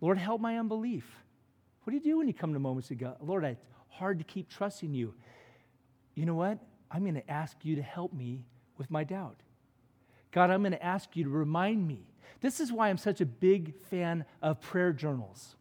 Lord, 0.00 0.18
help 0.18 0.40
my 0.40 0.58
unbelief. 0.58 1.04
What 1.82 1.90
do 1.90 1.96
you 1.96 2.02
do 2.02 2.18
when 2.18 2.26
you 2.28 2.34
come 2.34 2.52
to 2.54 2.58
moments 2.58 2.90
of 2.90 2.98
God? 2.98 3.16
Lord, 3.20 3.44
it's 3.44 3.60
hard 3.88 4.18
to 4.18 4.24
keep 4.24 4.48
trusting 4.48 4.94
you. 4.94 5.14
You 6.14 6.26
know 6.26 6.34
what? 6.34 6.58
I'm 6.90 7.02
going 7.02 7.14
to 7.14 7.30
ask 7.30 7.56
you 7.62 7.76
to 7.76 7.82
help 7.82 8.12
me 8.12 8.44
with 8.78 8.90
my 8.90 9.04
doubt. 9.04 9.36
God, 10.32 10.50
I'm 10.50 10.62
going 10.62 10.72
to 10.72 10.84
ask 10.84 11.16
you 11.16 11.24
to 11.24 11.30
remind 11.30 11.86
me. 11.86 12.06
This 12.40 12.60
is 12.60 12.72
why 12.72 12.88
I'm 12.88 12.98
such 12.98 13.20
a 13.20 13.26
big 13.26 13.74
fan 13.86 14.24
of 14.40 14.60
prayer 14.60 14.92
journals. 14.92 15.56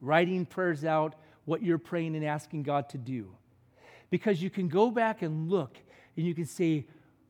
Writing 0.00 0.46
prayers 0.46 0.84
out, 0.84 1.14
what 1.44 1.62
you're 1.62 1.78
praying 1.78 2.16
and 2.16 2.24
asking 2.24 2.62
God 2.62 2.88
to 2.90 2.98
do. 2.98 3.34
Because 4.10 4.42
you 4.42 4.50
can 4.50 4.68
go 4.68 4.90
back 4.90 5.22
and 5.22 5.48
look 5.48 5.78
and 6.16 6.26
you 6.26 6.34
can 6.34 6.46
say, 6.46 6.86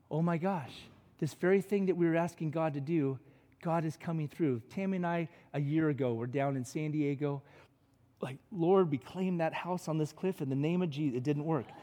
oh 0.09 0.21
my 0.21 0.37
gosh, 0.37 0.73
this 1.19 1.33
very 1.33 1.61
thing 1.61 1.85
that 1.85 1.95
we 1.95 2.05
were 2.05 2.15
asking 2.15 2.51
God 2.51 2.73
to 2.73 2.81
do, 2.81 3.19
God 3.61 3.85
is 3.85 3.95
coming 3.95 4.27
through. 4.27 4.61
Tammy 4.69 4.97
and 4.97 5.05
I, 5.05 5.29
a 5.53 5.59
year 5.59 5.89
ago, 5.89 6.13
were 6.13 6.27
down 6.27 6.57
in 6.57 6.65
San 6.65 6.91
Diego. 6.91 7.41
Like, 8.19 8.37
Lord, 8.51 8.91
we 8.91 8.97
claimed 8.97 9.39
that 9.39 9.53
house 9.53 9.87
on 9.87 9.97
this 9.97 10.11
cliff 10.11 10.41
in 10.41 10.49
the 10.49 10.55
name 10.55 10.81
of 10.81 10.89
Jesus. 10.89 11.17
It 11.17 11.23
didn't 11.23 11.45
work 11.45 11.65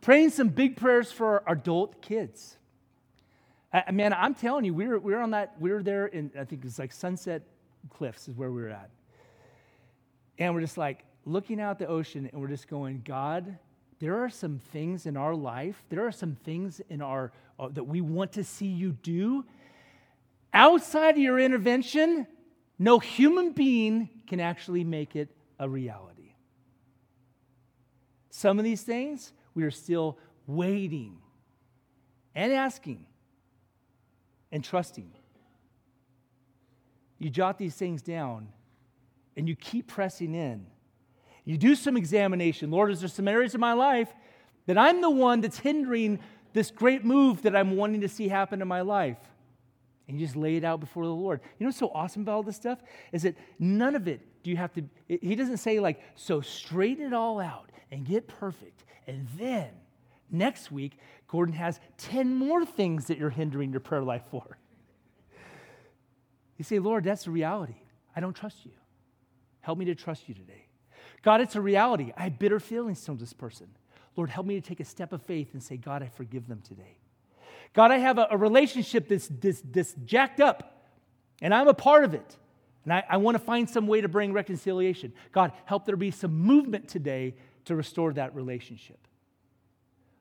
praying 0.00 0.30
some 0.30 0.48
big 0.48 0.76
prayers 0.76 1.10
for 1.10 1.26
our 1.26 1.52
adult 1.52 2.00
kids. 2.00 2.56
I, 3.72 3.90
man, 3.90 4.12
I'm 4.12 4.34
telling 4.34 4.64
you, 4.64 4.72
we 4.72 4.86
were, 4.86 5.00
we 5.00 5.12
were 5.12 5.20
on 5.20 5.32
that, 5.32 5.56
we 5.60 5.72
were 5.72 5.82
there 5.82 6.06
in, 6.06 6.30
I 6.38 6.44
think 6.44 6.62
it 6.62 6.64
was 6.64 6.78
like 6.78 6.92
Sunset 6.92 7.42
Cliffs 7.90 8.28
is 8.28 8.36
where 8.36 8.50
we 8.50 8.62
were 8.62 8.68
at. 8.68 8.90
And 10.38 10.54
we're 10.54 10.60
just 10.60 10.78
like 10.78 11.04
looking 11.24 11.60
out 11.60 11.78
the 11.78 11.88
ocean 11.88 12.28
and 12.32 12.40
we're 12.40 12.48
just 12.48 12.68
going, 12.68 13.02
God, 13.04 13.58
there 13.98 14.22
are 14.22 14.28
some 14.28 14.60
things 14.72 15.06
in 15.06 15.16
our 15.16 15.34
life, 15.34 15.82
there 15.88 16.06
are 16.06 16.12
some 16.12 16.36
things 16.44 16.80
in 16.90 17.00
our, 17.00 17.32
uh, 17.58 17.68
that 17.68 17.84
we 17.84 18.00
want 18.00 18.32
to 18.32 18.44
see 18.44 18.66
you 18.66 18.92
do. 18.92 19.44
Outside 20.52 21.10
of 21.16 21.18
your 21.18 21.38
intervention, 21.38 22.26
no 22.78 22.98
human 22.98 23.52
being 23.52 24.08
can 24.26 24.40
actually 24.40 24.84
make 24.84 25.16
it 25.16 25.28
a 25.58 25.68
reality. 25.68 26.34
Some 28.30 28.58
of 28.58 28.64
these 28.64 28.82
things 28.82 29.32
we 29.54 29.64
are 29.64 29.70
still 29.70 30.18
waiting 30.46 31.16
and 32.34 32.52
asking 32.52 33.06
and 34.52 34.62
trusting. 34.62 35.10
You 37.18 37.30
jot 37.30 37.56
these 37.56 37.74
things 37.74 38.02
down 38.02 38.48
and 39.36 39.48
you 39.48 39.56
keep 39.56 39.86
pressing 39.86 40.34
in. 40.34 40.66
You 41.46 41.56
do 41.56 41.74
some 41.74 41.96
examination. 41.96 42.70
Lord, 42.70 42.92
is 42.92 43.00
there 43.00 43.08
some 43.08 43.26
areas 43.26 43.54
of 43.54 43.60
my 43.60 43.72
life 43.72 44.12
that 44.66 44.76
I'm 44.76 45.00
the 45.00 45.08
one 45.08 45.40
that's 45.40 45.58
hindering 45.58 46.18
this 46.52 46.70
great 46.70 47.04
move 47.04 47.42
that 47.42 47.56
I'm 47.56 47.76
wanting 47.76 48.02
to 48.02 48.08
see 48.08 48.28
happen 48.28 48.60
in 48.60 48.68
my 48.68 48.82
life? 48.82 49.18
And 50.08 50.20
you 50.20 50.26
just 50.26 50.36
lay 50.36 50.56
it 50.56 50.64
out 50.64 50.80
before 50.80 51.04
the 51.04 51.10
Lord. 51.10 51.40
You 51.58 51.64
know 51.64 51.68
what's 51.68 51.78
so 51.78 51.90
awesome 51.94 52.22
about 52.22 52.34
all 52.34 52.42
this 52.42 52.56
stuff? 52.56 52.80
Is 53.12 53.22
that 53.22 53.36
none 53.58 53.96
of 53.96 54.06
it 54.06 54.20
do 54.42 54.50
you 54.50 54.58
have 54.58 54.74
to, 54.74 54.82
he 55.08 55.34
doesn't 55.34 55.56
say, 55.56 55.80
like, 55.80 56.02
so 56.14 56.42
straighten 56.42 57.06
it 57.06 57.12
all 57.14 57.40
out 57.40 57.70
and 57.90 58.04
get 58.04 58.28
perfect 58.28 58.84
and 59.06 59.28
then 59.38 59.68
next 60.30 60.70
week, 60.70 60.98
Gordon 61.28 61.54
has 61.54 61.80
10 61.98 62.34
more 62.34 62.64
things 62.64 63.06
that 63.06 63.18
you're 63.18 63.30
hindering 63.30 63.70
your 63.70 63.80
prayer 63.80 64.02
life 64.02 64.22
for. 64.30 64.58
You 66.56 66.64
say, 66.64 66.78
Lord, 66.78 67.04
that's 67.04 67.24
the 67.24 67.30
reality. 67.30 67.76
I 68.14 68.20
don't 68.20 68.34
trust 68.34 68.64
you. 68.64 68.72
Help 69.60 69.78
me 69.78 69.84
to 69.86 69.94
trust 69.94 70.28
you 70.28 70.34
today. 70.34 70.65
God, 71.26 71.40
it's 71.40 71.56
a 71.56 71.60
reality. 71.60 72.12
I 72.16 72.22
have 72.22 72.38
bitter 72.38 72.60
feelings 72.60 73.04
towards 73.04 73.20
this 73.20 73.32
person. 73.32 73.66
Lord, 74.14 74.30
help 74.30 74.46
me 74.46 74.60
to 74.60 74.60
take 74.60 74.78
a 74.78 74.84
step 74.84 75.12
of 75.12 75.20
faith 75.22 75.54
and 75.54 75.62
say, 75.62 75.76
God, 75.76 76.00
I 76.00 76.06
forgive 76.06 76.46
them 76.46 76.62
today. 76.62 76.98
God, 77.72 77.90
I 77.90 77.98
have 77.98 78.18
a, 78.18 78.28
a 78.30 78.36
relationship 78.36 79.08
that's, 79.08 79.26
that's, 79.26 79.60
that's, 79.72 79.94
jacked 80.04 80.38
up, 80.38 80.86
and 81.42 81.52
I'm 81.52 81.66
a 81.66 81.74
part 81.74 82.04
of 82.04 82.14
it. 82.14 82.36
And 82.84 82.92
I, 82.92 83.02
I 83.08 83.16
want 83.16 83.34
to 83.34 83.40
find 83.40 83.68
some 83.68 83.88
way 83.88 84.00
to 84.02 84.06
bring 84.06 84.32
reconciliation. 84.32 85.12
God, 85.32 85.50
help 85.64 85.84
there 85.84 85.96
be 85.96 86.12
some 86.12 86.32
movement 86.32 86.86
today 86.86 87.34
to 87.64 87.74
restore 87.74 88.12
that 88.12 88.32
relationship. 88.36 89.08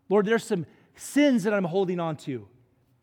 Lord, 0.09 0.25
there's 0.25 0.43
some 0.43 0.65
sins 0.95 1.43
that 1.43 1.53
I'm 1.53 1.65
holding 1.65 1.99
on 1.99 2.15
to. 2.17 2.47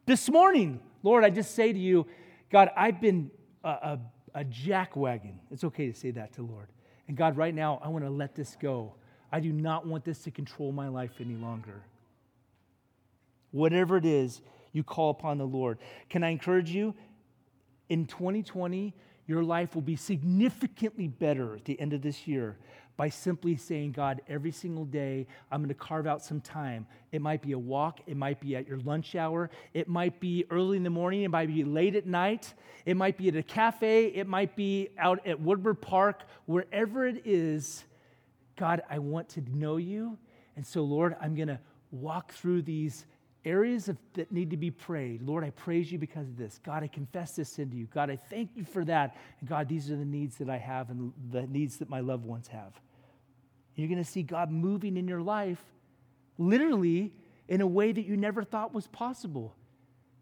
This 0.06 0.28
morning, 0.28 0.80
Lord, 1.04 1.22
I 1.22 1.30
just 1.30 1.54
say 1.54 1.72
to 1.72 1.78
you, 1.78 2.08
God, 2.50 2.68
I've 2.76 3.00
been 3.00 3.30
a, 3.62 3.68
a, 3.68 4.00
a 4.34 4.44
jackwagon. 4.44 5.34
It's 5.52 5.62
okay 5.62 5.86
to 5.86 5.94
say 5.94 6.10
that 6.10 6.32
to 6.32 6.42
Lord. 6.42 6.66
And 7.08 7.16
God, 7.16 7.36
right 7.36 7.54
now, 7.54 7.80
I 7.82 7.88
want 7.88 8.04
to 8.04 8.10
let 8.10 8.34
this 8.34 8.56
go. 8.60 8.94
I 9.30 9.40
do 9.40 9.52
not 9.52 9.86
want 9.86 10.04
this 10.04 10.22
to 10.24 10.30
control 10.30 10.72
my 10.72 10.88
life 10.88 11.12
any 11.20 11.34
longer. 11.34 11.82
Whatever 13.50 13.96
it 13.96 14.04
is, 14.04 14.40
you 14.72 14.82
call 14.82 15.10
upon 15.10 15.38
the 15.38 15.46
Lord. 15.46 15.78
Can 16.08 16.22
I 16.22 16.30
encourage 16.30 16.70
you? 16.70 16.94
In 17.88 18.06
2020, 18.06 18.94
your 19.26 19.42
life 19.42 19.74
will 19.74 19.82
be 19.82 19.96
significantly 19.96 21.08
better 21.08 21.54
at 21.54 21.64
the 21.64 21.78
end 21.80 21.92
of 21.92 22.02
this 22.02 22.26
year 22.26 22.56
by 22.96 23.08
simply 23.08 23.56
saying, 23.56 23.92
God, 23.92 24.20
every 24.28 24.50
single 24.50 24.84
day, 24.84 25.26
I'm 25.50 25.60
going 25.60 25.68
to 25.68 25.74
carve 25.74 26.06
out 26.06 26.22
some 26.22 26.40
time. 26.40 26.86
It 27.10 27.22
might 27.22 27.42
be 27.42 27.52
a 27.52 27.58
walk, 27.58 28.00
it 28.06 28.16
might 28.16 28.40
be 28.40 28.56
at 28.56 28.68
your 28.68 28.78
lunch 28.80 29.14
hour, 29.14 29.50
it 29.72 29.88
might 29.88 30.20
be 30.20 30.44
early 30.50 30.76
in 30.76 30.82
the 30.82 30.90
morning, 30.90 31.22
it 31.22 31.30
might 31.30 31.48
be 31.48 31.64
late 31.64 31.96
at 31.96 32.06
night, 32.06 32.54
it 32.84 32.96
might 32.96 33.16
be 33.16 33.28
at 33.28 33.36
a 33.36 33.42
cafe, 33.42 34.06
it 34.06 34.26
might 34.26 34.54
be 34.56 34.90
out 34.98 35.26
at 35.26 35.40
Woodward 35.40 35.80
Park, 35.80 36.22
wherever 36.46 37.06
it 37.06 37.22
is. 37.24 37.84
God, 38.56 38.82
I 38.90 38.98
want 38.98 39.30
to 39.30 39.40
know 39.50 39.76
you. 39.78 40.18
And 40.56 40.66
so, 40.66 40.82
Lord, 40.82 41.16
I'm 41.20 41.34
going 41.34 41.48
to 41.48 41.60
walk 41.90 42.32
through 42.32 42.62
these 42.62 43.06
areas 43.44 43.88
of, 43.88 43.96
that 44.14 44.30
need 44.30 44.50
to 44.50 44.56
be 44.56 44.70
prayed. 44.70 45.22
Lord, 45.22 45.44
I 45.44 45.50
praise 45.50 45.90
you 45.90 45.98
because 45.98 46.28
of 46.28 46.36
this. 46.36 46.60
God, 46.64 46.82
I 46.82 46.86
confess 46.86 47.36
this 47.36 47.58
into 47.58 47.76
you. 47.76 47.86
God, 47.86 48.10
I 48.10 48.16
thank 48.16 48.50
you 48.54 48.64
for 48.64 48.84
that. 48.84 49.16
And 49.40 49.48
God, 49.48 49.68
these 49.68 49.90
are 49.90 49.96
the 49.96 50.04
needs 50.04 50.36
that 50.36 50.48
I 50.48 50.58
have 50.58 50.90
and 50.90 51.12
the 51.30 51.46
needs 51.46 51.78
that 51.78 51.88
my 51.88 52.00
loved 52.00 52.24
ones 52.24 52.48
have. 52.48 52.72
You're 53.74 53.88
going 53.88 54.02
to 54.02 54.08
see 54.08 54.22
God 54.22 54.50
moving 54.50 54.96
in 54.96 55.08
your 55.08 55.22
life 55.22 55.62
literally 56.38 57.12
in 57.48 57.60
a 57.60 57.66
way 57.66 57.92
that 57.92 58.02
you 58.02 58.16
never 58.16 58.44
thought 58.44 58.72
was 58.72 58.86
possible. 58.86 59.54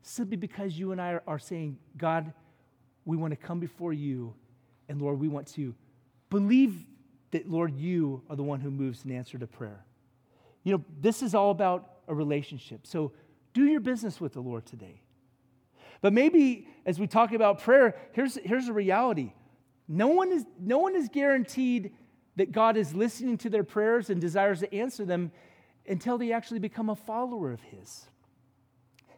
Simply 0.02 0.36
because 0.36 0.78
you 0.78 0.92
and 0.92 1.00
I 1.00 1.12
are, 1.12 1.22
are 1.26 1.38
saying, 1.38 1.78
God, 1.96 2.32
we 3.04 3.16
want 3.16 3.32
to 3.32 3.36
come 3.36 3.60
before 3.60 3.92
you. 3.92 4.34
And 4.88 5.00
Lord, 5.00 5.20
we 5.20 5.28
want 5.28 5.46
to 5.48 5.74
believe 6.30 6.84
that, 7.32 7.50
Lord, 7.50 7.76
you 7.76 8.22
are 8.30 8.36
the 8.36 8.42
one 8.42 8.60
who 8.60 8.70
moves 8.70 9.04
in 9.04 9.12
answer 9.12 9.38
to 9.38 9.46
prayer. 9.46 9.84
You 10.64 10.76
know, 10.76 10.84
this 11.00 11.22
is 11.22 11.34
all 11.34 11.50
about 11.50 11.99
a 12.10 12.14
relationship. 12.14 12.86
So 12.86 13.12
do 13.54 13.64
your 13.64 13.80
business 13.80 14.20
with 14.20 14.34
the 14.34 14.40
Lord 14.40 14.66
today. 14.66 15.00
But 16.02 16.12
maybe 16.12 16.68
as 16.84 16.98
we 16.98 17.06
talk 17.06 17.32
about 17.32 17.60
prayer, 17.60 17.96
here's, 18.12 18.34
here's 18.34 18.68
a 18.68 18.72
reality. 18.72 19.32
No 19.86 20.08
one, 20.08 20.32
is, 20.32 20.44
no 20.58 20.78
one 20.78 20.96
is 20.96 21.08
guaranteed 21.08 21.92
that 22.36 22.52
God 22.52 22.76
is 22.76 22.94
listening 22.94 23.38
to 23.38 23.50
their 23.50 23.64
prayers 23.64 24.10
and 24.10 24.20
desires 24.20 24.60
to 24.60 24.74
answer 24.74 25.04
them 25.04 25.32
until 25.86 26.18
they 26.18 26.32
actually 26.32 26.60
become 26.60 26.88
a 26.88 26.96
follower 26.96 27.52
of 27.52 27.60
His. 27.60 28.06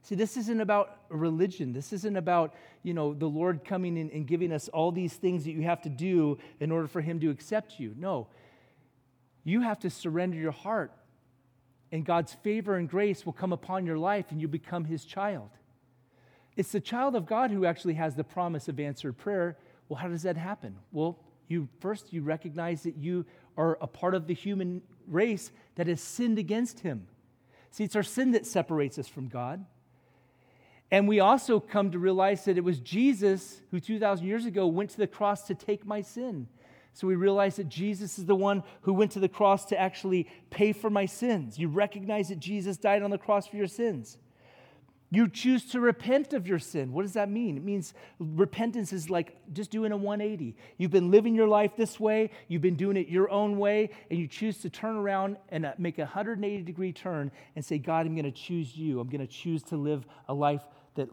See, 0.03 0.15
this 0.17 0.37
isn't 0.37 0.61
about 0.61 0.99
religion. 1.09 1.73
This 1.73 1.93
isn't 1.93 2.17
about, 2.17 2.55
you 2.83 2.95
know, 2.95 3.15
the 3.15 3.27
Lord 3.27 3.65
coming 3.65 3.97
in 3.97 4.11
and 4.11 4.27
giving 4.27 4.53
us 4.53 4.69
all 4.69 4.91
these 4.91 5.13
things 5.15 5.45
that 5.45 5.53
you 5.53 5.63
have 5.63 5.83
to 5.83 5.89
do 5.89 6.39
in 6.59 6.73
order 6.73 6.89
for 6.89 7.01
Him 7.01 7.21
to 7.21 7.31
accept 7.31 7.79
you. 7.79 7.95
No. 7.97 8.27
You 9.45 9.61
have 9.61 9.79
to 9.81 9.91
surrender 9.91 10.37
your 10.37 10.53
heart 10.53 10.93
and 11.93 12.05
God's 12.07 12.33
favor 12.33 12.77
and 12.77 12.89
grace 12.89 13.25
will 13.25 13.35
come 13.35 13.53
upon 13.53 13.87
your 13.87 13.99
life 13.99 14.27
and 14.31 14.41
you 14.41 14.49
become 14.49 14.87
his 14.87 15.05
child. 15.05 15.51
It's 16.57 16.73
the 16.73 16.81
child 16.81 17.15
of 17.15 17.27
God 17.27 17.51
who 17.51 17.67
actually 17.67 17.95
has 17.95 18.17
the 18.17 18.25
promise 18.25 18.67
of 18.69 18.81
answered 18.81 19.19
prayer. 19.19 19.57
Well, 19.89 19.99
how 19.99 20.09
does 20.09 20.23
that 20.23 20.37
happen? 20.37 20.77
Well, 20.91 21.19
you 21.49 21.69
first 21.81 22.13
you 22.13 22.23
recognize 22.23 22.83
that 22.83 22.97
you 22.97 23.27
are 23.57 23.79
a 23.81 23.87
part 23.87 24.15
of 24.15 24.27
the 24.27 24.35
human 24.35 24.81
race 25.07 25.51
that 25.75 25.87
has 25.87 26.01
sinned 26.01 26.39
against 26.39 26.81
him. 26.81 27.07
See, 27.71 27.85
it's 27.85 27.97
our 27.97 28.03
sin 28.03 28.33
that 28.33 28.47
separates 28.47 28.99
us 28.99 29.09
from 29.09 29.29
God. 29.29 29.65
And 30.91 31.09
we 31.09 31.21
also 31.21 31.59
come 31.59 31.91
to 31.91 31.99
realize 31.99 32.45
that 32.45 32.59
it 32.59 32.65
was 32.65 32.79
Jesus 32.81 33.61
who 33.71 33.81
2,000 33.81 34.27
years 34.27 34.45
ago 34.45 34.67
went 34.67 34.91
to 34.91 34.99
the 34.99 35.07
cross 35.07 35.47
to 35.47 35.55
take 35.55 35.87
my 35.87 36.03
sin. 36.03 36.49
So 36.95 37.07
we 37.07 37.15
realize 37.15 37.57
that 37.57 37.69
Jesus 37.69 38.19
is 38.19 38.27
the 38.27 38.35
one 38.35 38.63
who 38.83 38.93
went 38.93 39.13
to 39.13 39.21
the 39.21 39.29
cross 39.29 39.65
to 39.67 39.81
actually 39.81 40.29
pay 40.51 40.73
for 40.73 40.91
my 40.91 41.07
sins. 41.07 41.59
You 41.59 41.69
recognize 41.69 42.29
that 42.29 42.39
Jesus 42.39 42.77
died 42.77 43.03
on 43.03 43.11
the 43.11 43.19
cross 43.19 43.47
for 43.47 43.57
your 43.57 43.67
sins. 43.67 44.19
You 45.11 45.29
choose 45.29 45.67
to 45.73 45.81
repent 45.81 46.33
of 46.33 46.47
your 46.47 46.59
sin. 46.59 46.91
What 46.93 47.03
does 47.03 47.13
that 47.13 47.29
mean? 47.29 47.59
It 47.59 47.63
means 47.63 47.93
repentance 48.19 48.95
is 48.95 49.11
like 49.11 49.37
just 49.53 49.71
doing 49.71 49.93
a 49.93 49.97
180. 49.97 50.57
You've 50.79 50.91
been 50.91 51.11
living 51.11 51.35
your 51.35 51.49
life 51.49 51.73
this 51.77 52.01
way, 52.01 52.31
you've 52.49 52.63
been 52.63 52.77
doing 52.77 52.97
it 52.97 53.09
your 53.09 53.31
own 53.31 53.59
way, 53.59 53.91
and 54.11 54.19
you 54.19 54.27
choose 54.27 54.57
to 54.63 54.71
turn 54.71 54.97
around 54.97 55.37
and 55.51 55.67
uh, 55.67 55.75
make 55.77 55.99
a 55.99 56.03
180 56.03 56.63
degree 56.63 56.93
turn 56.93 57.31
and 57.57 57.63
say, 57.63 57.77
God, 57.77 58.07
I'm 58.07 58.15
going 58.15 58.25
to 58.25 58.31
choose 58.31 58.75
you. 58.75 59.01
I'm 59.01 59.09
going 59.09 59.21
to 59.21 59.27
choose 59.27 59.63
to 59.65 59.77
live 59.77 60.07
a 60.29 60.35
life 60.35 60.63
that 60.95 61.11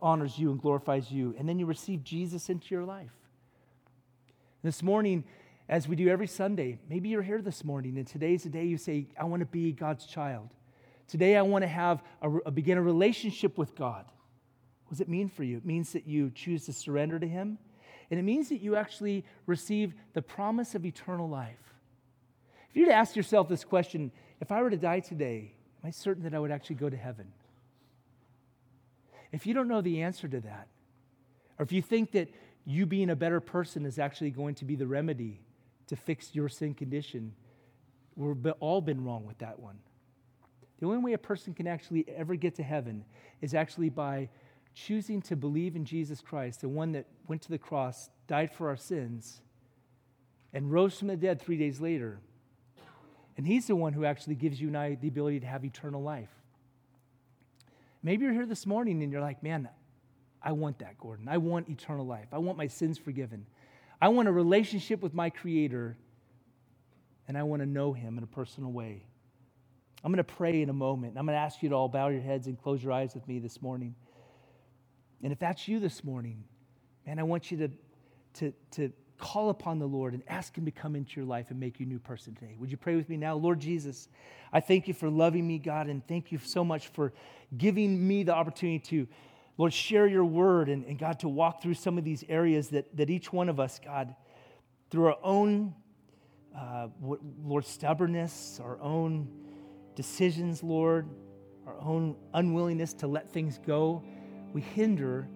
honors 0.00 0.38
you 0.38 0.52
and 0.52 0.60
glorifies 0.60 1.10
you. 1.10 1.34
And 1.36 1.48
then 1.48 1.58
you 1.58 1.66
receive 1.66 2.04
Jesus 2.04 2.50
into 2.50 2.72
your 2.72 2.84
life. 2.84 3.10
This 4.62 4.82
morning, 4.82 5.24
as 5.70 5.88
we 5.88 5.96
do 5.96 6.08
every 6.08 6.26
Sunday, 6.26 6.78
maybe 6.90 7.08
you're 7.08 7.22
here 7.22 7.40
this 7.40 7.64
morning 7.64 7.96
and 7.96 8.06
today's 8.06 8.42
the 8.42 8.50
day 8.50 8.64
you 8.64 8.76
say, 8.76 9.06
I 9.18 9.24
want 9.24 9.40
to 9.40 9.46
be 9.46 9.72
God's 9.72 10.04
child. 10.04 10.50
Today, 11.08 11.36
I 11.36 11.42
want 11.42 11.62
to 11.62 11.68
have 11.68 12.02
a, 12.20 12.30
a 12.30 12.50
begin 12.50 12.76
a 12.76 12.82
relationship 12.82 13.56
with 13.56 13.74
God. 13.74 14.04
What 14.84 14.90
does 14.90 15.00
it 15.00 15.08
mean 15.08 15.30
for 15.30 15.44
you? 15.44 15.56
It 15.56 15.64
means 15.64 15.94
that 15.94 16.06
you 16.06 16.30
choose 16.34 16.66
to 16.66 16.74
surrender 16.74 17.18
to 17.18 17.26
Him, 17.26 17.56
and 18.10 18.20
it 18.20 18.22
means 18.22 18.50
that 18.50 18.60
you 18.60 18.76
actually 18.76 19.24
receive 19.46 19.94
the 20.12 20.20
promise 20.20 20.74
of 20.74 20.84
eternal 20.84 21.28
life. 21.28 21.74
If 22.68 22.76
you 22.76 22.82
were 22.82 22.92
to 22.92 22.96
ask 22.96 23.16
yourself 23.16 23.48
this 23.48 23.64
question, 23.64 24.12
if 24.40 24.52
I 24.52 24.60
were 24.60 24.70
to 24.70 24.76
die 24.76 25.00
today, 25.00 25.54
am 25.82 25.88
I 25.88 25.90
certain 25.90 26.22
that 26.24 26.34
I 26.34 26.38
would 26.38 26.50
actually 26.50 26.76
go 26.76 26.90
to 26.90 26.96
heaven? 26.96 27.32
If 29.32 29.46
you 29.46 29.54
don't 29.54 29.68
know 29.68 29.80
the 29.80 30.02
answer 30.02 30.28
to 30.28 30.40
that, 30.40 30.68
or 31.58 31.62
if 31.62 31.72
you 31.72 31.82
think 31.82 32.12
that 32.12 32.28
you 32.70 32.86
being 32.86 33.10
a 33.10 33.16
better 33.16 33.40
person 33.40 33.84
is 33.84 33.98
actually 33.98 34.30
going 34.30 34.54
to 34.56 34.64
be 34.64 34.76
the 34.76 34.86
remedy 34.86 35.40
to 35.88 35.96
fix 35.96 36.34
your 36.34 36.48
sin 36.48 36.72
condition. 36.72 37.32
We've 38.16 38.46
all 38.60 38.80
been 38.80 39.04
wrong 39.04 39.26
with 39.26 39.38
that 39.38 39.58
one. 39.58 39.78
The 40.78 40.86
only 40.86 40.98
way 40.98 41.12
a 41.12 41.18
person 41.18 41.52
can 41.52 41.66
actually 41.66 42.06
ever 42.08 42.36
get 42.36 42.54
to 42.56 42.62
heaven 42.62 43.04
is 43.40 43.54
actually 43.54 43.90
by 43.90 44.28
choosing 44.74 45.20
to 45.22 45.36
believe 45.36 45.74
in 45.74 45.84
Jesus 45.84 46.20
Christ, 46.20 46.60
the 46.60 46.68
one 46.68 46.92
that 46.92 47.06
went 47.26 47.42
to 47.42 47.50
the 47.50 47.58
cross, 47.58 48.08
died 48.28 48.52
for 48.52 48.68
our 48.68 48.76
sins, 48.76 49.42
and 50.52 50.70
rose 50.70 50.98
from 50.98 51.08
the 51.08 51.16
dead 51.16 51.40
three 51.40 51.58
days 51.58 51.80
later. 51.80 52.20
And 53.36 53.46
he's 53.46 53.66
the 53.66 53.76
one 53.76 53.92
who 53.92 54.04
actually 54.04 54.36
gives 54.36 54.60
you 54.60 54.68
and 54.68 54.78
I 54.78 54.94
the 54.94 55.08
ability 55.08 55.40
to 55.40 55.46
have 55.46 55.64
eternal 55.64 56.02
life. 56.02 56.30
Maybe 58.02 58.24
you're 58.24 58.32
here 58.32 58.46
this 58.46 58.64
morning 58.64 59.02
and 59.02 59.12
you're 59.12 59.20
like, 59.20 59.42
man, 59.42 59.68
I 60.42 60.52
want 60.52 60.78
that, 60.78 60.98
Gordon. 60.98 61.28
I 61.28 61.38
want 61.38 61.68
eternal 61.68 62.06
life. 62.06 62.28
I 62.32 62.38
want 62.38 62.56
my 62.56 62.66
sins 62.66 62.98
forgiven. 62.98 63.46
I 64.00 64.08
want 64.08 64.28
a 64.28 64.32
relationship 64.32 65.02
with 65.02 65.12
my 65.12 65.28
Creator, 65.28 65.96
and 67.28 67.36
I 67.36 67.42
want 67.42 67.60
to 67.60 67.66
know 67.66 67.92
Him 67.92 68.16
in 68.16 68.24
a 68.24 68.26
personal 68.26 68.72
way. 68.72 69.04
I'm 70.02 70.10
going 70.10 70.24
to 70.24 70.24
pray 70.24 70.62
in 70.62 70.70
a 70.70 70.74
moment. 70.74 71.18
I'm 71.18 71.26
going 71.26 71.36
to 71.36 71.40
ask 71.40 71.62
you 71.62 71.68
to 71.68 71.74
all 71.74 71.88
bow 71.88 72.08
your 72.08 72.22
heads 72.22 72.46
and 72.46 72.60
close 72.60 72.82
your 72.82 72.92
eyes 72.92 73.14
with 73.14 73.28
me 73.28 73.38
this 73.38 73.60
morning. 73.60 73.94
And 75.22 75.32
if 75.32 75.38
that's 75.38 75.68
you 75.68 75.78
this 75.78 76.02
morning, 76.02 76.44
man, 77.06 77.18
I 77.18 77.22
want 77.22 77.50
you 77.50 77.58
to, 77.58 77.70
to, 78.34 78.54
to 78.70 78.92
call 79.18 79.50
upon 79.50 79.78
the 79.78 79.86
Lord 79.86 80.14
and 80.14 80.22
ask 80.26 80.56
Him 80.56 80.64
to 80.64 80.70
come 80.70 80.96
into 80.96 81.20
your 81.20 81.26
life 81.26 81.50
and 81.50 81.60
make 81.60 81.78
you 81.78 81.84
a 81.84 81.88
new 81.88 81.98
person 81.98 82.34
today. 82.34 82.56
Would 82.58 82.70
you 82.70 82.78
pray 82.78 82.96
with 82.96 83.10
me 83.10 83.18
now? 83.18 83.34
Lord 83.34 83.60
Jesus, 83.60 84.08
I 84.54 84.60
thank 84.60 84.88
you 84.88 84.94
for 84.94 85.10
loving 85.10 85.46
me, 85.46 85.58
God, 85.58 85.88
and 85.88 86.06
thank 86.08 86.32
you 86.32 86.38
so 86.38 86.64
much 86.64 86.88
for 86.88 87.12
giving 87.58 88.08
me 88.08 88.22
the 88.22 88.34
opportunity 88.34 88.78
to 88.78 89.06
Lord, 89.60 89.74
share 89.74 90.06
your 90.06 90.24
word 90.24 90.70
and, 90.70 90.86
and 90.86 90.98
God, 90.98 91.20
to 91.20 91.28
walk 91.28 91.60
through 91.60 91.74
some 91.74 91.98
of 91.98 92.04
these 92.04 92.24
areas 92.30 92.70
that, 92.70 92.96
that 92.96 93.10
each 93.10 93.30
one 93.30 93.50
of 93.50 93.60
us, 93.60 93.78
God, 93.84 94.14
through 94.88 95.08
our 95.08 95.18
own, 95.22 95.74
uh, 96.58 96.88
Lord, 97.44 97.66
stubbornness, 97.66 98.58
our 98.64 98.80
own 98.80 99.28
decisions, 99.94 100.62
Lord, 100.62 101.10
our 101.66 101.78
own 101.78 102.16
unwillingness 102.32 102.94
to 102.94 103.06
let 103.06 103.30
things 103.30 103.60
go, 103.66 104.02
we 104.54 104.62
hinder 104.62 105.28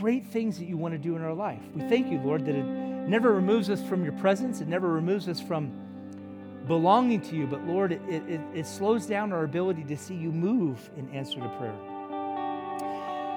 great 0.00 0.26
things 0.26 0.58
that 0.58 0.64
you 0.64 0.78
want 0.78 0.92
to 0.94 0.98
do 0.98 1.14
in 1.14 1.20
our 1.20 1.34
life. 1.34 1.60
We 1.74 1.82
thank 1.82 2.10
you, 2.10 2.20
Lord, 2.20 2.46
that 2.46 2.54
it 2.54 2.64
never 2.64 3.34
removes 3.34 3.68
us 3.68 3.82
from 3.86 4.04
your 4.04 4.14
presence, 4.14 4.62
it 4.62 4.68
never 4.68 4.88
removes 4.88 5.28
us 5.28 5.42
from 5.42 5.70
belonging 6.66 7.20
to 7.20 7.36
you, 7.36 7.46
but 7.46 7.62
Lord, 7.66 7.92
it, 7.92 8.00
it, 8.08 8.40
it 8.54 8.66
slows 8.66 9.04
down 9.04 9.34
our 9.34 9.44
ability 9.44 9.84
to 9.84 9.98
see 9.98 10.14
you 10.14 10.32
move 10.32 10.88
in 10.96 11.10
answer 11.10 11.40
to 11.40 11.48
prayer. 11.58 11.93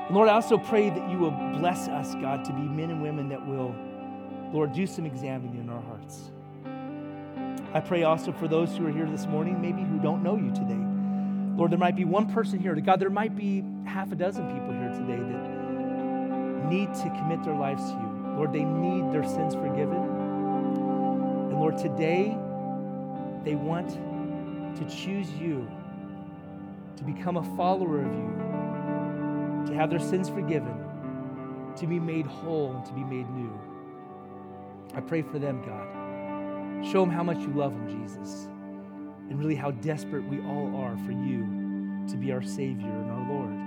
Lord, 0.10 0.30
I 0.30 0.36
also 0.36 0.58
pray 0.58 0.90
that 0.90 1.10
you 1.10 1.18
will 1.18 1.32
bless 1.32 1.90
us, 1.90 2.16
God, 2.16 2.46
to 2.46 2.54
be 2.54 2.62
men 2.62 2.92
and 2.92 3.02
women 3.02 3.28
that 3.30 3.46
will, 3.46 3.76
Lord, 4.54 4.72
do 4.72 4.88
some 4.88 5.06
examining 5.06 5.60
in 5.60 5.70
our 5.70 5.82
hearts. 5.82 6.32
I 7.74 7.82
pray 7.82 8.04
also 8.04 8.32
for 8.32 8.48
those 8.48 8.76
who 8.78 8.88
are 8.88 8.92
here 8.92 9.06
this 9.06 9.26
morning, 9.26 9.62
maybe 9.62 9.82
who 9.82 10.00
don't 10.00 10.24
know 10.24 10.38
you 10.38 10.52
today. 10.52 10.80
Lord, 11.58 11.72
there 11.72 11.78
might 11.78 11.98
be 11.98 12.06
one 12.06 12.32
person 12.32 12.58
here. 12.58 12.74
God, 12.76 13.02
there 13.02 13.10
might 13.10 13.36
be 13.36 13.66
half 13.86 14.10
a 14.14 14.16
dozen 14.16 14.48
people 14.54 14.72
here 14.72 14.94
today 14.94 15.18
that 15.18 16.70
need 16.70 16.94
to 16.94 17.10
commit 17.20 17.44
their 17.44 17.56
lives 17.56 17.84
to 17.84 17.90
you. 17.90 18.36
Lord, 18.38 18.54
they 18.54 18.64
need 18.64 19.12
their 19.12 19.26
sins 19.26 19.56
forgiven. 19.56 19.98
And 21.50 21.60
Lord, 21.60 21.78
today 21.78 22.38
they 23.44 23.56
want 23.56 23.90
to 23.90 24.86
choose 24.86 25.30
you, 25.34 25.68
to 26.96 27.04
become 27.04 27.36
a 27.36 27.44
follower 27.58 28.00
of 28.00 28.06
you 28.06 28.47
to 29.68 29.74
have 29.74 29.90
their 29.90 30.00
sins 30.00 30.30
forgiven, 30.30 30.76
to 31.76 31.88
be 31.88 32.00
made 32.00 32.26
whole, 32.26 32.76
and 32.76 32.86
to 32.86 32.94
be 32.94 33.04
made 33.04 33.30
new. 33.30 33.60
I 34.96 35.02
pray 35.02 35.22
for 35.22 35.40
them, 35.40 35.62
God. 35.62 36.86
Show 36.92 37.02
them 37.02 37.10
how 37.10 37.24
much 37.24 37.40
you 37.40 37.50
love 37.50 37.74
them, 37.74 37.90
Jesus, 37.90 38.46
and 39.30 39.40
really 39.40 39.56
how 39.56 39.72
desperate 39.72 40.24
we 40.24 40.40
all 40.42 40.76
are 40.78 40.98
for 41.06 41.12
you 41.12 42.06
to 42.08 42.18
be 42.18 42.32
our 42.32 42.42
Savior 42.42 42.88
and 42.88 43.12
our 43.12 43.30
Lord. 43.30 43.67